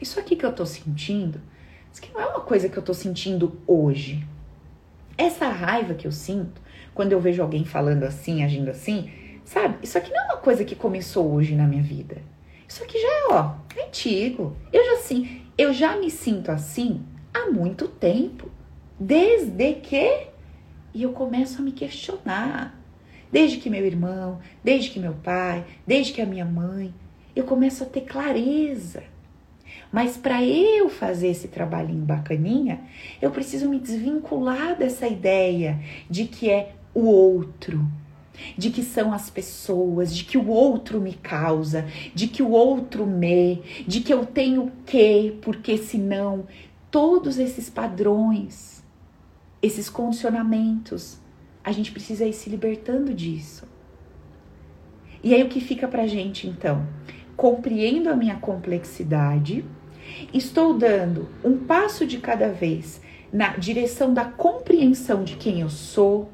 isso 0.00 0.20
aqui 0.20 0.36
que 0.36 0.46
eu 0.46 0.52
tô 0.52 0.64
sentindo, 0.64 1.40
isso 1.92 2.02
aqui 2.02 2.12
não 2.12 2.20
é 2.20 2.26
uma 2.26 2.40
coisa 2.40 2.68
que 2.68 2.76
eu 2.76 2.82
tô 2.82 2.94
sentindo 2.94 3.58
hoje. 3.66 4.24
Essa 5.16 5.48
raiva 5.48 5.94
que 5.94 6.06
eu 6.06 6.12
sinto 6.12 6.60
quando 6.94 7.12
eu 7.12 7.20
vejo 7.20 7.42
alguém 7.42 7.64
falando 7.64 8.04
assim, 8.04 8.44
agindo 8.44 8.70
assim, 8.70 9.10
sabe? 9.44 9.78
Isso 9.82 9.98
aqui 9.98 10.10
não 10.12 10.20
é 10.20 10.24
uma 10.26 10.36
coisa 10.36 10.64
que 10.64 10.76
começou 10.76 11.32
hoje 11.32 11.54
na 11.54 11.66
minha 11.66 11.82
vida. 11.82 12.18
Isso 12.68 12.82
aqui 12.82 13.00
já 13.00 13.08
é, 13.08 13.26
ó, 13.30 13.54
antigo. 13.86 14.56
Eu 14.72 14.84
já 14.84 15.02
sim, 15.02 15.42
eu 15.56 15.72
já 15.72 15.96
me 15.96 16.10
sinto 16.10 16.50
assim 16.50 17.02
há 17.32 17.50
muito 17.50 17.88
tempo. 17.88 18.47
Desde 18.98 19.74
que. 19.74 20.28
E 20.94 21.02
eu 21.02 21.12
começo 21.12 21.60
a 21.60 21.64
me 21.64 21.72
questionar. 21.72 22.74
Desde 23.30 23.58
que 23.58 23.68
meu 23.68 23.84
irmão, 23.84 24.38
desde 24.64 24.90
que 24.90 24.98
meu 24.98 25.12
pai, 25.12 25.64
desde 25.86 26.14
que 26.14 26.22
a 26.22 26.26
minha 26.26 26.46
mãe, 26.46 26.94
eu 27.36 27.44
começo 27.44 27.84
a 27.84 27.86
ter 27.86 28.00
clareza. 28.02 29.02
Mas 29.92 30.16
para 30.16 30.42
eu 30.42 30.88
fazer 30.88 31.28
esse 31.28 31.48
trabalhinho 31.48 32.04
bacaninha, 32.04 32.80
eu 33.20 33.30
preciso 33.30 33.68
me 33.68 33.78
desvincular 33.78 34.76
dessa 34.76 35.06
ideia 35.06 35.78
de 36.08 36.24
que 36.24 36.50
é 36.50 36.72
o 36.94 37.06
outro, 37.06 37.86
de 38.56 38.70
que 38.70 38.82
são 38.82 39.12
as 39.12 39.30
pessoas, 39.30 40.14
de 40.14 40.24
que 40.24 40.38
o 40.38 40.48
outro 40.48 41.00
me 41.00 41.14
causa, 41.14 41.86
de 42.14 42.28
que 42.28 42.42
o 42.42 42.50
outro 42.50 43.06
me, 43.06 43.62
de 43.86 44.00
que 44.00 44.12
eu 44.12 44.26
tenho 44.26 44.72
que, 44.86 45.38
porque 45.42 45.76
senão 45.76 46.46
todos 46.90 47.38
esses 47.38 47.68
padrões 47.68 48.77
esses 49.62 49.88
condicionamentos. 49.88 51.18
A 51.62 51.72
gente 51.72 51.92
precisa 51.92 52.24
ir 52.24 52.32
se 52.32 52.48
libertando 52.48 53.12
disso. 53.12 53.66
E 55.22 55.34
aí 55.34 55.42
o 55.42 55.48
que 55.48 55.60
fica 55.60 55.88
pra 55.88 56.06
gente 56.06 56.46
então? 56.46 56.86
Compreendo 57.36 58.08
a 58.08 58.16
minha 58.16 58.36
complexidade 58.36 59.64
Estou 60.32 60.74
dando 60.74 61.28
um 61.44 61.56
passo 61.58 62.06
de 62.06 62.18
cada 62.18 62.48
vez 62.48 63.00
na 63.32 63.56
direção 63.56 64.12
da 64.12 64.24
compreensão 64.24 65.22
de 65.22 65.36
quem 65.36 65.60
eu 65.60 65.68
sou, 65.68 66.30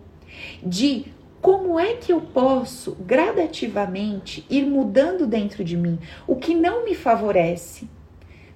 de 0.63 1.07
como 1.41 1.79
é 1.79 1.95
que 1.95 2.13
eu 2.13 2.21
posso 2.21 2.97
gradativamente 3.01 4.47
ir 4.49 4.65
mudando 4.65 5.27
dentro 5.27 5.65
de 5.65 5.77
mim 5.77 5.99
o 6.27 6.37
que 6.37 6.55
não 6.55 6.85
me 6.85 6.95
favorece. 6.95 7.89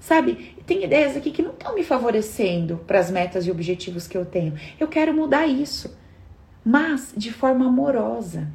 Sabe, 0.01 0.57
tem 0.66 0.84
ideias 0.84 1.16
aqui 1.16 1.30
que 1.30 1.42
não 1.42 1.51
estão 1.51 1.74
me 1.74 1.82
favorecendo 1.82 2.78
para 2.86 2.99
as 2.99 3.11
metas 3.11 3.46
e 3.46 3.51
objetivos 3.51 4.07
que 4.07 4.16
eu 4.16 4.24
tenho. 4.24 4.55
Eu 4.78 4.88
quero 4.88 5.12
mudar 5.12 5.46
isso, 5.46 5.96
mas 6.64 7.12
de 7.16 7.32
forma 7.32 7.66
amorosa, 7.66 8.49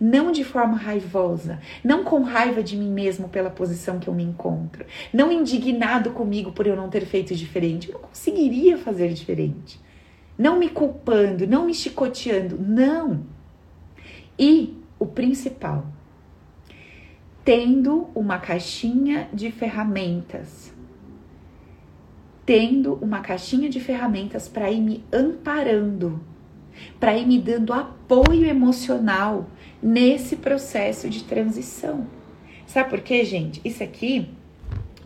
não 0.00 0.32
de 0.32 0.44
forma 0.44 0.76
raivosa, 0.76 1.60
não 1.84 2.02
com 2.04 2.22
raiva 2.22 2.62
de 2.62 2.76
mim 2.76 2.90
mesmo 2.90 3.28
pela 3.28 3.50
posição 3.50 3.98
que 3.98 4.08
eu 4.08 4.14
me 4.14 4.22
encontro, 4.22 4.84
não 5.12 5.30
indignado 5.30 6.10
comigo 6.10 6.52
por 6.52 6.66
eu 6.66 6.76
não 6.76 6.88
ter 6.88 7.04
feito 7.06 7.34
diferente. 7.34 7.88
Eu 7.88 7.94
não 7.94 8.08
conseguiria 8.08 8.78
fazer 8.78 9.12
diferente. 9.12 9.80
Não 10.38 10.58
me 10.58 10.68
culpando, 10.68 11.46
não 11.46 11.66
me 11.66 11.74
chicoteando, 11.74 12.58
não 12.58 13.36
e 14.38 14.76
o 14.98 15.06
principal, 15.06 15.86
tendo 17.44 18.08
uma 18.14 18.38
caixinha 18.38 19.28
de 19.32 19.50
ferramentas. 19.50 20.72
Tendo 22.46 22.94
uma 23.02 23.20
caixinha 23.20 23.68
de 23.68 23.80
ferramentas 23.80 24.48
para 24.48 24.70
ir 24.70 24.80
me 24.80 25.04
amparando, 25.12 26.20
para 26.98 27.16
ir 27.16 27.26
me 27.26 27.38
dando 27.38 27.72
apoio 27.72 28.46
emocional 28.46 29.48
nesse 29.82 30.36
processo 30.36 31.10
de 31.10 31.24
transição. 31.24 32.06
Sabe 32.66 32.88
por 32.88 33.00
quê, 33.00 33.24
gente? 33.24 33.60
Isso 33.64 33.82
aqui, 33.82 34.30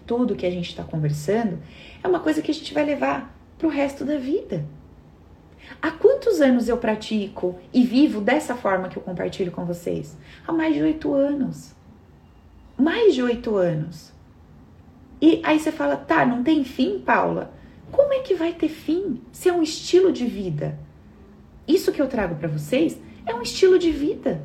tudo 0.07 0.37
que 0.37 0.47
a 0.47 0.51
gente 0.51 0.69
está 0.69 0.85
conversando, 0.85 1.59
é 2.05 2.07
uma 2.07 2.21
coisa 2.21 2.43
que 2.43 2.51
a 2.51 2.55
gente 2.55 2.75
vai 2.75 2.85
levar 2.85 3.35
para 3.57 3.67
o 3.67 3.71
resto 3.71 4.05
da 4.05 4.19
vida. 4.19 4.65
Há 5.81 5.91
quantos 5.91 6.41
anos 6.41 6.69
eu 6.69 6.77
pratico 6.77 7.59
e 7.73 7.83
vivo 7.83 8.21
dessa 8.21 8.55
forma 8.55 8.89
que 8.89 8.97
eu 8.97 9.03
compartilho 9.03 9.53
com 9.53 9.65
vocês? 9.65 10.17
Há 10.47 10.53
mais 10.53 10.75
de 10.75 10.83
oito 10.83 11.15
anos. 11.15 11.75
Mais 12.77 13.15
de 13.15 13.23
oito 13.23 13.57
anos. 13.57 14.10
E 15.21 15.41
aí 15.45 15.59
você 15.59 15.71
fala, 15.71 15.97
tá, 15.97 16.25
não 16.25 16.43
tem 16.43 16.65
fim, 16.65 16.99
Paula? 16.99 17.53
Como 17.93 18.13
é 18.13 18.21
que 18.21 18.35
vai 18.35 18.53
ter 18.53 18.69
fim 18.69 19.21
se 19.33 19.49
é 19.49 19.53
um 19.53 19.63
estilo 19.63 20.13
de 20.13 20.27
vida? 20.27 20.79
Isso 21.67 21.93
que 21.93 22.01
eu 22.01 22.09
trago 22.09 22.37
para 22.37 22.49
vocês 22.49 22.99
é 23.27 23.35
um 23.35 23.43
estilo 23.43 23.79
de 23.79 23.91
vida. 23.91 24.41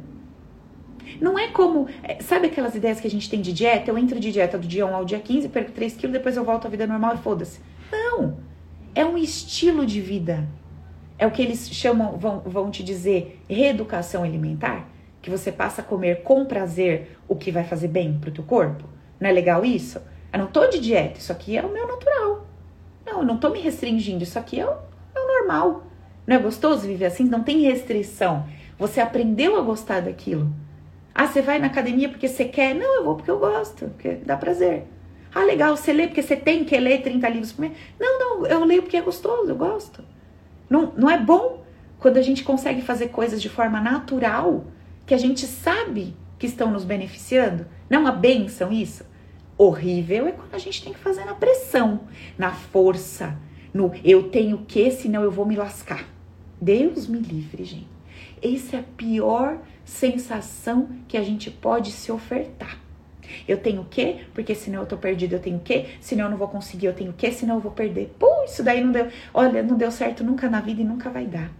Não 1.21 1.37
é 1.37 1.47
como. 1.49 1.87
É, 2.03 2.21
sabe 2.21 2.47
aquelas 2.47 2.75
ideias 2.75 2.99
que 2.99 3.07
a 3.07 3.09
gente 3.09 3.29
tem 3.29 3.39
de 3.39 3.53
dieta? 3.53 3.89
Eu 3.89 3.97
entro 3.97 4.19
de 4.19 4.31
dieta 4.31 4.57
do 4.57 4.67
dia 4.67 4.85
1 4.85 4.95
ao 4.95 5.05
dia 5.05 5.19
15, 5.19 5.49
perco 5.49 5.71
3 5.71 5.95
quilos, 5.95 6.13
depois 6.13 6.35
eu 6.35 6.43
volto 6.43 6.65
à 6.65 6.69
vida 6.69 6.85
normal 6.85 7.15
e 7.15 7.17
foda-se. 7.19 7.59
Não! 7.91 8.37
É 8.93 9.05
um 9.05 9.17
estilo 9.17 9.85
de 9.85 10.01
vida. 10.01 10.47
É 11.17 11.25
o 11.25 11.31
que 11.31 11.41
eles 11.41 11.69
chamam, 11.69 12.17
vão, 12.17 12.39
vão 12.39 12.69
te 12.69 12.83
dizer, 12.83 13.41
reeducação 13.49 14.23
alimentar, 14.23 14.89
que 15.21 15.29
você 15.29 15.51
passa 15.51 15.81
a 15.81 15.83
comer 15.83 16.23
com 16.23 16.45
prazer 16.45 17.17
o 17.27 17.35
que 17.35 17.51
vai 17.51 17.63
fazer 17.63 17.87
bem 17.87 18.17
pro 18.19 18.31
teu 18.31 18.43
corpo. 18.43 18.83
Não 19.19 19.29
é 19.29 19.31
legal 19.31 19.63
isso? 19.63 20.01
Eu 20.35 20.39
não 20.39 20.47
tô 20.47 20.67
de 20.67 20.79
dieta, 20.79 21.17
isso 21.17 21.31
aqui 21.31 21.55
é 21.55 21.65
o 21.65 21.71
meu 21.71 21.87
natural. 21.87 22.45
Não, 23.05 23.19
eu 23.19 23.25
não 23.25 23.37
tô 23.37 23.51
me 23.51 23.61
restringindo, 23.61 24.21
isso 24.21 24.37
aqui 24.37 24.59
é 24.59 24.65
o, 24.65 24.69
é 24.69 25.17
o 25.17 25.27
normal. 25.27 25.83
Não 26.27 26.35
é 26.35 26.39
gostoso 26.39 26.85
viver 26.85 27.05
assim? 27.05 27.23
Não 27.23 27.41
tem 27.41 27.61
restrição. 27.61 28.45
Você 28.77 28.99
aprendeu 28.99 29.57
a 29.57 29.61
gostar 29.61 30.01
daquilo. 30.01 30.53
Ah, 31.13 31.25
você 31.25 31.41
vai 31.41 31.57
na 31.57 31.67
academia 31.67 32.09
porque 32.09 32.27
você 32.27 32.43
quer? 32.43 32.75
Não, 32.75 32.97
eu 32.97 33.05
vou 33.05 33.15
porque 33.15 33.31
eu 33.31 33.39
gosto, 33.39 33.87
porque 33.87 34.15
dá 34.25 34.35
prazer. 34.35 34.83
Ah, 35.33 35.45
legal, 35.45 35.77
você 35.77 35.93
lê 35.93 36.05
porque 36.05 36.21
você 36.21 36.35
tem 36.35 36.65
que 36.65 36.77
ler 36.77 37.01
30 37.01 37.29
livros 37.29 37.53
por 37.53 37.61
mês? 37.61 37.73
Não, 37.97 38.19
não, 38.19 38.45
eu 38.45 38.65
leio 38.65 38.81
porque 38.81 38.97
é 38.97 39.01
gostoso, 39.01 39.49
eu 39.49 39.55
gosto. 39.55 40.03
Não, 40.69 40.91
não 40.97 41.09
é 41.09 41.17
bom 41.17 41.63
quando 41.97 42.17
a 42.17 42.21
gente 42.21 42.43
consegue 42.43 42.81
fazer 42.81 43.07
coisas 43.07 43.41
de 43.41 43.47
forma 43.47 43.79
natural, 43.79 44.65
que 45.05 45.13
a 45.13 45.17
gente 45.17 45.45
sabe 45.45 46.13
que 46.37 46.45
estão 46.45 46.69
nos 46.69 46.83
beneficiando? 46.83 47.65
Não 47.89 47.99
é 47.99 48.01
uma 48.01 48.11
benção 48.11 48.69
isso? 48.69 49.14
Horrível 49.57 50.27
é 50.27 50.31
quando 50.31 50.53
a 50.53 50.57
gente 50.59 50.83
tem 50.83 50.93
que 50.93 50.99
fazer 50.99 51.23
na 51.25 51.33
pressão, 51.33 52.01
na 52.37 52.51
força, 52.51 53.37
no 53.73 53.91
eu 54.03 54.29
tenho 54.29 54.59
que, 54.59 54.91
senão 54.91 55.23
eu 55.23 55.31
vou 55.31 55.45
me 55.45 55.55
lascar. 55.55 56.05
Deus 56.59 57.07
me 57.07 57.19
livre, 57.19 57.63
gente. 57.63 57.87
Essa 58.41 58.77
é 58.77 58.79
a 58.79 58.83
pior 58.83 59.59
sensação 59.83 60.89
que 61.07 61.17
a 61.17 61.23
gente 61.23 61.49
pode 61.49 61.91
se 61.91 62.11
ofertar. 62.11 62.79
Eu 63.47 63.57
tenho 63.57 63.81
o 63.81 63.85
quê? 63.85 64.25
Porque 64.33 64.53
senão 64.53 64.81
eu 64.81 64.85
tô 64.85 64.97
perdido, 64.97 65.33
eu 65.33 65.39
tenho 65.39 65.57
o 65.57 65.61
quê? 65.61 65.87
Senão 65.99 66.25
eu 66.25 66.31
não 66.31 66.37
vou 66.37 66.47
conseguir, 66.47 66.87
eu 66.87 66.93
tenho 66.93 67.11
o 67.11 67.13
quê? 67.13 67.31
Senão 67.31 67.55
eu 67.55 67.61
vou 67.61 67.71
perder. 67.71 68.13
Pô, 68.19 68.43
isso 68.43 68.63
daí 68.63 68.83
não 68.83 68.91
deu. 68.91 69.07
Olha, 69.33 69.63
não 69.63 69.77
deu 69.77 69.91
certo 69.91 70.23
nunca 70.23 70.49
na 70.49 70.59
vida 70.59 70.81
e 70.81 70.85
nunca 70.85 71.09
vai 71.09 71.25
dar. 71.25 71.51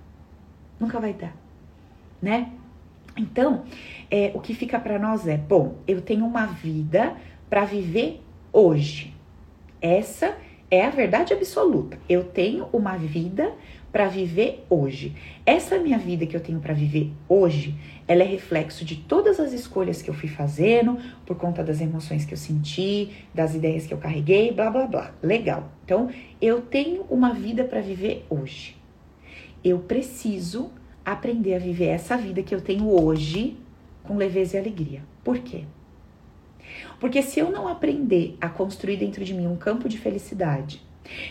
Nunca 0.79 0.99
vai 0.99 1.13
dar. 1.13 1.35
Né? 2.21 2.51
Então, 3.17 3.63
é, 4.11 4.31
o 4.33 4.39
que 4.39 4.53
fica 4.53 4.79
para 4.79 4.99
nós 4.99 5.27
é: 5.27 5.37
bom, 5.37 5.77
eu 5.87 6.01
tenho 6.01 6.25
uma 6.25 6.45
vida 6.45 7.15
para 7.49 7.65
viver 7.65 8.21
hoje. 8.51 9.13
Essa 9.81 10.35
é 10.69 10.85
a 10.85 10.89
verdade 10.89 11.33
absoluta. 11.33 11.97
Eu 12.09 12.23
tenho 12.23 12.67
uma 12.73 12.97
vida 12.97 13.53
para 13.91 14.07
viver 14.07 14.65
hoje. 14.69 15.15
Essa 15.45 15.79
minha 15.79 15.97
vida 15.97 16.25
que 16.25 16.35
eu 16.35 16.41
tenho 16.41 16.59
para 16.59 16.73
viver 16.73 17.13
hoje, 17.29 17.73
ela 18.05 18.23
é 18.23 18.25
reflexo 18.25 18.83
de 18.83 18.97
todas 18.97 19.39
as 19.39 19.53
escolhas 19.53 20.01
que 20.01 20.09
eu 20.09 20.13
fui 20.13 20.27
fazendo, 20.27 20.97
por 21.25 21.37
conta 21.37 21.63
das 21.63 21.79
emoções 21.79 22.25
que 22.25 22.33
eu 22.33 22.37
senti, 22.37 23.11
das 23.33 23.55
ideias 23.55 23.85
que 23.85 23.93
eu 23.93 23.97
carreguei, 23.97 24.51
blá 24.51 24.69
blá 24.69 24.85
blá. 24.85 25.11
Legal. 25.23 25.71
Então, 25.85 26.09
eu 26.41 26.61
tenho 26.61 27.03
uma 27.03 27.33
vida 27.33 27.63
para 27.63 27.79
viver 27.79 28.25
hoje. 28.29 28.75
Eu 29.63 29.79
preciso 29.79 30.71
aprender 31.05 31.55
a 31.55 31.59
viver 31.59 31.87
essa 31.87 32.17
vida 32.17 32.43
que 32.43 32.53
eu 32.53 32.59
tenho 32.59 32.89
hoje 32.89 33.55
com 34.03 34.17
leveza 34.17 34.57
e 34.57 34.59
alegria. 34.59 35.03
Por 35.23 35.39
quê? 35.39 35.63
Porque 37.05 37.21
se 37.21 37.39
eu 37.39 37.51
não 37.51 37.67
aprender 37.67 38.35
a 38.41 38.49
construir 38.49 38.97
dentro 38.97 39.23
de 39.23 39.31
mim 39.31 39.45
um 39.45 39.55
campo 39.55 39.87
de 39.87 39.95
felicidade, 39.95 40.81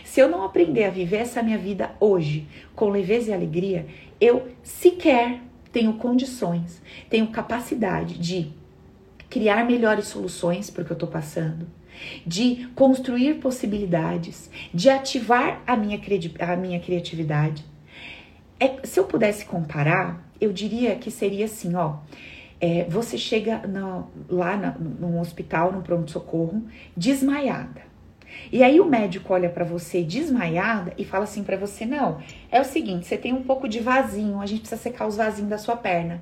se 0.05 0.21
eu 0.21 0.29
não 0.29 0.41
aprender 0.41 0.85
a 0.85 0.89
viver 0.89 1.17
essa 1.17 1.43
minha 1.43 1.57
vida 1.57 1.91
hoje 1.99 2.47
com 2.73 2.87
leveza 2.87 3.31
e 3.31 3.33
alegria, 3.33 3.85
eu 4.21 4.47
sequer 4.63 5.41
tenho 5.73 5.95
condições, 5.95 6.81
tenho 7.09 7.27
capacidade 7.27 8.17
de 8.17 8.53
criar 9.29 9.65
melhores 9.65 10.07
soluções 10.07 10.69
para 10.69 10.83
o 10.83 10.85
que 10.85 10.93
eu 10.93 10.95
estou 10.95 11.09
passando, 11.09 11.67
de 12.25 12.69
construir 12.73 13.33
possibilidades, 13.41 14.49
de 14.73 14.89
ativar 14.89 15.61
a 15.67 15.75
minha, 15.75 15.99
a 16.39 16.55
minha 16.55 16.79
criatividade. 16.79 17.65
É, 18.57 18.77
se 18.85 18.97
eu 18.97 19.03
pudesse 19.03 19.43
comparar, 19.43 20.25
eu 20.39 20.53
diria 20.53 20.95
que 20.95 21.11
seria 21.11 21.43
assim, 21.43 21.75
ó. 21.75 21.97
É, 22.59 22.85
você 22.89 23.17
chega 23.17 23.61
lá 24.29 24.55
no, 24.57 25.09
no 25.09 25.19
hospital, 25.19 25.71
no 25.71 25.81
pronto-socorro, 25.81 26.63
desmaiada. 26.95 27.81
E 28.51 28.63
aí 28.63 28.79
o 28.79 28.85
médico 28.85 29.33
olha 29.33 29.49
para 29.49 29.63
você 29.63 30.03
desmaiada 30.03 30.93
e 30.97 31.05
fala 31.05 31.23
assim 31.23 31.43
para 31.43 31.57
você: 31.57 31.85
"Não, 31.85 32.19
é 32.51 32.59
o 32.59 32.65
seguinte, 32.65 33.05
você 33.05 33.17
tem 33.17 33.33
um 33.33 33.43
pouco 33.43 33.67
de 33.67 33.79
vasinho, 33.79 34.41
a 34.41 34.45
gente 34.45 34.61
precisa 34.61 34.81
secar 34.81 35.07
os 35.07 35.17
vasinhos 35.17 35.49
da 35.49 35.57
sua 35.57 35.75
perna. 35.75 36.21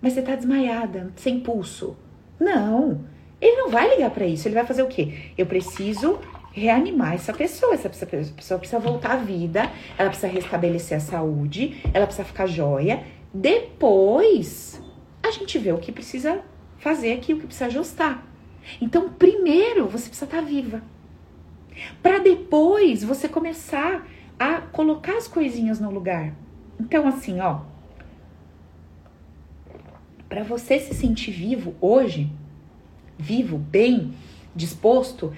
Mas 0.00 0.14
você 0.14 0.22
tá 0.22 0.34
desmaiada, 0.34 1.10
sem 1.16 1.40
pulso". 1.40 1.96
Não. 2.38 3.04
Ele 3.40 3.56
não 3.56 3.70
vai 3.70 3.88
ligar 3.94 4.10
para 4.10 4.26
isso, 4.26 4.46
ele 4.46 4.54
vai 4.54 4.66
fazer 4.66 4.82
o 4.82 4.86
quê? 4.86 5.32
Eu 5.36 5.46
preciso 5.46 6.18
reanimar 6.52 7.14
essa 7.14 7.32
pessoa, 7.32 7.74
essa 7.74 7.88
pessoa 7.88 8.58
precisa 8.58 8.78
voltar 8.78 9.12
à 9.12 9.16
vida, 9.16 9.70
ela 9.96 10.08
precisa 10.10 10.30
restabelecer 10.30 10.98
a 10.98 11.00
saúde, 11.00 11.80
ela 11.94 12.06
precisa 12.06 12.26
ficar 12.26 12.46
joia. 12.46 13.02
Depois, 13.32 14.82
a 15.22 15.30
gente 15.30 15.58
vê 15.58 15.72
o 15.72 15.78
que 15.78 15.92
precisa 15.92 16.42
fazer 16.78 17.12
aqui, 17.12 17.34
o 17.34 17.38
que 17.38 17.46
precisa 17.46 17.66
ajustar. 17.66 18.26
Então, 18.80 19.10
primeiro, 19.10 19.86
você 19.88 20.08
precisa 20.08 20.26
estar 20.26 20.40
tá 20.40 20.42
viva 20.42 20.82
para 22.02 22.18
depois 22.18 23.02
você 23.02 23.28
começar 23.28 24.06
a 24.38 24.60
colocar 24.60 25.16
as 25.16 25.28
coisinhas 25.28 25.80
no 25.80 25.90
lugar. 25.90 26.34
Então, 26.78 27.06
assim, 27.06 27.40
ó, 27.40 27.60
para 30.28 30.42
você 30.42 30.78
se 30.78 30.94
sentir 30.94 31.32
vivo 31.32 31.74
hoje, 31.80 32.30
vivo, 33.18 33.58
bem, 33.58 34.14
disposto, 34.54 35.32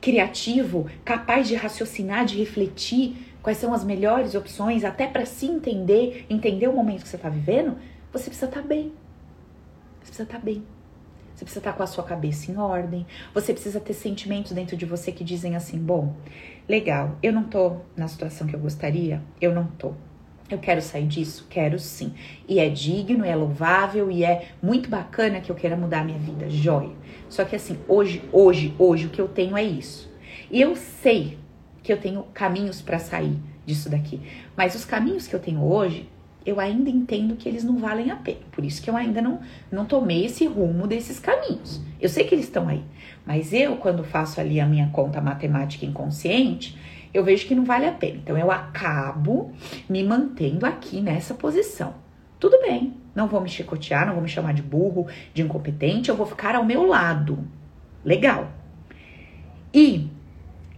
criativo, 0.00 0.88
capaz 1.04 1.46
de 1.46 1.54
raciocinar, 1.54 2.24
de 2.24 2.36
refletir 2.36 3.16
quais 3.42 3.58
são 3.58 3.72
as 3.72 3.84
melhores 3.84 4.34
opções, 4.34 4.84
até 4.84 5.06
para 5.06 5.24
se 5.24 5.46
entender, 5.46 6.26
entender 6.28 6.68
o 6.68 6.72
momento 6.72 7.02
que 7.02 7.08
você 7.08 7.16
está 7.16 7.28
vivendo, 7.28 7.76
você 8.12 8.24
precisa 8.24 8.46
estar 8.46 8.62
tá 8.62 8.66
bem. 8.66 8.92
Você 10.08 10.12
precisa 10.12 10.22
estar 10.22 10.38
tá 10.38 10.44
bem. 10.44 10.64
Você 11.34 11.44
precisa 11.44 11.60
estar 11.60 11.72
com 11.74 11.82
a 11.82 11.86
sua 11.86 12.02
cabeça 12.02 12.50
em 12.50 12.56
ordem. 12.56 13.06
Você 13.34 13.52
precisa 13.52 13.78
ter 13.78 13.92
sentimentos 13.92 14.52
dentro 14.52 14.76
de 14.76 14.86
você 14.86 15.12
que 15.12 15.22
dizem 15.22 15.54
assim: 15.54 15.78
bom, 15.78 16.14
legal, 16.68 17.16
eu 17.22 17.32
não 17.32 17.44
tô 17.44 17.76
na 17.94 18.08
situação 18.08 18.46
que 18.46 18.56
eu 18.56 18.60
gostaria, 18.60 19.22
eu 19.40 19.54
não 19.54 19.66
tô. 19.66 19.92
Eu 20.50 20.58
quero 20.58 20.80
sair 20.80 21.06
disso? 21.06 21.46
Quero 21.50 21.78
sim. 21.78 22.14
E 22.48 22.58
é 22.58 22.70
digno, 22.70 23.22
é 23.22 23.36
louvável 23.36 24.10
e 24.10 24.24
é 24.24 24.48
muito 24.62 24.88
bacana 24.88 25.42
que 25.42 25.52
eu 25.52 25.56
queira 25.56 25.76
mudar 25.76 26.00
a 26.00 26.04
minha 26.04 26.18
vida, 26.18 26.48
joia. 26.48 26.96
Só 27.28 27.44
que 27.44 27.54
assim, 27.54 27.78
hoje, 27.86 28.26
hoje, 28.32 28.74
hoje, 28.78 29.06
o 29.06 29.10
que 29.10 29.20
eu 29.20 29.28
tenho 29.28 29.58
é 29.58 29.62
isso. 29.62 30.10
E 30.50 30.58
eu 30.58 30.74
sei 30.74 31.38
que 31.82 31.92
eu 31.92 32.00
tenho 32.00 32.22
caminhos 32.32 32.80
para 32.80 32.98
sair 32.98 33.38
disso 33.66 33.90
daqui, 33.90 34.22
mas 34.56 34.74
os 34.74 34.86
caminhos 34.86 35.28
que 35.28 35.36
eu 35.36 35.40
tenho 35.40 35.62
hoje, 35.62 36.08
eu 36.48 36.58
ainda 36.58 36.88
entendo 36.88 37.36
que 37.36 37.46
eles 37.46 37.62
não 37.62 37.76
valem 37.76 38.10
a 38.10 38.16
pena. 38.16 38.40
Por 38.50 38.64
isso 38.64 38.82
que 38.82 38.88
eu 38.88 38.96
ainda 38.96 39.20
não, 39.20 39.40
não 39.70 39.84
tomei 39.84 40.24
esse 40.24 40.46
rumo 40.46 40.86
desses 40.86 41.20
caminhos. 41.20 41.80
Eu 42.00 42.08
sei 42.08 42.24
que 42.24 42.34
eles 42.34 42.46
estão 42.46 42.66
aí, 42.68 42.82
mas 43.26 43.52
eu, 43.52 43.76
quando 43.76 44.02
faço 44.02 44.40
ali 44.40 44.58
a 44.58 44.66
minha 44.66 44.88
conta 44.88 45.20
matemática 45.20 45.84
inconsciente, 45.84 46.78
eu 47.12 47.22
vejo 47.22 47.46
que 47.46 47.54
não 47.54 47.64
vale 47.64 47.84
a 47.84 47.92
pena. 47.92 48.16
Então 48.16 48.38
eu 48.38 48.50
acabo 48.50 49.52
me 49.88 50.02
mantendo 50.02 50.64
aqui 50.64 51.02
nessa 51.02 51.34
posição. 51.34 51.94
Tudo 52.40 52.58
bem, 52.62 52.94
não 53.14 53.28
vou 53.28 53.42
me 53.42 53.48
chicotear, 53.48 54.06
não 54.06 54.14
vou 54.14 54.22
me 54.22 54.28
chamar 54.28 54.54
de 54.54 54.62
burro, 54.62 55.06
de 55.34 55.42
incompetente, 55.42 56.08
eu 56.08 56.16
vou 56.16 56.26
ficar 56.26 56.54
ao 56.54 56.64
meu 56.64 56.86
lado. 56.86 57.46
Legal. 58.02 58.50
E 59.74 60.08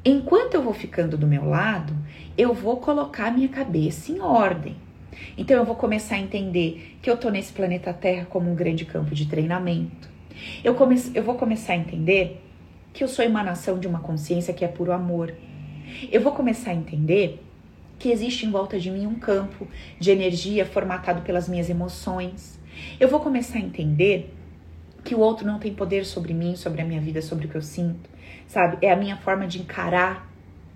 enquanto 0.04 0.54
eu 0.54 0.62
vou 0.62 0.74
ficando 0.74 1.16
do 1.16 1.28
meu 1.28 1.48
lado, 1.48 1.94
eu 2.36 2.52
vou 2.52 2.78
colocar 2.78 3.30
minha 3.30 3.48
cabeça 3.48 4.10
em 4.10 4.20
ordem. 4.20 4.89
Então 5.36 5.56
eu 5.56 5.64
vou 5.64 5.76
começar 5.76 6.16
a 6.16 6.18
entender 6.18 6.96
que 7.02 7.11
eu 7.11 7.16
tô 7.16 7.30
nesse 7.30 7.52
planeta 7.52 7.92
Terra 7.92 8.26
como 8.26 8.50
um 8.50 8.54
grande 8.54 8.84
campo 8.84 9.14
de 9.14 9.26
treinamento. 9.26 10.08
Eu, 10.64 10.74
come 10.74 10.96
eu 11.14 11.22
vou 11.22 11.34
começar 11.34 11.74
a 11.74 11.76
entender 11.76 12.40
que 12.92 13.04
eu 13.04 13.08
sou 13.08 13.24
emanação 13.24 13.78
de 13.78 13.86
uma 13.86 14.00
consciência 14.00 14.54
que 14.54 14.64
é 14.64 14.68
puro 14.68 14.92
amor. 14.92 15.34
Eu 16.11 16.20
vou 16.20 16.32
começar 16.32 16.70
a 16.70 16.74
entender 16.74 17.42
que 17.98 18.11
existe 18.11 18.46
em 18.46 18.50
volta 18.50 18.78
de 18.78 18.90
mim 18.90 19.06
um 19.06 19.16
campo 19.16 19.68
de 19.98 20.11
energia 20.11 20.64
formatado 20.64 21.22
pelas 21.22 21.48
minhas 21.48 21.68
emoções. 21.68 22.58
Eu 22.98 23.08
vou 23.08 23.20
começar 23.20 23.58
a 23.58 23.61
entender 23.61 24.34
que 25.04 25.14
o 25.14 25.20
outro 25.20 25.46
não 25.46 25.58
tem 25.58 25.74
poder 25.74 26.04
sobre 26.04 26.32
mim, 26.32 26.56
sobre 26.56 26.80
a 26.80 26.84
minha 26.84 27.00
vida, 27.00 27.20
sobre 27.20 27.46
o 27.46 27.48
que 27.48 27.56
eu 27.56 27.62
sinto, 27.62 28.08
sabe? 28.46 28.78
É 28.80 28.90
a 28.90 28.96
minha 28.96 29.16
forma 29.16 29.46
de 29.46 29.61
encarar 29.61 30.30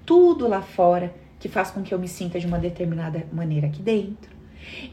tudo 0.04 0.46
lá 0.46 0.60
fora 0.60 1.14
que 1.44 1.48
faz 1.50 1.70
com 1.70 1.82
que 1.82 1.92
eu 1.92 1.98
me 1.98 2.08
sinta 2.08 2.40
de 2.40 2.46
uma 2.46 2.58
determinada 2.58 3.26
maneira 3.30 3.66
aqui 3.66 3.82
dentro. 3.82 4.34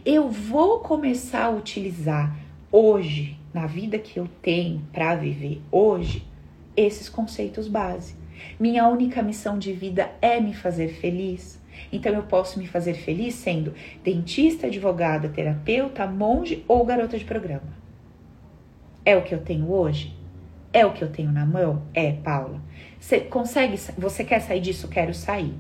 Eu 0.04 0.30
vou 0.30 0.82
começar 0.82 1.46
a 1.46 1.50
utilizar 1.50 2.36
hoje, 2.70 3.40
na 3.54 3.66
vida 3.68 3.98
que 3.98 4.20
eu 4.20 4.28
tenho 4.42 4.82
para 4.92 5.16
viver 5.16 5.62
hoje, 5.72 6.28
esses 6.76 7.08
conceitos 7.08 7.70
básicos. 7.70 8.22
Minha 8.60 8.86
única 8.90 9.22
missão 9.24 9.58
de 9.58 9.72
vida 9.72 10.12
é 10.22 10.42
me 10.42 10.54
fazer 10.54 10.90
feliz. 10.90 11.58
Então 11.90 12.12
eu 12.12 12.24
posso 12.24 12.60
me 12.60 12.68
fazer 12.68 12.96
feliz 12.96 13.36
sendo 13.36 13.74
dentista, 14.04 14.68
advogada, 14.68 15.30
terapeuta, 15.30 16.06
monge 16.06 16.66
ou 16.68 16.86
garota 16.86 17.18
de 17.18 17.24
programa. 17.24 17.74
É 19.06 19.16
o 19.16 19.22
que 19.22 19.34
eu 19.34 19.40
tenho 19.40 19.72
hoje? 19.72 20.14
É 20.74 20.86
o 20.86 20.92
que 20.92 21.02
eu 21.02 21.10
tenho 21.10 21.32
na 21.32 21.46
mão? 21.46 21.84
É, 21.94 22.12
Paula. 22.12 22.60
Você 23.00 23.22
consegue? 23.22 23.78
Você 23.98 24.26
quer 24.26 24.42
sair 24.42 24.60
disso? 24.60 24.90
Quero 24.90 25.14
sair. 25.14 25.56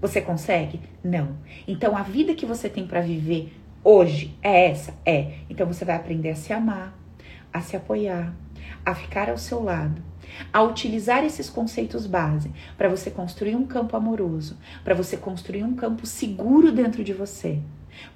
Você 0.00 0.20
consegue? 0.20 0.80
Não. 1.02 1.36
Então 1.66 1.96
a 1.96 2.02
vida 2.02 2.34
que 2.34 2.46
você 2.46 2.68
tem 2.68 2.86
para 2.86 3.00
viver 3.00 3.52
hoje 3.82 4.36
é 4.42 4.70
essa? 4.70 4.94
É. 5.04 5.38
Então 5.48 5.66
você 5.66 5.84
vai 5.84 5.96
aprender 5.96 6.30
a 6.30 6.36
se 6.36 6.52
amar, 6.52 6.96
a 7.52 7.60
se 7.60 7.76
apoiar, 7.76 8.34
a 8.84 8.94
ficar 8.94 9.30
ao 9.30 9.38
seu 9.38 9.62
lado, 9.62 10.02
a 10.52 10.62
utilizar 10.62 11.24
esses 11.24 11.48
conceitos 11.48 12.06
base 12.06 12.52
para 12.76 12.88
você 12.88 13.10
construir 13.10 13.56
um 13.56 13.66
campo 13.66 13.96
amoroso, 13.96 14.58
para 14.84 14.94
você 14.94 15.16
construir 15.16 15.62
um 15.62 15.74
campo 15.74 16.06
seguro 16.06 16.72
dentro 16.72 17.02
de 17.02 17.12
você, 17.12 17.58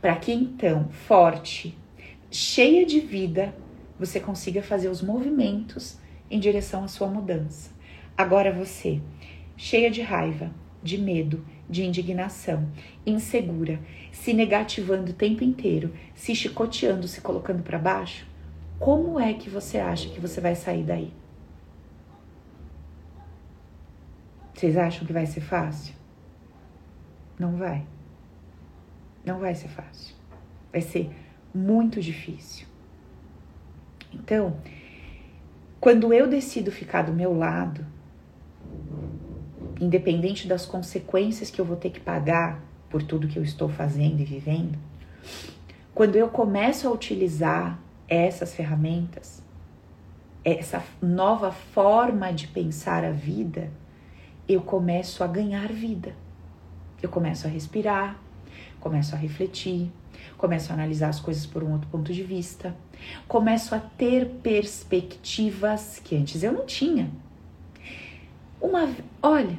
para 0.00 0.16
que 0.16 0.32
então, 0.32 0.88
forte, 0.90 1.76
cheia 2.30 2.84
de 2.84 3.00
vida, 3.00 3.54
você 3.98 4.20
consiga 4.20 4.62
fazer 4.62 4.88
os 4.88 5.02
movimentos 5.02 5.98
em 6.30 6.38
direção 6.38 6.84
à 6.84 6.88
sua 6.88 7.08
mudança. 7.08 7.70
Agora 8.16 8.52
você, 8.52 9.00
cheia 9.56 9.90
de 9.90 10.02
raiva, 10.02 10.50
de 10.82 10.98
medo, 10.98 11.44
de 11.70 11.84
indignação, 11.84 12.68
insegura, 13.06 13.78
se 14.10 14.34
negativando 14.34 15.12
o 15.12 15.14
tempo 15.14 15.44
inteiro, 15.44 15.94
se 16.14 16.34
chicoteando, 16.34 17.06
se 17.06 17.20
colocando 17.20 17.62
para 17.62 17.78
baixo, 17.78 18.26
como 18.78 19.20
é 19.20 19.32
que 19.32 19.48
você 19.48 19.78
acha 19.78 20.08
que 20.08 20.18
você 20.18 20.40
vai 20.40 20.56
sair 20.56 20.82
daí? 20.82 21.12
Vocês 24.52 24.76
acham 24.76 25.06
que 25.06 25.12
vai 25.12 25.26
ser 25.26 25.40
fácil? 25.40 25.94
Não 27.38 27.56
vai. 27.56 27.86
Não 29.24 29.38
vai 29.38 29.54
ser 29.54 29.68
fácil. 29.68 30.14
Vai 30.72 30.80
ser 30.80 31.10
muito 31.54 32.00
difícil. 32.00 32.66
Então, 34.12 34.56
quando 35.80 36.12
eu 36.12 36.28
decido 36.28 36.70
ficar 36.70 37.02
do 37.02 37.12
meu 37.12 37.32
lado, 37.36 37.86
independente 39.80 40.46
das 40.46 40.66
consequências 40.66 41.50
que 41.50 41.60
eu 41.60 41.64
vou 41.64 41.76
ter 41.76 41.90
que 41.90 42.00
pagar 42.00 42.62
por 42.88 43.02
tudo 43.02 43.28
que 43.28 43.38
eu 43.38 43.42
estou 43.42 43.68
fazendo 43.68 44.20
e 44.20 44.24
vivendo, 44.24 44.78
quando 45.94 46.16
eu 46.16 46.28
começo 46.28 46.86
a 46.86 46.90
utilizar 46.90 47.78
essas 48.08 48.54
ferramentas, 48.54 49.42
essa 50.44 50.82
nova 51.00 51.52
forma 51.52 52.32
de 52.32 52.46
pensar 52.48 53.04
a 53.04 53.10
vida, 53.10 53.70
eu 54.48 54.60
começo 54.60 55.22
a 55.22 55.26
ganhar 55.26 55.72
vida. 55.72 56.14
Eu 57.02 57.08
começo 57.08 57.46
a 57.46 57.50
respirar, 57.50 58.18
começo 58.80 59.14
a 59.14 59.18
refletir, 59.18 59.90
começo 60.36 60.70
a 60.70 60.74
analisar 60.74 61.08
as 61.08 61.20
coisas 61.20 61.46
por 61.46 61.62
um 61.62 61.72
outro 61.72 61.88
ponto 61.88 62.12
de 62.12 62.22
vista, 62.22 62.74
começo 63.28 63.74
a 63.74 63.78
ter 63.78 64.26
perspectivas 64.42 66.00
que 66.02 66.16
antes 66.16 66.42
eu 66.42 66.52
não 66.52 66.66
tinha. 66.66 67.10
Uma, 68.60 68.90
olha, 69.22 69.58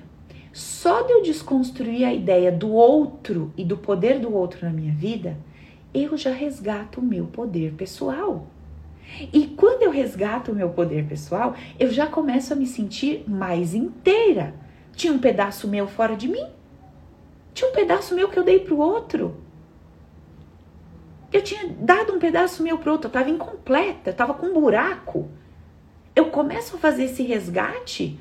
só 0.53 1.03
de 1.03 1.13
eu 1.13 1.21
desconstruir 1.21 2.05
a 2.05 2.13
ideia 2.13 2.51
do 2.51 2.71
outro 2.71 3.53
e 3.55 3.63
do 3.63 3.77
poder 3.77 4.19
do 4.19 4.33
outro 4.33 4.65
na 4.65 4.71
minha 4.71 4.93
vida, 4.93 5.37
eu 5.93 6.17
já 6.17 6.31
resgato 6.31 6.99
o 6.99 7.03
meu 7.03 7.25
poder 7.25 7.73
pessoal. 7.73 8.47
E 9.33 9.47
quando 9.47 9.83
eu 9.83 9.91
resgato 9.91 10.51
o 10.51 10.55
meu 10.55 10.69
poder 10.69 11.05
pessoal, 11.05 11.55
eu 11.79 11.89
já 11.91 12.07
começo 12.07 12.53
a 12.53 12.55
me 12.55 12.65
sentir 12.65 13.23
mais 13.27 13.73
inteira. 13.73 14.53
Tinha 14.93 15.13
um 15.13 15.19
pedaço 15.19 15.67
meu 15.67 15.87
fora 15.87 16.15
de 16.15 16.27
mim. 16.27 16.45
Tinha 17.53 17.69
um 17.69 17.73
pedaço 17.73 18.15
meu 18.15 18.29
que 18.29 18.39
eu 18.39 18.43
dei 18.43 18.59
pro 18.59 18.77
outro. 18.77 19.35
Eu 21.31 21.41
tinha 21.41 21.67
dado 21.79 22.13
um 22.13 22.19
pedaço 22.19 22.61
meu 22.61 22.77
pro 22.77 22.91
outro, 22.91 23.07
eu 23.07 23.11
tava 23.11 23.29
incompleta, 23.29 24.09
eu 24.09 24.13
tava 24.13 24.33
com 24.33 24.47
um 24.47 24.53
buraco. 24.53 25.29
Eu 26.13 26.25
começo 26.25 26.75
a 26.75 26.79
fazer 26.79 27.05
esse 27.05 27.23
resgate 27.23 28.19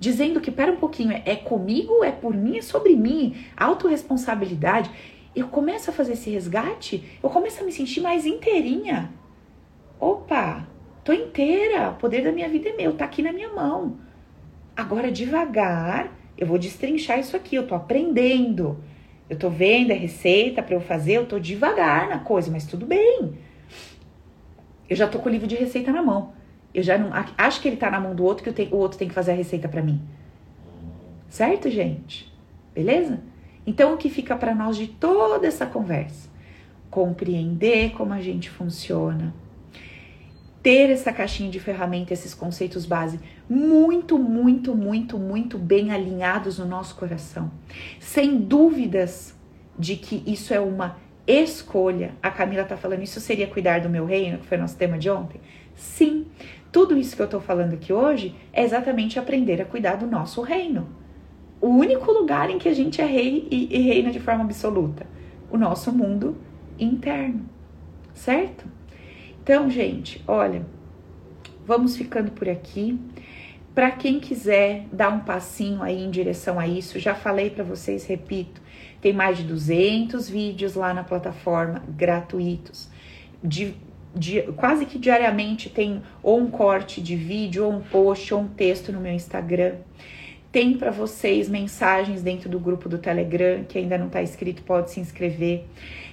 dizendo 0.00 0.40
que, 0.40 0.50
pera 0.50 0.72
um 0.72 0.76
pouquinho, 0.76 1.12
é, 1.12 1.36
comigo, 1.36 2.02
é 2.02 2.10
por 2.10 2.34
mim, 2.34 2.56
é 2.56 2.62
sobre 2.62 2.96
mim, 2.96 3.36
autorresponsabilidade. 3.54 4.90
Eu 5.36 5.48
começo 5.48 5.90
a 5.90 5.92
fazer 5.92 6.14
esse 6.14 6.30
resgate, 6.30 7.04
eu 7.22 7.28
começo 7.28 7.62
a 7.62 7.66
me 7.66 7.70
sentir 7.70 8.00
mais 8.00 8.24
inteirinha. 8.24 9.12
Opa, 10.00 10.66
tô 11.04 11.12
inteira, 11.12 11.90
o 11.90 11.96
poder 11.96 12.24
da 12.24 12.32
minha 12.32 12.48
vida 12.48 12.70
é 12.70 12.76
meu, 12.76 12.94
tá 12.94 13.04
aqui 13.04 13.22
na 13.22 13.30
minha 13.30 13.50
mão. 13.50 13.98
Agora, 14.74 15.12
devagar, 15.12 16.10
eu 16.36 16.46
vou 16.46 16.56
destrinchar 16.56 17.20
isso 17.20 17.36
aqui, 17.36 17.54
eu 17.54 17.66
tô 17.66 17.74
aprendendo. 17.74 18.82
Eu 19.28 19.38
tô 19.38 19.50
vendo 19.50 19.92
a 19.92 19.94
receita 19.94 20.62
para 20.62 20.74
eu 20.74 20.80
fazer, 20.80 21.18
eu 21.18 21.26
tô 21.26 21.38
devagar 21.38 22.08
na 22.08 22.18
coisa, 22.20 22.50
mas 22.50 22.64
tudo 22.66 22.86
bem. 22.86 23.34
Eu 24.88 24.96
já 24.96 25.06
tô 25.06 25.18
com 25.18 25.28
o 25.28 25.32
livro 25.32 25.46
de 25.46 25.56
receita 25.56 25.92
na 25.92 26.02
mão. 26.02 26.32
Eu 26.72 26.82
já 26.82 26.96
não 26.96 27.10
acho 27.36 27.60
que 27.60 27.68
ele 27.68 27.76
tá 27.76 27.90
na 27.90 28.00
mão 28.00 28.14
do 28.14 28.24
outro 28.24 28.52
que 28.52 28.68
o 28.72 28.76
outro 28.76 28.98
tem 28.98 29.08
que 29.08 29.14
fazer 29.14 29.32
a 29.32 29.34
receita 29.34 29.68
para 29.68 29.82
mim. 29.82 30.00
Certo, 31.28 31.70
gente? 31.70 32.32
Beleza? 32.74 33.20
Então 33.66 33.94
o 33.94 33.96
que 33.96 34.08
fica 34.08 34.36
para 34.36 34.54
nós 34.54 34.76
de 34.76 34.86
toda 34.86 35.46
essa 35.46 35.66
conversa? 35.66 36.28
Compreender 36.90 37.92
como 37.92 38.12
a 38.12 38.20
gente 38.20 38.50
funciona. 38.50 39.34
Ter 40.62 40.90
essa 40.90 41.12
caixinha 41.12 41.50
de 41.50 41.58
ferramenta, 41.58 42.12
esses 42.12 42.34
conceitos 42.34 42.84
base 42.84 43.18
muito, 43.48 44.18
muito, 44.18 44.74
muito, 44.74 45.18
muito 45.18 45.58
bem 45.58 45.90
alinhados 45.90 46.58
no 46.58 46.66
nosso 46.66 46.94
coração. 46.96 47.50
Sem 47.98 48.38
dúvidas 48.38 49.34
de 49.78 49.96
que 49.96 50.22
isso 50.26 50.52
é 50.52 50.60
uma 50.60 50.98
escolha. 51.26 52.12
A 52.22 52.30
Camila 52.30 52.64
tá 52.64 52.76
falando, 52.76 53.02
isso 53.02 53.20
seria 53.20 53.46
cuidar 53.46 53.80
do 53.80 53.88
meu 53.88 54.04
reino, 54.04 54.38
que 54.38 54.46
foi 54.46 54.58
nosso 54.58 54.76
tema 54.76 54.98
de 54.98 55.08
ontem? 55.08 55.40
Sim, 55.74 56.26
tudo 56.72 56.96
isso 56.96 57.16
que 57.16 57.22
eu 57.22 57.26
estou 57.26 57.40
falando 57.40 57.74
aqui 57.74 57.92
hoje 57.92 58.34
é 58.52 58.62
exatamente 58.62 59.18
aprender 59.18 59.60
a 59.60 59.64
cuidar 59.64 59.96
do 59.96 60.06
nosso 60.06 60.40
reino. 60.40 60.88
O 61.60 61.68
único 61.68 62.10
lugar 62.12 62.48
em 62.48 62.58
que 62.58 62.68
a 62.68 62.74
gente 62.74 63.00
é 63.00 63.04
rei 63.04 63.46
e, 63.50 63.76
e 63.76 63.80
reina 63.80 64.10
de 64.10 64.20
forma 64.20 64.44
absoluta. 64.44 65.06
O 65.50 65.58
nosso 65.58 65.92
mundo 65.92 66.36
interno. 66.78 67.44
Certo? 68.14 68.64
Então, 69.42 69.68
gente, 69.68 70.22
olha, 70.26 70.64
vamos 71.66 71.96
ficando 71.96 72.30
por 72.30 72.48
aqui. 72.48 72.98
Para 73.74 73.90
quem 73.90 74.20
quiser 74.20 74.86
dar 74.92 75.10
um 75.10 75.20
passinho 75.20 75.82
aí 75.82 76.02
em 76.02 76.10
direção 76.10 76.58
a 76.58 76.66
isso, 76.66 76.98
já 76.98 77.14
falei 77.14 77.50
para 77.50 77.64
vocês, 77.64 78.04
repito, 78.06 78.60
tem 79.00 79.12
mais 79.12 79.38
de 79.38 79.44
200 79.44 80.28
vídeos 80.28 80.74
lá 80.74 80.92
na 80.92 81.02
plataforma 81.02 81.82
gratuitos 81.88 82.88
de 83.42 83.74
quase 84.56 84.86
que 84.86 84.98
diariamente 84.98 85.68
tem 85.68 86.02
ou 86.22 86.38
um 86.38 86.50
corte 86.50 87.00
de 87.00 87.16
vídeo, 87.16 87.64
ou 87.64 87.72
um 87.72 87.80
post, 87.80 88.32
ou 88.34 88.40
um 88.40 88.48
texto 88.48 88.92
no 88.92 89.00
meu 89.00 89.12
Instagram. 89.12 89.74
Tem 90.50 90.76
para 90.76 90.90
vocês 90.90 91.48
mensagens 91.48 92.22
dentro 92.22 92.48
do 92.48 92.58
grupo 92.58 92.88
do 92.88 92.98
Telegram, 92.98 93.62
que 93.64 93.78
ainda 93.78 93.96
não 93.96 94.08
está 94.08 94.20
inscrito, 94.20 94.62
pode 94.62 94.90
se 94.90 94.98
inscrever. 94.98 95.64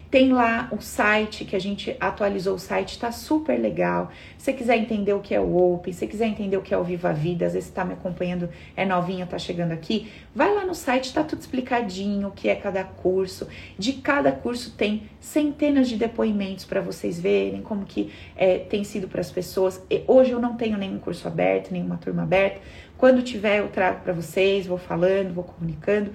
Tem 0.10 0.32
lá 0.32 0.70
o 0.72 0.80
site 0.80 1.44
que 1.44 1.56
a 1.56 1.60
gente 1.60 1.96
atualizou 2.00 2.56
o 2.56 2.60
site, 2.60 2.92
está 2.92 3.12
super 3.12 3.60
legal. 3.60 4.10
Se 4.38 4.46
você 4.46 4.54
quiser 4.54 4.78
entender 4.78 5.12
o 5.14 5.20
que 5.20 5.36
é 5.36 5.40
o 5.40 5.74
Open, 5.74 5.92
se 5.92 6.00
você 6.00 6.08
quiser 6.08 6.28
entender 6.28 6.56
o 6.56 6.62
que 6.62 6.74
é 6.74 6.78
o 6.78 6.84
Viva 6.84 7.12
Vida, 7.12 7.46
às 7.46 7.54
vezes 7.54 7.68
está 7.68 7.84
me 7.84 7.94
acompanhando, 7.94 8.50
é 8.76 8.86
novinha, 8.86 9.26
está 9.26 9.38
chegando 9.38 9.74
aqui, 9.74 10.10
vai 10.34 10.54
lá 10.54 10.66
no 10.66 10.74
site, 10.74 11.06
está 11.06 11.24
tudo 11.24 11.42
explicadinho, 11.42 12.30
o 12.30 12.32
que 12.32 12.48
é 12.48 12.56
cada 12.56 12.86
curso. 12.86 13.48
De 13.78 13.94
cada 13.94 14.32
curso 14.32 14.72
tem 14.78 15.04
centenas 15.20 15.90
de 15.90 15.98
depoimentos 15.98 16.64
para 16.64 16.80
vocês 16.80 17.20
verem 17.20 17.62
como 17.62 17.86
que 17.86 18.12
é, 18.36 18.60
tem 18.60 18.86
sido 18.86 19.10
para 19.10 19.20
as 19.20 19.30
pessoas. 19.30 19.84
E 19.90 20.04
hoje 20.08 20.32
eu 20.32 20.40
não 20.40 20.56
tenho 20.56 20.78
nenhum 20.78 21.00
curso 21.00 21.28
aberto, 21.28 21.72
nenhuma 21.72 21.98
turma 21.98 22.24
aberta. 22.24 22.62
Quando 22.98 23.22
tiver, 23.22 23.60
eu 23.60 23.68
trago 23.68 24.02
para 24.02 24.14
vocês, 24.14 24.66
vou 24.66 24.78
falando, 24.78 25.34
vou 25.34 25.44
comunicando. 25.44 26.12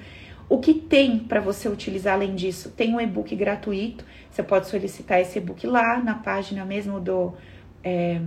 O 0.52 0.58
que 0.58 0.74
tem 0.74 1.18
para 1.18 1.40
você 1.40 1.66
utilizar 1.66 2.12
além 2.12 2.34
disso? 2.34 2.68
Tem 2.72 2.94
um 2.94 3.00
e-book 3.00 3.34
gratuito. 3.34 4.04
Você 4.30 4.42
pode 4.42 4.68
solicitar 4.68 5.18
esse 5.18 5.38
e-book 5.38 5.66
lá 5.66 5.96
na 5.96 6.16
página 6.16 6.62
mesmo 6.62 7.00
do, 7.00 7.32
é, 7.82 8.20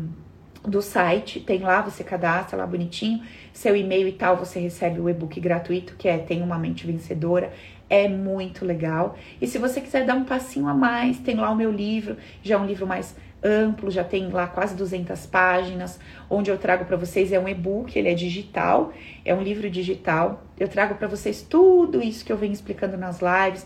do 0.64 0.82
site. 0.82 1.40
Tem 1.40 1.60
lá, 1.60 1.84
você 1.84 2.04
cadastra 2.04 2.58
lá 2.58 2.66
bonitinho. 2.66 3.22
Seu 3.54 3.76
e-mail 3.76 4.08
e 4.08 4.12
tal, 4.12 4.38
você 4.38 4.60
recebe 4.60 5.00
o 5.00 5.08
e-book 5.08 5.40
gratuito, 5.40 5.96
que 5.98 6.08
é 6.08 6.18
Tem 6.18 6.42
uma 6.42 6.58
Mente 6.58 6.88
Vencedora. 6.88 7.54
É 7.88 8.08
muito 8.08 8.66
legal. 8.66 9.16
E 9.40 9.46
se 9.46 9.60
você 9.60 9.80
quiser 9.80 10.04
dar 10.04 10.16
um 10.16 10.26
passinho 10.26 10.68
a 10.68 10.74
mais, 10.74 11.20
tem 11.20 11.36
lá 11.36 11.52
o 11.52 11.56
meu 11.56 11.72
livro, 11.72 12.18
já 12.42 12.56
é 12.56 12.58
um 12.58 12.66
livro 12.66 12.88
mais 12.88 13.16
amplo, 13.46 13.92
já 13.92 14.04
tem 14.04 14.30
lá 14.30 14.48
quase 14.48 14.76
200 14.76 15.28
páginas, 15.28 16.00
onde 16.28 16.50
eu 16.50 16.58
trago 16.58 16.86
para 16.86 16.98
vocês 16.98 17.32
é 17.32 17.40
um 17.40 17.48
e-book, 17.48 17.98
ele 17.98 18.10
é 18.10 18.16
digital, 18.16 18.92
é 19.24 19.34
um 19.36 19.44
livro 19.44 19.70
digital. 19.70 20.44
Eu 20.60 20.68
trago 20.68 20.96
para 20.96 21.08
vocês 21.08 21.44
tudo 21.44 22.02
isso 22.02 22.26
que 22.26 22.32
eu 22.32 22.38
venho 22.38 22.54
explicando 22.54 22.98
nas 22.98 23.20
lives, 23.22 23.66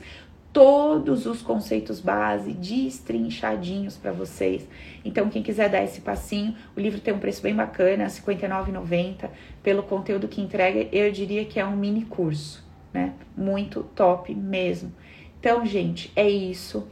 todos 0.51 1.25
os 1.25 1.41
conceitos 1.41 1.99
base 2.01 2.51
destrinchadinhos 2.53 3.95
para 3.95 4.11
vocês. 4.11 4.67
Então, 5.05 5.29
quem 5.29 5.41
quiser 5.41 5.69
dar 5.69 5.83
esse 5.83 6.01
passinho, 6.01 6.55
o 6.75 6.79
livro 6.79 6.99
tem 6.99 7.13
um 7.13 7.19
preço 7.19 7.41
bem 7.41 7.55
bacana, 7.55 8.05
R$ 8.05 8.09
59,90. 8.09 9.29
Pelo 9.63 9.83
conteúdo 9.83 10.27
que 10.27 10.41
entrega, 10.41 10.87
eu 10.91 11.11
diria 11.11 11.45
que 11.45 11.59
é 11.59 11.65
um 11.65 11.75
mini 11.75 12.03
curso, 12.03 12.65
né? 12.91 13.13
Muito 13.37 13.83
top 13.95 14.33
mesmo. 14.33 14.91
Então, 15.39 15.65
gente, 15.65 16.11
é 16.15 16.27
isso 16.27 16.87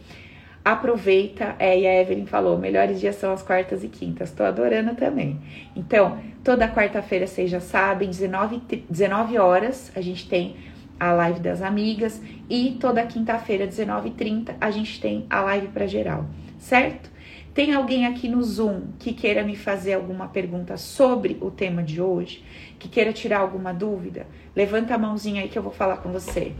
aproveita, 0.71 1.55
é, 1.59 1.79
e 1.79 1.87
a 1.87 2.01
Evelyn 2.01 2.25
falou, 2.25 2.57
melhores 2.57 2.99
dias 2.99 3.15
são 3.15 3.31
as 3.31 3.41
quartas 3.41 3.83
e 3.83 3.87
quintas, 3.87 4.31
tô 4.31 4.43
adorando 4.43 4.95
também. 4.95 5.39
Então, 5.75 6.19
toda 6.43 6.67
quarta-feira, 6.67 7.27
vocês 7.27 7.49
já 7.49 7.59
sabem, 7.59 8.09
19, 8.09 8.61
19 8.89 9.37
horas, 9.37 9.91
a 9.95 10.01
gente 10.01 10.27
tem 10.27 10.55
a 10.99 11.13
live 11.13 11.39
das 11.39 11.61
amigas, 11.61 12.21
e 12.49 12.77
toda 12.79 13.05
quinta-feira, 13.05 13.67
19h30, 13.67 14.55
a 14.59 14.71
gente 14.71 14.99
tem 14.99 15.25
a 15.29 15.41
live 15.41 15.67
para 15.67 15.87
geral, 15.87 16.25
certo? 16.57 17.09
Tem 17.53 17.73
alguém 17.73 18.05
aqui 18.05 18.27
no 18.27 18.43
Zoom 18.43 18.81
que 18.99 19.13
queira 19.13 19.43
me 19.43 19.55
fazer 19.55 19.93
alguma 19.93 20.27
pergunta 20.27 20.77
sobre 20.77 21.37
o 21.41 21.49
tema 21.49 21.81
de 21.81 22.01
hoje, 22.01 22.43
que 22.77 22.87
queira 22.87 23.11
tirar 23.11 23.39
alguma 23.39 23.73
dúvida? 23.73 24.27
Levanta 24.55 24.93
a 24.93 24.97
mãozinha 24.97 25.41
aí 25.41 25.49
que 25.49 25.57
eu 25.57 25.63
vou 25.63 25.71
falar 25.71 25.97
com 25.97 26.11
você. 26.11 26.53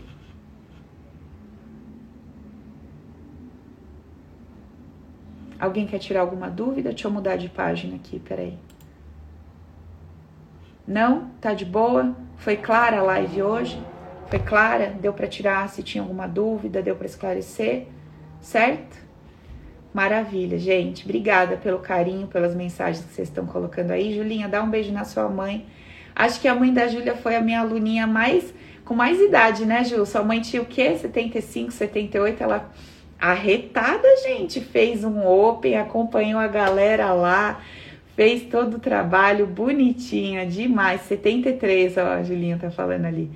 Alguém 5.60 5.88
quer 5.88 5.99
tirar 5.99 6.22
alguma 6.22 6.49
dúvida? 6.49 6.89
Deixa 6.89 7.08
eu 7.08 7.12
mudar 7.12 7.36
de 7.36 7.49
página 7.49 7.95
aqui, 7.95 8.20
peraí. 8.20 8.58
Não? 10.88 11.32
Tá 11.41 11.53
de 11.53 11.66
boa? 11.66 12.16
Foi 12.38 12.55
clara 12.55 12.99
a 12.99 13.03
live 13.03 13.41
hoje? 13.41 13.82
Foi 14.28 14.39
clara? 14.39 14.95
Deu 15.01 15.14
para 15.14 15.28
tirar 15.28 15.68
se 15.70 15.82
tinha 15.82 16.01
alguma 16.01 16.28
dúvida? 16.28 16.82
Deu 16.82 16.95
para 16.95 17.08
esclarecer? 17.08 17.88
Certo? 18.39 18.97
Maravilha, 19.93 20.60
gente. 20.60 21.03
Obrigada 21.03 21.58
pelo 21.58 21.80
carinho, 21.80 22.28
pelas 22.28 22.53
mensagens 22.53 23.03
que 23.05 23.14
vocês 23.14 23.28
estão 23.28 23.45
colocando 23.45 23.91
aí. 23.91 24.16
Julinha, 24.16 24.47
dá 24.47 24.62
um 24.62 24.70
beijo 24.70 24.91
na 24.91 25.03
sua 25.03 25.28
mãe. 25.28 25.66
Acho 26.16 26.39
que 26.39 26.47
a 26.47 26.55
mãe 26.55 26.74
da 26.74 26.88
Júlia 26.88 27.16
foi 27.16 27.36
a 27.36 27.41
minha 27.41 27.62
aluninha 27.62 28.05
mais 28.05 28.53
com 28.84 28.95
mais 28.95 29.20
idade, 29.20 29.66
né, 29.66 29.84
Ju? 29.84 30.05
Sua 30.05 30.24
mãe 30.24 30.39
tinha 30.39 30.62
o 30.62 30.66
quê? 30.66 30.97
75, 30.97 31.72
78, 31.72 32.41
ela 32.41 32.72
arretada, 33.20 34.07
gente. 34.24 34.61
Fez 34.61 35.03
um 35.03 35.26
open, 35.26 35.78
acompanhou 35.78 36.39
a 36.39 36.47
galera 36.47 37.13
lá, 37.13 37.61
fez 38.15 38.43
todo 38.43 38.78
o 38.78 38.80
trabalho 38.80 39.47
bonitinha, 39.47 40.45
demais. 40.45 41.01
73, 41.01 41.97
ó, 41.97 42.07
a 42.13 42.24
Julinha 42.24 42.57
tá 42.57 42.70
falando 42.70 43.05
ali. 43.05 43.30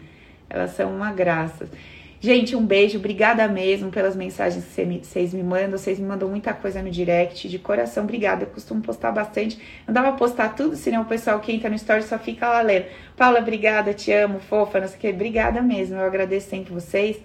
Elas 0.49 0.71
são 0.71 0.93
uma 0.93 1.11
graça. 1.11 1.69
Gente, 2.23 2.55
um 2.55 2.63
beijo, 2.63 2.99
obrigada 2.99 3.47
mesmo 3.47 3.89
pelas 3.89 4.15
mensagens 4.15 4.63
que 4.63 4.99
vocês 5.03 5.34
me 5.34 5.41
mandam. 5.41 5.71
Vocês 5.71 5.97
me 5.97 6.05
mandam 6.05 6.29
muita 6.29 6.53
coisa 6.53 6.79
no 6.79 6.91
direct, 6.91 7.49
de 7.49 7.57
coração, 7.57 8.03
obrigada. 8.03 8.43
Eu 8.43 8.47
costumo 8.47 8.79
postar 8.79 9.11
bastante. 9.11 9.59
Não 9.88 10.03
pra 10.03 10.11
postar 10.11 10.49
tudo, 10.49 10.75
senão 10.75 11.01
o 11.01 11.05
pessoal 11.05 11.39
que 11.39 11.51
entra 11.51 11.67
no 11.67 11.75
story 11.75 12.03
só 12.03 12.19
fica 12.19 12.47
lá 12.47 12.61
lendo. 12.61 12.86
Paula, 13.17 13.39
obrigada, 13.39 13.91
te 13.91 14.11
amo, 14.11 14.39
fofa, 14.39 14.79
não 14.79 14.88
sei 14.88 14.97
o 14.97 14.99
que. 14.99 15.09
Obrigada 15.09 15.63
mesmo, 15.63 15.95
eu 15.95 16.05
agradeço 16.05 16.47
sempre 16.47 16.71
vocês. 16.71 17.17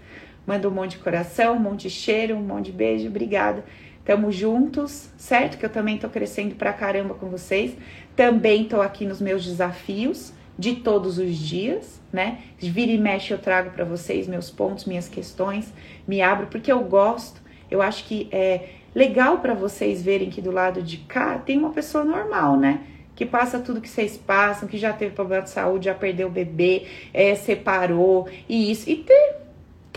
Manda 0.46 0.68
um 0.68 0.72
monte 0.72 0.92
de 0.92 0.98
coração, 0.98 1.56
um 1.56 1.60
monte 1.60 1.82
de 1.82 1.90
cheiro, 1.90 2.36
um 2.36 2.42
monte 2.42 2.66
de 2.66 2.72
beijo. 2.72 3.08
Obrigada. 3.08 3.64
Tamo 4.04 4.30
juntos, 4.30 5.10
certo? 5.16 5.58
Que 5.58 5.66
eu 5.66 5.70
também 5.70 5.98
tô 5.98 6.08
crescendo 6.08 6.54
pra 6.54 6.72
caramba 6.72 7.14
com 7.14 7.28
vocês. 7.28 7.76
Também 8.14 8.64
tô 8.64 8.80
aqui 8.80 9.04
nos 9.04 9.20
meus 9.20 9.44
desafios 9.44 10.32
de 10.58 10.76
todos 10.76 11.18
os 11.18 11.36
dias, 11.36 12.00
né? 12.12 12.38
Vira 12.58 12.92
e 12.92 12.98
mexe 12.98 13.32
eu 13.32 13.38
trago 13.38 13.70
para 13.70 13.84
vocês 13.84 14.26
meus 14.26 14.50
pontos, 14.50 14.84
minhas 14.84 15.08
questões, 15.08 15.72
me 16.06 16.22
abro 16.22 16.46
porque 16.46 16.70
eu 16.70 16.80
gosto. 16.84 17.42
Eu 17.70 17.82
acho 17.82 18.04
que 18.04 18.28
é 18.30 18.68
legal 18.94 19.38
para 19.38 19.54
vocês 19.54 20.02
verem 20.02 20.30
que 20.30 20.40
do 20.40 20.50
lado 20.50 20.82
de 20.82 20.98
cá 20.98 21.38
tem 21.38 21.58
uma 21.58 21.70
pessoa 21.70 22.04
normal, 22.04 22.56
né? 22.56 22.80
Que 23.14 23.26
passa 23.26 23.58
tudo 23.58 23.80
que 23.80 23.88
vocês 23.88 24.16
passam, 24.16 24.68
que 24.68 24.78
já 24.78 24.92
teve 24.92 25.14
problema 25.14 25.42
de 25.42 25.50
saúde, 25.50 25.86
já 25.86 25.94
perdeu 25.94 26.28
o 26.28 26.30
bebê, 26.30 26.86
é, 27.12 27.34
separou 27.34 28.28
e 28.48 28.70
isso. 28.70 28.88
E 28.88 28.96
ter 28.96 29.45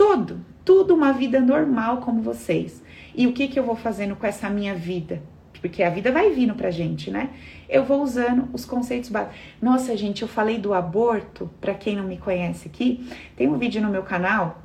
todo, 0.00 0.40
tudo 0.64 0.94
uma 0.94 1.12
vida 1.12 1.38
normal 1.40 1.98
como 1.98 2.22
vocês. 2.22 2.82
E 3.14 3.26
o 3.26 3.34
que 3.34 3.48
que 3.48 3.58
eu 3.58 3.62
vou 3.62 3.76
fazendo 3.76 4.16
com 4.16 4.26
essa 4.26 4.48
minha 4.48 4.74
vida? 4.74 5.22
Porque 5.60 5.82
a 5.82 5.90
vida 5.90 6.10
vai 6.10 6.30
vindo 6.30 6.54
pra 6.54 6.70
gente, 6.70 7.10
né? 7.10 7.28
Eu 7.68 7.84
vou 7.84 8.02
usando 8.02 8.48
os 8.50 8.64
conceitos 8.64 9.10
básicos. 9.10 9.36
Nossa, 9.60 9.94
gente, 9.98 10.22
eu 10.22 10.28
falei 10.28 10.56
do 10.56 10.72
aborto, 10.72 11.50
para 11.60 11.74
quem 11.74 11.96
não 11.96 12.04
me 12.04 12.16
conhece 12.16 12.66
aqui, 12.66 13.06
tem 13.36 13.46
um 13.46 13.58
vídeo 13.58 13.82
no 13.82 13.90
meu 13.90 14.02
canal. 14.02 14.62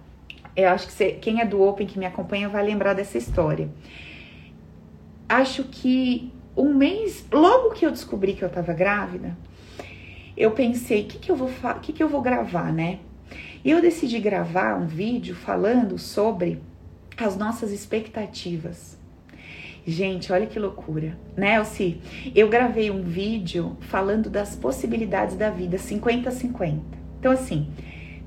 Eu 0.56 0.70
acho 0.70 0.88
que 0.88 0.94
você, 0.94 1.12
quem 1.12 1.42
é 1.42 1.46
do 1.46 1.62
Open 1.62 1.86
que 1.86 2.00
me 2.00 2.06
acompanha 2.06 2.48
vai 2.48 2.66
lembrar 2.66 2.94
dessa 2.94 3.18
história. 3.18 3.68
Acho 5.28 5.66
que 5.66 6.32
um 6.56 6.74
mês, 6.74 7.28
logo 7.30 7.72
que 7.72 7.86
eu 7.86 7.92
descobri 7.92 8.36
que 8.36 8.46
eu 8.46 8.50
tava 8.50 8.72
grávida, 8.72 9.36
eu 10.38 10.52
pensei, 10.52 11.02
o 11.02 11.08
que 11.08 11.20
que 11.20 11.30
eu 11.30 11.36
vou, 11.36 11.50
que 11.82 11.92
que 11.92 12.02
eu 12.02 12.08
vou 12.08 12.22
gravar, 12.22 12.72
né? 12.72 13.00
Eu 13.66 13.82
decidi 13.82 14.20
gravar 14.20 14.76
um 14.76 14.86
vídeo 14.86 15.34
falando 15.34 15.98
sobre 15.98 16.62
as 17.18 17.36
nossas 17.36 17.72
expectativas. 17.72 18.96
Gente, 19.88 20.32
olha 20.32 20.46
que 20.46 20.60
loucura, 20.60 21.18
né, 21.36 21.56
Elci? 21.56 22.00
Eu 22.36 22.48
gravei 22.48 22.92
um 22.92 23.02
vídeo 23.02 23.76
falando 23.80 24.30
das 24.30 24.56
possibilidades 24.56 25.36
da 25.36 25.50
vida 25.50 25.78
50-50. 25.78 26.80
Então, 27.20 27.32
assim, 27.32 27.70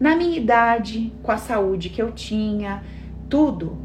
na 0.01 0.17
minha 0.17 0.37
idade, 0.37 1.13
com 1.23 1.31
a 1.31 1.39
saúde 1.39 1.89
que 1.89 2.03
eu 2.03 2.11
tinha, 2.11 2.83
tudo, 3.29 3.79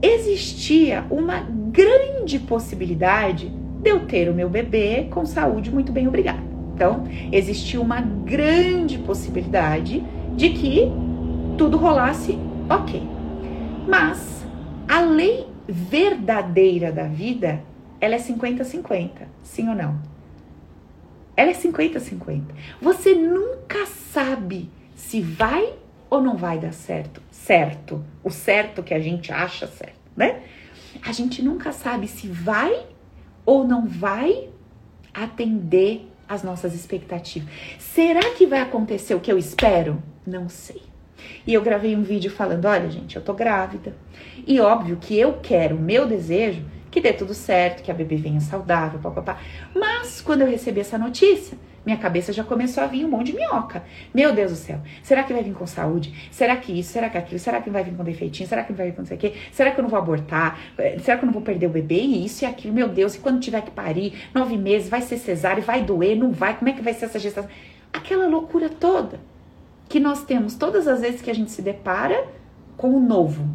existia 0.00 1.04
uma 1.10 1.40
grande 1.40 2.38
possibilidade 2.38 3.48
de 3.82 3.90
eu 3.90 4.06
ter 4.06 4.28
o 4.28 4.34
meu 4.34 4.48
bebê 4.48 5.08
com 5.10 5.26
saúde 5.26 5.68
muito 5.68 5.90
bem, 5.90 6.06
obrigada. 6.06 6.52
Então, 6.76 7.02
existia 7.32 7.80
uma 7.80 8.00
grande 8.00 8.98
possibilidade 8.98 10.04
de 10.36 10.50
que 10.50 10.90
tudo 11.56 11.76
rolasse 11.76 12.38
ok. 12.68 13.02
Mas 13.86 14.44
a 14.88 15.00
lei 15.00 15.46
verdadeira 15.66 16.90
da 16.92 17.04
vida, 17.04 17.62
ela 18.00 18.14
é 18.14 18.18
50-50, 18.18 19.10
sim 19.42 19.68
ou 19.68 19.74
não? 19.74 20.00
Ela 21.36 21.50
é 21.50 21.54
50-50. 21.54 22.42
Você 22.80 23.14
nunca 23.14 23.86
sabe 23.86 24.70
se 24.94 25.20
vai 25.20 25.72
ou 26.10 26.20
não 26.20 26.36
vai 26.36 26.58
dar 26.58 26.72
certo. 26.72 27.22
Certo. 27.30 28.04
O 28.22 28.30
certo 28.30 28.82
que 28.82 28.92
a 28.92 29.00
gente 29.00 29.32
acha 29.32 29.66
certo, 29.66 29.98
né? 30.16 30.42
A 31.04 31.10
gente 31.12 31.42
nunca 31.42 31.72
sabe 31.72 32.06
se 32.06 32.26
vai 32.28 32.86
ou 33.46 33.66
não 33.66 33.86
vai 33.86 34.50
atender 35.14 36.08
as 36.28 36.42
nossas 36.42 36.74
expectativas. 36.74 37.48
Será 37.78 38.34
que 38.34 38.46
vai 38.46 38.60
acontecer 38.60 39.14
o 39.14 39.20
que 39.20 39.32
eu 39.32 39.38
espero? 39.38 40.02
Não 40.26 40.48
sei. 40.48 40.82
E 41.46 41.54
eu 41.54 41.62
gravei 41.62 41.96
um 41.96 42.02
vídeo 42.02 42.30
falando: 42.30 42.66
olha, 42.66 42.90
gente, 42.90 43.16
eu 43.16 43.22
tô 43.22 43.34
grávida. 43.34 43.94
E 44.46 44.60
óbvio 44.60 44.96
que 44.96 45.18
eu 45.18 45.38
quero, 45.42 45.78
meu 45.78 46.06
desejo 46.06 46.64
que 46.92 47.00
dê 47.00 47.12
tudo 47.12 47.32
certo, 47.32 47.82
que 47.82 47.90
a 47.90 47.94
bebê 47.94 48.16
venha 48.16 48.38
saudável, 48.38 49.00
papapá. 49.00 49.40
Mas 49.74 50.20
quando 50.20 50.42
eu 50.42 50.46
recebi 50.46 50.80
essa 50.80 50.98
notícia, 50.98 51.56
minha 51.86 51.96
cabeça 51.96 52.34
já 52.34 52.44
começou 52.44 52.84
a 52.84 52.86
vir 52.86 53.06
um 53.06 53.08
monte 53.08 53.28
de 53.28 53.36
minhoca. 53.36 53.82
Meu 54.14 54.32
Deus 54.34 54.52
do 54.52 54.56
céu, 54.58 54.78
será 55.02 55.24
que 55.24 55.32
vai 55.32 55.42
vir 55.42 55.54
com 55.54 55.66
saúde? 55.66 56.28
Será 56.30 56.54
que 56.54 56.70
isso? 56.78 56.92
Será 56.92 57.08
que 57.08 57.16
aquilo? 57.16 57.40
Será 57.40 57.62
que 57.62 57.70
vai 57.70 57.82
vir 57.82 57.96
com 57.96 58.04
defeitinho? 58.04 58.46
Será 58.46 58.62
que 58.62 58.74
vai 58.74 58.88
vir 58.88 58.92
com 58.92 59.00
não 59.00 59.06
sei 59.06 59.16
o 59.16 59.20
quê? 59.20 59.32
Será 59.50 59.70
que 59.70 59.80
eu 59.80 59.82
não 59.82 59.88
vou 59.88 59.98
abortar? 59.98 60.60
Eh, 60.76 60.98
será 60.98 61.16
que 61.16 61.24
eu 61.24 61.26
não 61.26 61.32
vou 61.32 61.42
perder 61.42 61.66
o 61.66 61.70
bebê? 61.70 61.98
E 62.02 62.26
isso 62.26 62.44
e 62.44 62.46
aquilo, 62.46 62.74
meu 62.74 62.88
Deus, 62.88 63.14
e 63.14 63.18
quando 63.20 63.40
tiver 63.40 63.62
que 63.62 63.70
parir, 63.70 64.28
nove 64.34 64.58
meses, 64.58 64.90
vai 64.90 65.00
ser 65.00 65.16
cesárea, 65.16 65.62
vai 65.62 65.82
doer, 65.82 66.14
não 66.14 66.30
vai? 66.30 66.58
Como 66.58 66.68
é 66.68 66.74
que 66.74 66.82
vai 66.82 66.92
ser 66.92 67.06
essa 67.06 67.18
gestação? 67.18 67.50
Aquela 67.90 68.26
loucura 68.26 68.68
toda 68.68 69.31
que 69.92 70.00
nós 70.00 70.24
temos 70.24 70.54
todas 70.54 70.88
as 70.88 71.02
vezes 71.02 71.20
que 71.20 71.30
a 71.30 71.34
gente 71.34 71.50
se 71.50 71.60
depara 71.60 72.26
com 72.78 72.96
o 72.96 72.98
novo, 72.98 73.46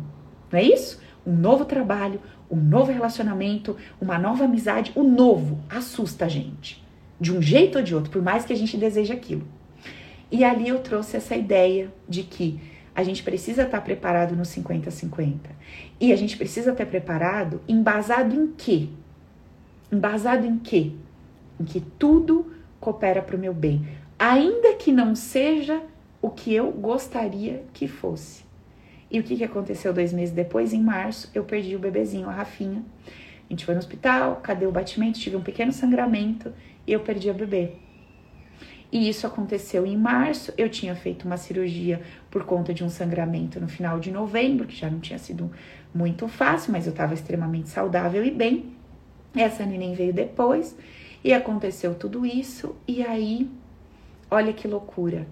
não 0.51 0.59
é 0.59 0.61
isso? 0.61 1.01
Um 1.25 1.35
novo 1.35 1.65
trabalho, 1.65 2.21
um 2.47 2.57
novo 2.57 2.91
relacionamento, 2.91 3.75
uma 3.99 4.19
nova 4.19 4.43
amizade, 4.43 4.91
o 4.93 5.01
novo 5.01 5.59
assusta 5.67 6.25
a 6.25 6.27
gente 6.27 6.85
de 7.19 7.35
um 7.35 7.41
jeito 7.41 7.79
ou 7.79 7.83
de 7.83 7.95
outro, 7.95 8.11
por 8.11 8.21
mais 8.21 8.45
que 8.45 8.53
a 8.53 8.55
gente 8.55 8.77
deseje 8.77 9.11
aquilo. 9.11 9.47
E 10.31 10.43
ali 10.43 10.69
eu 10.69 10.77
trouxe 10.77 11.17
essa 11.17 11.35
ideia 11.35 11.91
de 12.07 12.21
que 12.21 12.61
a 12.93 13.01
gente 13.01 13.23
precisa 13.23 13.63
estar 13.63 13.81
preparado 13.81 14.35
no 14.35 14.43
50-50. 14.43 15.37
E 15.99 16.13
a 16.13 16.15
gente 16.15 16.37
precisa 16.37 16.71
estar 16.71 16.85
preparado 16.85 17.61
embasado 17.67 18.35
em 18.35 18.45
quê? 18.55 18.89
Embasado 19.91 20.45
em 20.45 20.59
quê? 20.59 20.91
Em 21.59 21.65
que 21.65 21.81
tudo 21.81 22.53
coopera 22.79 23.23
para 23.23 23.35
o 23.35 23.39
meu 23.39 23.55
bem. 23.55 23.87
Ainda 24.19 24.75
que 24.75 24.91
não 24.91 25.15
seja 25.15 25.81
o 26.27 26.29
que 26.29 26.53
eu 26.53 26.69
gostaria 26.71 27.63
que 27.73 27.87
fosse. 27.87 28.43
E 29.09 29.17
o 29.17 29.23
que, 29.23 29.37
que 29.37 29.45
aconteceu 29.45 29.93
dois 29.93 30.11
meses 30.11 30.35
depois? 30.35 30.73
Em 30.73 30.81
março, 30.81 31.31
eu 31.33 31.45
perdi 31.45 31.73
o 31.73 31.79
bebezinho, 31.79 32.27
a 32.27 32.33
Rafinha. 32.33 32.83
A 33.07 33.53
gente 33.53 33.63
foi 33.63 33.73
no 33.73 33.79
hospital, 33.79 34.41
cadê 34.43 34.65
o 34.65 34.71
batimento? 34.71 35.17
Tive 35.17 35.37
um 35.37 35.41
pequeno 35.41 35.71
sangramento 35.71 36.53
e 36.85 36.91
eu 36.91 36.99
perdi 36.99 37.29
a 37.29 37.33
bebê. 37.33 37.71
E 38.91 39.07
isso 39.07 39.25
aconteceu 39.25 39.85
em 39.85 39.95
março. 39.95 40.53
Eu 40.57 40.67
tinha 40.67 40.93
feito 40.97 41.23
uma 41.23 41.37
cirurgia 41.37 42.01
por 42.29 42.43
conta 42.43 42.73
de 42.73 42.83
um 42.83 42.89
sangramento 42.89 43.57
no 43.61 43.69
final 43.69 43.97
de 43.97 44.11
novembro, 44.11 44.67
que 44.67 44.75
já 44.75 44.89
não 44.89 44.99
tinha 44.99 45.17
sido 45.17 45.49
muito 45.95 46.27
fácil, 46.27 46.73
mas 46.73 46.85
eu 46.85 46.91
estava 46.91 47.13
extremamente 47.13 47.69
saudável 47.69 48.25
e 48.25 48.31
bem. 48.31 48.73
Essa 49.33 49.65
neném 49.65 49.93
veio 49.93 50.11
depois 50.11 50.75
e 51.23 51.31
aconteceu 51.31 51.95
tudo 51.95 52.25
isso. 52.25 52.75
E 52.85 53.01
aí, 53.01 53.49
olha 54.29 54.51
que 54.51 54.67
loucura. 54.67 55.25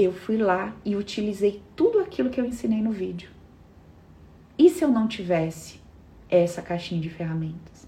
Eu 0.00 0.12
fui 0.12 0.36
lá 0.36 0.76
e 0.84 0.94
utilizei 0.94 1.60
tudo 1.74 1.98
aquilo 1.98 2.30
que 2.30 2.40
eu 2.40 2.44
ensinei 2.44 2.80
no 2.80 2.92
vídeo. 2.92 3.28
E 4.56 4.70
se 4.70 4.84
eu 4.84 4.88
não 4.88 5.08
tivesse 5.08 5.80
essa 6.30 6.62
caixinha 6.62 7.00
de 7.00 7.10
ferramentas? 7.10 7.84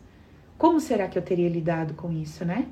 Como 0.59 0.81
será 0.81 1.07
que 1.07 1.17
eu 1.17 1.23
teria 1.23 1.49
lidado 1.49 1.95
com 1.95 2.11
isso, 2.11 2.45
né? 2.45 2.67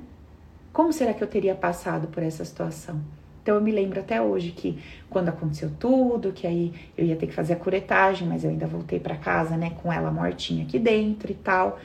Como 0.73 0.91
será 0.91 1.13
que 1.13 1.23
eu 1.23 1.27
teria 1.27 1.55
passado 1.55 2.09
por 2.09 2.21
essa 2.21 2.43
situação? 2.43 3.01
Então 3.41 3.55
eu 3.55 3.61
me 3.61 3.71
lembro 3.71 4.01
até 4.01 4.21
hoje 4.21 4.51
que 4.51 4.77
quando 5.09 5.29
aconteceu 5.29 5.71
tudo, 5.79 6.33
que 6.33 6.45
aí 6.45 6.73
eu 6.97 7.05
ia 7.05 7.15
ter 7.15 7.27
que 7.27 7.33
fazer 7.33 7.53
a 7.53 7.55
curetagem, 7.55 8.27
mas 8.27 8.43
eu 8.43 8.49
ainda 8.49 8.67
voltei 8.67 8.99
para 8.99 9.15
casa, 9.15 9.55
né, 9.55 9.69
com 9.81 9.91
ela 9.91 10.11
mortinha 10.11 10.65
aqui 10.65 10.77
dentro 10.77 11.31
e 11.31 11.35
tal. 11.35 11.79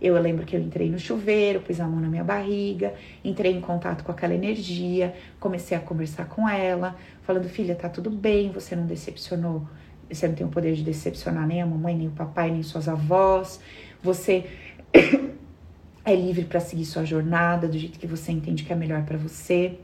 Eu 0.00 0.18
lembro 0.20 0.46
que 0.46 0.56
eu 0.56 0.60
entrei 0.60 0.90
no 0.90 0.98
chuveiro, 0.98 1.60
pus 1.60 1.78
a 1.78 1.86
mão 1.86 2.00
na 2.00 2.08
minha 2.08 2.24
barriga, 2.24 2.94
entrei 3.22 3.52
em 3.52 3.60
contato 3.60 4.02
com 4.02 4.10
aquela 4.10 4.34
energia, 4.34 5.14
comecei 5.38 5.76
a 5.76 5.80
conversar 5.80 6.26
com 6.26 6.48
ela, 6.48 6.96
falando: 7.22 7.48
"Filha, 7.48 7.74
tá 7.74 7.88
tudo 7.88 8.10
bem, 8.10 8.50
você 8.50 8.74
não 8.74 8.86
decepcionou, 8.86 9.66
você 10.10 10.26
não 10.26 10.34
tem 10.34 10.46
o 10.46 10.50
poder 10.50 10.74
de 10.74 10.82
decepcionar 10.82 11.46
nem 11.46 11.60
a 11.60 11.66
mamãe, 11.66 11.96
nem 11.96 12.08
o 12.08 12.12
papai, 12.12 12.50
nem 12.50 12.62
suas 12.62 12.88
avós. 12.88 13.60
Você 14.02 14.46
é 16.04 16.14
livre 16.16 16.44
para 16.44 16.60
seguir 16.60 16.84
sua 16.86 17.04
jornada 17.04 17.68
do 17.68 17.78
jeito 17.78 17.98
que 17.98 18.06
você 18.06 18.32
entende 18.32 18.64
que 18.64 18.72
é 18.72 18.76
melhor 18.76 19.04
para 19.04 19.18
você. 19.18 19.78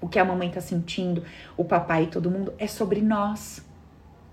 O 0.00 0.08
que 0.08 0.18
a 0.18 0.24
mamãe 0.24 0.48
tá 0.48 0.60
sentindo, 0.60 1.22
o 1.56 1.64
papai 1.64 2.04
e 2.04 2.06
todo 2.06 2.30
mundo 2.30 2.54
é 2.58 2.66
sobre 2.66 3.02
nós. 3.02 3.62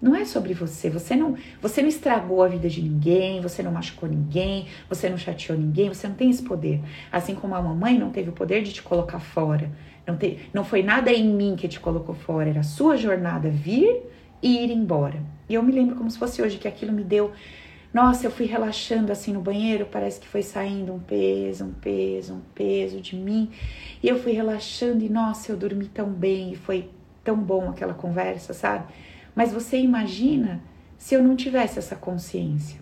Não 0.02 0.16
é 0.16 0.26
sobre 0.26 0.54
você. 0.54 0.90
Você 0.90 1.16
não, 1.16 1.36
você 1.62 1.82
não 1.82 1.90
estragou 1.90 2.44
a 2.44 2.48
vida 2.48 2.70
de 2.70 2.82
ninguém, 2.82 3.42
você 3.42 3.64
não 3.64 3.72
machucou 3.72 4.08
ninguém, 4.08 4.68
você 4.90 5.10
não 5.10 5.18
chateou 5.18 5.58
ninguém, 5.58 5.90
você 5.90 6.08
não 6.08 6.16
tem 6.16 6.30
esse 6.30 6.44
poder. 6.44 6.82
Assim 7.12 7.36
como 7.36 7.56
a 7.56 7.62
mamãe 7.62 7.98
não 7.98 8.12
teve 8.12 8.30
o 8.30 8.34
poder 8.34 8.64
de 8.64 8.74
te 8.74 8.84
colocar 8.84 9.20
fora. 9.20 9.72
Não, 10.06 10.16
te, 10.16 10.40
não 10.54 10.64
foi 10.64 10.84
nada 10.84 11.12
em 11.12 11.28
mim 11.28 11.56
que 11.56 11.68
te 11.68 11.80
colocou 11.80 12.16
fora, 12.16 12.50
era 12.50 12.62
a 12.62 12.64
sua 12.64 12.96
jornada 12.96 13.50
vir 13.50 14.04
e 14.42 14.64
ir 14.64 14.72
embora. 14.72 15.22
E 15.50 15.56
eu 15.56 15.64
me 15.64 15.72
lembro 15.72 15.96
como 15.96 16.10
se 16.10 16.18
fosse 16.18 16.42
hoje 16.42 16.58
que 16.58 16.68
aquilo 16.68 16.94
me 16.94 17.04
deu 17.04 17.34
nossa, 17.94 18.28
eu 18.28 18.32
fui 18.32 18.46
relaxando 18.46 19.12
assim 19.12 19.34
no 19.34 19.42
banheiro, 19.42 19.88
parece 19.90 20.20
que 20.20 20.28
foi 20.28 20.44
saindo 20.44 20.94
um 20.94 21.00
peso, 21.00 21.66
um 21.66 21.74
peso, 21.74 22.34
um 22.34 22.42
peso 22.54 23.02
de 23.02 23.16
mim. 23.16 23.50
E 24.04 24.08
eu 24.08 24.20
fui 24.20 24.34
relaxando 24.34 25.04
e 25.04 25.10
nossa, 25.10 25.52
eu 25.52 25.58
dormi 25.58 25.88
tão 25.88 26.08
bem 26.08 26.52
e 26.52 26.56
foi 26.56 26.92
tão 27.24 27.36
bom 27.38 27.70
aquela 27.70 27.94
conversa, 27.94 28.54
sabe? 28.54 28.86
Mas 29.38 29.54
você 29.54 29.78
imagina 29.78 30.64
se 30.98 31.14
eu 31.14 31.22
não 31.22 31.36
tivesse 31.36 31.78
essa 31.78 31.96
consciência? 31.96 32.80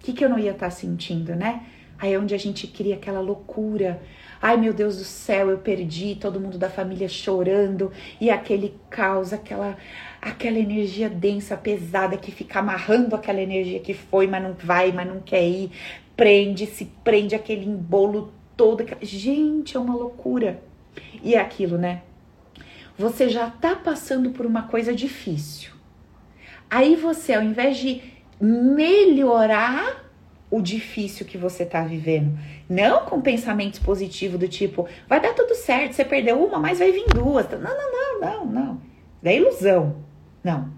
O 0.00 0.04
que, 0.04 0.14
que 0.14 0.24
eu 0.24 0.28
não 0.30 0.38
ia 0.38 0.52
estar 0.52 0.68
tá 0.68 0.70
sentindo, 0.70 1.36
né? 1.36 1.66
Aí 1.98 2.14
é 2.14 2.18
onde 2.18 2.34
a 2.34 2.38
gente 2.38 2.66
cria 2.66 2.94
aquela 2.94 3.20
loucura. 3.20 4.00
Ai 4.40 4.56
meu 4.56 4.72
Deus 4.72 4.96
do 4.96 5.04
céu, 5.04 5.50
eu 5.50 5.58
perdi, 5.58 6.16
todo 6.16 6.40
mundo 6.40 6.56
da 6.56 6.70
família 6.70 7.10
chorando 7.10 7.92
e 8.18 8.30
aquele 8.30 8.74
caos, 8.88 9.34
aquela 9.34 9.76
aquela 10.18 10.58
energia 10.58 11.10
densa, 11.10 11.58
pesada, 11.58 12.16
que 12.16 12.32
fica 12.32 12.60
amarrando 12.60 13.14
aquela 13.14 13.42
energia 13.42 13.80
que 13.80 13.92
foi, 13.92 14.26
mas 14.26 14.42
não 14.42 14.54
vai, 14.54 14.92
mas 14.92 15.06
não 15.06 15.20
quer 15.20 15.46
ir, 15.46 15.70
prende, 16.16 16.64
se 16.64 16.86
prende 17.04 17.34
aquele 17.34 17.66
embolo 17.66 18.32
todo. 18.56 18.82
Gente, 19.02 19.76
é 19.76 19.80
uma 19.80 19.94
loucura. 19.94 20.62
E 21.22 21.34
é 21.34 21.38
aquilo, 21.38 21.76
né? 21.76 22.00
Você 22.98 23.28
já 23.28 23.50
tá 23.50 23.74
passando 23.74 24.30
por 24.30 24.46
uma 24.46 24.62
coisa 24.62 24.94
difícil. 24.94 25.72
Aí 26.70 26.96
você, 26.96 27.34
ao 27.34 27.42
invés 27.42 27.76
de 27.76 28.02
melhorar 28.40 30.04
o 30.50 30.60
difícil 30.60 31.24
que 31.24 31.38
você 31.38 31.64
tá 31.64 31.82
vivendo, 31.82 32.38
não 32.68 33.06
com 33.06 33.20
pensamentos 33.20 33.78
positivos 33.78 34.38
do 34.38 34.48
tipo, 34.48 34.86
vai 35.08 35.20
dar 35.20 35.34
tudo 35.34 35.54
certo, 35.54 35.94
você 35.94 36.04
perdeu 36.04 36.42
uma, 36.44 36.58
mas 36.58 36.78
vai 36.78 36.92
vir 36.92 37.06
duas. 37.14 37.48
Não, 37.50 37.60
não, 37.60 37.92
não, 37.92 38.20
não, 38.20 38.46
não. 38.46 38.80
É 39.24 39.36
ilusão. 39.36 39.96
Não. 40.42 40.68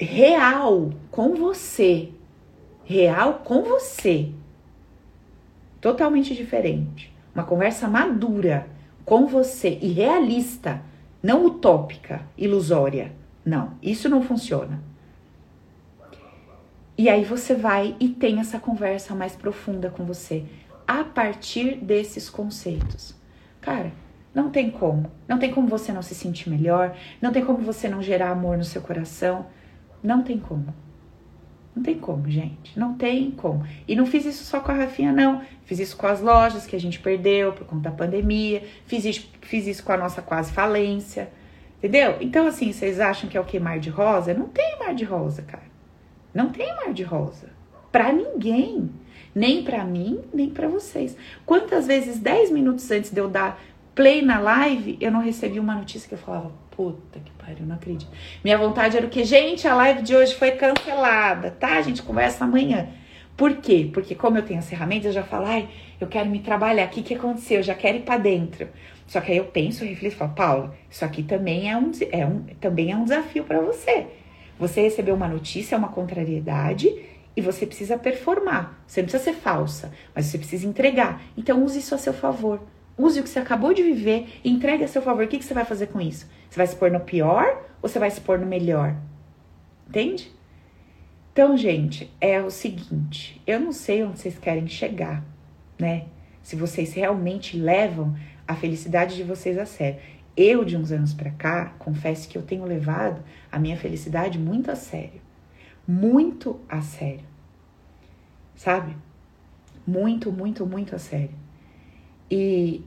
Real 0.00 0.90
com 1.10 1.34
você. 1.34 2.10
Real 2.84 3.42
com 3.44 3.62
você. 3.62 4.30
Totalmente 5.80 6.34
diferente. 6.34 7.14
Uma 7.34 7.44
conversa 7.44 7.86
madura 7.86 8.66
com 9.04 9.26
você 9.26 9.78
e 9.80 9.88
realista, 9.92 10.82
não 11.22 11.44
utópica, 11.46 12.22
ilusória. 12.36 13.12
Não, 13.44 13.72
isso 13.82 14.08
não 14.08 14.22
funciona. 14.22 14.82
E 16.96 17.08
aí 17.08 17.24
você 17.24 17.54
vai 17.54 17.96
e 18.00 18.08
tem 18.08 18.40
essa 18.40 18.58
conversa 18.58 19.14
mais 19.14 19.36
profunda 19.36 19.88
com 19.88 20.04
você 20.04 20.44
a 20.86 21.04
partir 21.04 21.76
desses 21.76 22.28
conceitos. 22.28 23.14
Cara, 23.60 23.92
não 24.34 24.50
tem 24.50 24.70
como. 24.70 25.10
Não 25.26 25.38
tem 25.38 25.52
como 25.52 25.68
você 25.68 25.92
não 25.92 26.02
se 26.02 26.14
sentir 26.14 26.50
melhor. 26.50 26.96
Não 27.20 27.32
tem 27.32 27.44
como 27.44 27.58
você 27.58 27.88
não 27.88 28.02
gerar 28.02 28.30
amor 28.30 28.56
no 28.56 28.64
seu 28.64 28.82
coração. 28.82 29.46
Não 30.02 30.22
tem 30.22 30.38
como. 30.38 30.74
Não 31.78 31.84
tem 31.84 31.96
como, 31.96 32.28
gente. 32.28 32.76
Não 32.76 32.94
tem 32.94 33.30
como. 33.30 33.64
E 33.86 33.94
não 33.94 34.04
fiz 34.04 34.26
isso 34.26 34.42
só 34.42 34.58
com 34.58 34.72
a 34.72 34.74
Rafinha, 34.74 35.12
não. 35.12 35.42
Fiz 35.64 35.78
isso 35.78 35.96
com 35.96 36.08
as 36.08 36.20
lojas 36.20 36.66
que 36.66 36.74
a 36.74 36.80
gente 36.80 36.98
perdeu 36.98 37.52
por 37.52 37.64
conta 37.64 37.88
da 37.88 37.94
pandemia. 37.94 38.64
Fiz 38.84 39.04
isso, 39.04 39.30
fiz 39.42 39.64
isso 39.68 39.84
com 39.84 39.92
a 39.92 39.96
nossa 39.96 40.20
quase 40.20 40.50
falência. 40.50 41.30
Entendeu? 41.78 42.16
Então, 42.20 42.48
assim, 42.48 42.72
vocês 42.72 42.98
acham 42.98 43.30
que 43.30 43.36
é 43.36 43.40
o 43.40 43.44
que? 43.44 43.60
Mar 43.60 43.78
de 43.78 43.90
rosa? 43.90 44.34
Não 44.34 44.48
tem 44.48 44.76
mar 44.80 44.92
de 44.92 45.04
rosa, 45.04 45.42
cara. 45.42 45.62
Não 46.34 46.48
tem 46.48 46.66
mar 46.74 46.92
de 46.92 47.04
rosa. 47.04 47.48
Pra 47.92 48.12
ninguém. 48.12 48.90
Nem 49.32 49.62
para 49.62 49.84
mim, 49.84 50.18
nem 50.34 50.50
para 50.50 50.66
vocês. 50.66 51.16
Quantas 51.46 51.86
vezes, 51.86 52.18
10 52.18 52.50
minutos 52.50 52.90
antes 52.90 53.12
de 53.12 53.20
eu 53.20 53.28
dar 53.28 53.62
play 53.94 54.20
na 54.20 54.40
live, 54.40 54.98
eu 55.00 55.12
não 55.12 55.20
recebi 55.20 55.60
uma 55.60 55.76
notícia 55.76 56.08
que 56.08 56.14
eu 56.16 56.18
falava, 56.18 56.50
puta 56.78 57.18
que 57.18 57.32
pariu, 57.32 57.66
não 57.66 57.74
acredito. 57.74 58.08
Minha 58.44 58.56
vontade 58.56 58.96
era 58.96 59.04
o 59.04 59.10
que, 59.10 59.24
gente, 59.24 59.66
a 59.66 59.74
live 59.74 60.00
de 60.00 60.14
hoje 60.14 60.36
foi 60.36 60.52
cancelada, 60.52 61.50
tá? 61.50 61.76
A 61.76 61.82
gente 61.82 62.02
conversa 62.02 62.44
amanhã. 62.44 62.88
Por 63.36 63.56
quê? 63.56 63.90
Porque 63.92 64.14
como 64.14 64.38
eu 64.38 64.44
tenho 64.44 64.60
as 64.60 64.68
ferramentas, 64.68 65.06
eu 65.06 65.12
já 65.12 65.24
falo, 65.24 65.46
ai, 65.46 65.68
eu 66.00 66.06
quero 66.06 66.30
me 66.30 66.38
trabalhar, 66.38 66.86
o 66.86 66.90
que, 66.90 67.02
que 67.02 67.14
aconteceu? 67.14 67.56
Eu 67.56 67.62
já 67.64 67.74
quero 67.74 67.98
ir 67.98 68.02
para 68.02 68.18
dentro. 68.18 68.68
Só 69.08 69.20
que 69.20 69.32
aí 69.32 69.38
eu 69.38 69.46
penso, 69.46 69.82
eu 69.82 69.88
reflito 69.88 70.12
e 70.12 70.16
falo, 70.16 70.34
Paula, 70.34 70.76
isso 70.88 71.04
aqui 71.04 71.24
também 71.24 71.68
é 71.68 71.76
um, 71.76 71.90
é 72.12 72.24
um, 72.24 72.42
também 72.60 72.92
é 72.92 72.96
um 72.96 73.02
desafio 73.02 73.42
para 73.42 73.60
você. 73.60 74.06
Você 74.56 74.80
recebeu 74.80 75.16
uma 75.16 75.26
notícia, 75.26 75.74
é 75.74 75.78
uma 75.78 75.88
contrariedade, 75.88 76.94
e 77.36 77.40
você 77.40 77.66
precisa 77.66 77.98
performar. 77.98 78.84
Você 78.86 79.00
não 79.00 79.08
precisa 79.08 79.32
ser 79.32 79.36
falsa, 79.36 79.92
mas 80.14 80.26
você 80.26 80.38
precisa 80.38 80.64
entregar. 80.64 81.22
Então 81.36 81.64
use 81.64 81.80
isso 81.80 81.96
a 81.96 81.98
seu 81.98 82.12
favor. 82.12 82.60
Use 82.98 83.20
o 83.20 83.22
que 83.22 83.28
você 83.28 83.38
acabou 83.38 83.72
de 83.72 83.82
viver 83.82 84.40
entregue 84.44 84.82
a 84.82 84.88
seu 84.88 85.00
favor. 85.00 85.24
O 85.24 85.28
que, 85.28 85.38
que 85.38 85.44
você 85.44 85.54
vai 85.54 85.64
fazer 85.64 85.86
com 85.86 86.00
isso? 86.00 86.28
Você 86.50 86.56
vai 86.56 86.66
se 86.66 86.74
pôr 86.74 86.90
no 86.90 87.00
pior 87.00 87.64
ou 87.80 87.88
você 87.88 87.98
vai 87.98 88.10
se 88.10 88.20
pôr 88.20 88.40
no 88.40 88.46
melhor? 88.46 88.96
Entende? 89.88 90.32
Então, 91.32 91.56
gente, 91.56 92.12
é 92.20 92.42
o 92.42 92.50
seguinte, 92.50 93.40
eu 93.46 93.60
não 93.60 93.70
sei 93.70 94.02
onde 94.02 94.18
vocês 94.18 94.36
querem 94.36 94.66
chegar, 94.66 95.24
né? 95.78 96.06
Se 96.42 96.56
vocês 96.56 96.92
realmente 96.92 97.56
levam 97.56 98.16
a 98.46 98.56
felicidade 98.56 99.14
de 99.14 99.22
vocês 99.22 99.56
a 99.56 99.64
sério. 99.64 100.00
Eu, 100.36 100.64
de 100.64 100.76
uns 100.76 100.90
anos 100.90 101.14
para 101.14 101.30
cá, 101.30 101.74
confesso 101.78 102.28
que 102.28 102.36
eu 102.36 102.42
tenho 102.42 102.64
levado 102.64 103.22
a 103.52 103.58
minha 103.58 103.76
felicidade 103.76 104.38
muito 104.38 104.70
a 104.70 104.74
sério. 104.74 105.20
Muito 105.86 106.60
a 106.68 106.80
sério. 106.80 107.24
Sabe? 108.56 108.96
Muito, 109.86 110.32
muito, 110.32 110.66
muito 110.66 110.96
a 110.96 110.98
sério. 110.98 111.30
E 112.30 112.84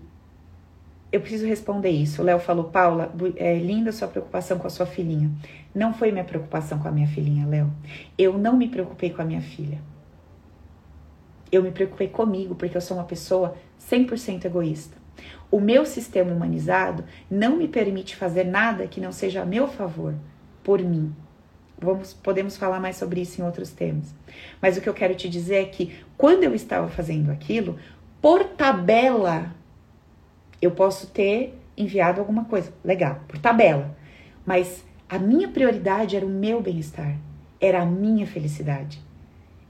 eu 1.11 1.19
preciso 1.19 1.45
responder 1.45 1.89
isso. 1.89 2.21
O 2.21 2.25
Léo 2.25 2.39
falou, 2.39 2.65
Paula, 2.65 3.13
é 3.35 3.57
linda 3.57 3.91
sua 3.91 4.07
preocupação 4.07 4.57
com 4.57 4.67
a 4.67 4.69
sua 4.69 4.85
filhinha. 4.85 5.29
Não 5.75 5.93
foi 5.93 6.11
minha 6.11 6.23
preocupação 6.23 6.79
com 6.79 6.87
a 6.87 6.91
minha 6.91 7.07
filhinha, 7.07 7.45
Léo. 7.45 7.69
Eu 8.17 8.37
não 8.37 8.55
me 8.55 8.69
preocupei 8.69 9.09
com 9.09 9.21
a 9.21 9.25
minha 9.25 9.41
filha. 9.41 9.79
Eu 11.51 11.61
me 11.61 11.71
preocupei 11.71 12.07
comigo, 12.07 12.55
porque 12.55 12.77
eu 12.77 12.81
sou 12.81 12.95
uma 12.95 13.03
pessoa 13.03 13.55
100% 13.89 14.45
egoísta. 14.45 14.95
O 15.51 15.59
meu 15.59 15.85
sistema 15.85 16.31
humanizado 16.31 17.03
não 17.29 17.57
me 17.57 17.67
permite 17.67 18.15
fazer 18.15 18.45
nada 18.45 18.87
que 18.87 19.01
não 19.01 19.11
seja 19.11 19.41
a 19.41 19.45
meu 19.45 19.67
favor, 19.67 20.15
por 20.63 20.81
mim. 20.81 21.13
Vamos, 21.77 22.13
podemos 22.13 22.55
falar 22.55 22.79
mais 22.79 22.95
sobre 22.95 23.19
isso 23.19 23.41
em 23.41 23.43
outros 23.43 23.71
temas. 23.71 24.15
Mas 24.61 24.77
o 24.77 24.81
que 24.81 24.87
eu 24.87 24.93
quero 24.93 25.13
te 25.13 25.27
dizer 25.27 25.55
é 25.55 25.65
que 25.65 25.99
quando 26.17 26.43
eu 26.43 26.55
estava 26.55 26.87
fazendo 26.87 27.31
aquilo, 27.31 27.77
por 28.21 28.43
tabela, 28.43 29.55
eu 30.61 30.69
posso 30.71 31.07
ter 31.07 31.57
enviado 31.75 32.19
alguma 32.19 32.45
coisa, 32.45 32.71
legal, 32.83 33.19
por 33.27 33.39
tabela. 33.39 33.97
Mas 34.45 34.85
a 35.09 35.17
minha 35.17 35.47
prioridade 35.47 36.15
era 36.15 36.25
o 36.25 36.29
meu 36.29 36.61
bem-estar, 36.61 37.17
era 37.59 37.81
a 37.81 37.85
minha 37.85 38.27
felicidade, 38.27 39.01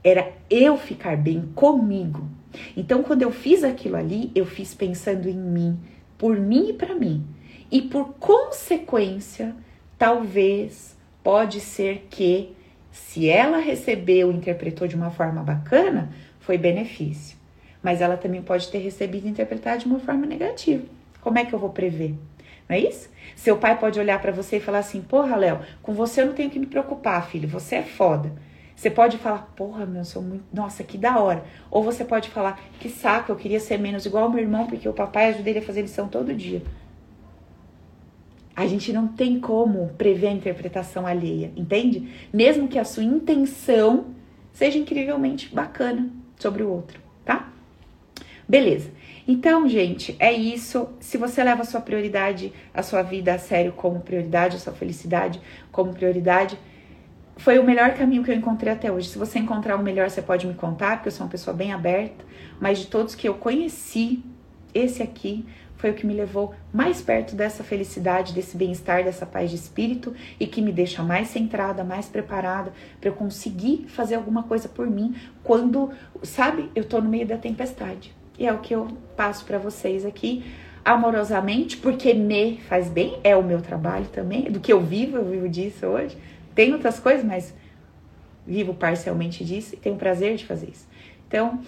era 0.04 0.32
eu 0.50 0.76
ficar 0.76 1.16
bem 1.16 1.48
comigo. 1.54 2.28
Então, 2.76 3.02
quando 3.02 3.22
eu 3.22 3.32
fiz 3.32 3.64
aquilo 3.64 3.96
ali, 3.96 4.30
eu 4.34 4.44
fiz 4.44 4.74
pensando 4.74 5.28
em 5.28 5.38
mim, 5.38 5.80
por 6.18 6.38
mim 6.38 6.68
e 6.68 6.72
para 6.74 6.94
mim. 6.94 7.24
E 7.70 7.80
por 7.80 8.14
consequência, 8.20 9.56
talvez, 9.96 10.94
pode 11.24 11.58
ser 11.60 12.06
que, 12.10 12.54
se 12.90 13.30
ela 13.30 13.56
recebeu, 13.56 14.30
interpretou 14.30 14.86
de 14.86 14.94
uma 14.94 15.10
forma 15.10 15.42
bacana, 15.42 16.12
foi 16.38 16.58
benefício 16.58 17.41
mas 17.82 18.00
ela 18.00 18.16
também 18.16 18.42
pode 18.42 18.68
ter 18.68 18.78
recebido 18.78 19.26
e 19.26 19.30
interpretado 19.30 19.80
de 19.80 19.86
uma 19.86 19.98
forma 19.98 20.26
negativa. 20.26 20.84
Como 21.20 21.38
é 21.38 21.44
que 21.44 21.52
eu 21.52 21.58
vou 21.58 21.70
prever? 21.70 22.14
Não 22.68 22.76
é 22.76 22.80
isso? 22.80 23.10
Seu 23.36 23.56
pai 23.56 23.78
pode 23.78 23.98
olhar 23.98 24.20
para 24.20 24.32
você 24.32 24.56
e 24.56 24.60
falar 24.60 24.78
assim: 24.78 25.00
Porra, 25.02 25.36
Léo, 25.36 25.60
com 25.82 25.92
você 25.92 26.22
eu 26.22 26.26
não 26.26 26.32
tenho 26.32 26.50
que 26.50 26.58
me 26.58 26.66
preocupar, 26.66 27.26
filho, 27.28 27.48
você 27.48 27.76
é 27.76 27.82
foda. 27.82 28.32
Você 28.74 28.90
pode 28.90 29.18
falar: 29.18 29.52
Porra, 29.56 29.84
meu, 29.84 30.00
eu 30.00 30.04
sou 30.04 30.22
muito. 30.22 30.44
Nossa, 30.52 30.82
que 30.82 30.96
da 30.98 31.18
hora. 31.18 31.44
Ou 31.70 31.82
você 31.82 32.04
pode 32.04 32.30
falar: 32.30 32.60
Que 32.80 32.88
saco, 32.88 33.30
eu 33.30 33.36
queria 33.36 33.60
ser 33.60 33.78
menos 33.78 34.06
igual 34.06 34.24
ao 34.24 34.30
meu 34.30 34.40
irmão, 34.40 34.66
porque 34.66 34.88
o 34.88 34.92
papai 34.92 35.30
ajuda 35.30 35.50
ele 35.50 35.58
a 35.58 35.62
fazer 35.62 35.82
lição 35.82 36.08
todo 36.08 36.34
dia. 36.34 36.62
A 38.54 38.66
gente 38.66 38.92
não 38.92 39.08
tem 39.08 39.40
como 39.40 39.88
prever 39.96 40.28
a 40.28 40.32
interpretação 40.32 41.06
alheia, 41.06 41.50
entende? 41.56 42.08
Mesmo 42.32 42.68
que 42.68 42.78
a 42.78 42.84
sua 42.84 43.02
intenção 43.02 44.06
seja 44.52 44.78
incrivelmente 44.78 45.54
bacana 45.54 46.10
sobre 46.38 46.62
o 46.62 46.70
outro? 46.70 47.00
Beleza. 48.52 48.90
Então, 49.26 49.66
gente, 49.66 50.14
é 50.18 50.30
isso. 50.30 50.90
Se 51.00 51.16
você 51.16 51.42
leva 51.42 51.62
a 51.62 51.64
sua 51.64 51.80
prioridade, 51.80 52.52
a 52.74 52.82
sua 52.82 53.00
vida 53.00 53.32
a 53.32 53.38
sério 53.38 53.72
como 53.72 54.00
prioridade, 54.00 54.56
a 54.56 54.58
sua 54.58 54.74
felicidade 54.74 55.40
como 55.70 55.94
prioridade, 55.94 56.58
foi 57.38 57.58
o 57.58 57.64
melhor 57.64 57.94
caminho 57.94 58.22
que 58.22 58.30
eu 58.30 58.34
encontrei 58.34 58.70
até 58.70 58.92
hoje. 58.92 59.08
Se 59.08 59.16
você 59.16 59.38
encontrar 59.38 59.76
o 59.76 59.82
melhor, 59.82 60.10
você 60.10 60.20
pode 60.20 60.46
me 60.46 60.52
contar, 60.52 60.96
porque 60.96 61.08
eu 61.08 61.12
sou 61.12 61.24
uma 61.24 61.30
pessoa 61.30 61.56
bem 61.56 61.72
aberta. 61.72 62.22
Mas 62.60 62.80
de 62.80 62.88
todos 62.88 63.14
que 63.14 63.26
eu 63.26 63.32
conheci, 63.36 64.22
esse 64.74 65.02
aqui 65.02 65.46
foi 65.78 65.92
o 65.92 65.94
que 65.94 66.06
me 66.06 66.12
levou 66.12 66.54
mais 66.74 67.00
perto 67.00 67.34
dessa 67.34 67.64
felicidade, 67.64 68.34
desse 68.34 68.54
bem-estar, 68.54 69.02
dessa 69.02 69.24
paz 69.24 69.48
de 69.48 69.56
espírito 69.56 70.14
e 70.38 70.46
que 70.46 70.60
me 70.60 70.72
deixa 70.72 71.02
mais 71.02 71.28
centrada, 71.28 71.82
mais 71.82 72.04
preparada 72.04 72.70
para 73.00 73.08
eu 73.08 73.14
conseguir 73.14 73.86
fazer 73.88 74.16
alguma 74.16 74.42
coisa 74.42 74.68
por 74.68 74.86
mim 74.86 75.16
quando, 75.42 75.90
sabe, 76.22 76.70
eu 76.74 76.84
tô 76.84 77.00
no 77.00 77.08
meio 77.08 77.26
da 77.26 77.38
tempestade. 77.38 78.20
E 78.42 78.46
é 78.46 78.52
o 78.52 78.58
que 78.58 78.74
eu 78.74 78.88
passo 79.16 79.44
para 79.44 79.56
vocês 79.56 80.04
aqui 80.04 80.44
amorosamente, 80.84 81.76
porque 81.76 82.12
me 82.12 82.56
faz 82.68 82.88
bem, 82.88 83.20
é 83.22 83.36
o 83.36 83.42
meu 83.44 83.62
trabalho 83.62 84.06
também, 84.06 84.50
do 84.50 84.58
que 84.58 84.72
eu 84.72 84.80
vivo, 84.80 85.16
eu 85.16 85.24
vivo 85.24 85.48
disso 85.48 85.86
hoje. 85.86 86.18
Tem 86.52 86.72
outras 86.72 86.98
coisas, 86.98 87.24
mas 87.24 87.54
vivo 88.44 88.74
parcialmente 88.74 89.44
disso 89.44 89.76
e 89.76 89.78
tenho 89.78 89.94
prazer 89.94 90.34
de 90.34 90.44
fazer 90.44 90.70
isso. 90.70 90.88
Então, 91.28 91.60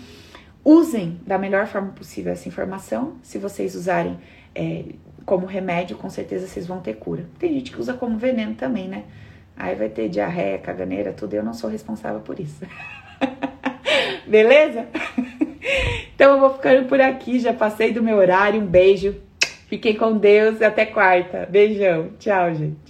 usem 0.65 1.21
da 1.25 1.39
melhor 1.39 1.69
forma 1.69 1.93
possível 1.93 2.33
essa 2.33 2.49
informação. 2.49 3.19
Se 3.23 3.39
vocês 3.39 3.77
usarem 3.77 4.19
é, 4.53 4.87
como 5.25 5.47
remédio, 5.47 5.97
com 5.97 6.11
certeza 6.11 6.49
vocês 6.49 6.67
vão 6.67 6.81
ter 6.81 6.95
cura. 6.95 7.25
Tem 7.39 7.53
gente 7.53 7.71
que 7.71 7.81
usa 7.81 7.95
como 7.95 8.19
veneno 8.19 8.57
também, 8.57 8.89
né? 8.89 9.05
Aí 9.57 9.77
vai 9.77 9.91
ter 9.91 10.09
diarreia, 10.09 10.59
caganeira, 10.59 11.13
tudo. 11.13 11.35
Eu 11.35 11.45
não 11.45 11.55
sou 11.55 11.71
responsável 11.71 12.21
por 12.21 12.41
isso. 12.41 12.67
Beleza? 14.27 14.89
Então 16.15 16.33
eu 16.33 16.41
vou 16.41 16.55
ficando 16.55 16.87
por 16.87 17.01
aqui, 17.01 17.39
já 17.39 17.53
passei 17.53 17.93
do 17.93 18.03
meu 18.03 18.17
horário. 18.17 18.61
Um 18.61 18.67
beijo. 18.67 19.17
Fiquem 19.67 19.95
com 19.95 20.17
Deus 20.17 20.61
e 20.61 20.65
até 20.65 20.87
quarta. 20.87 21.49
Beijão. 21.51 22.11
Tchau, 22.19 22.55
gente. 22.55 22.84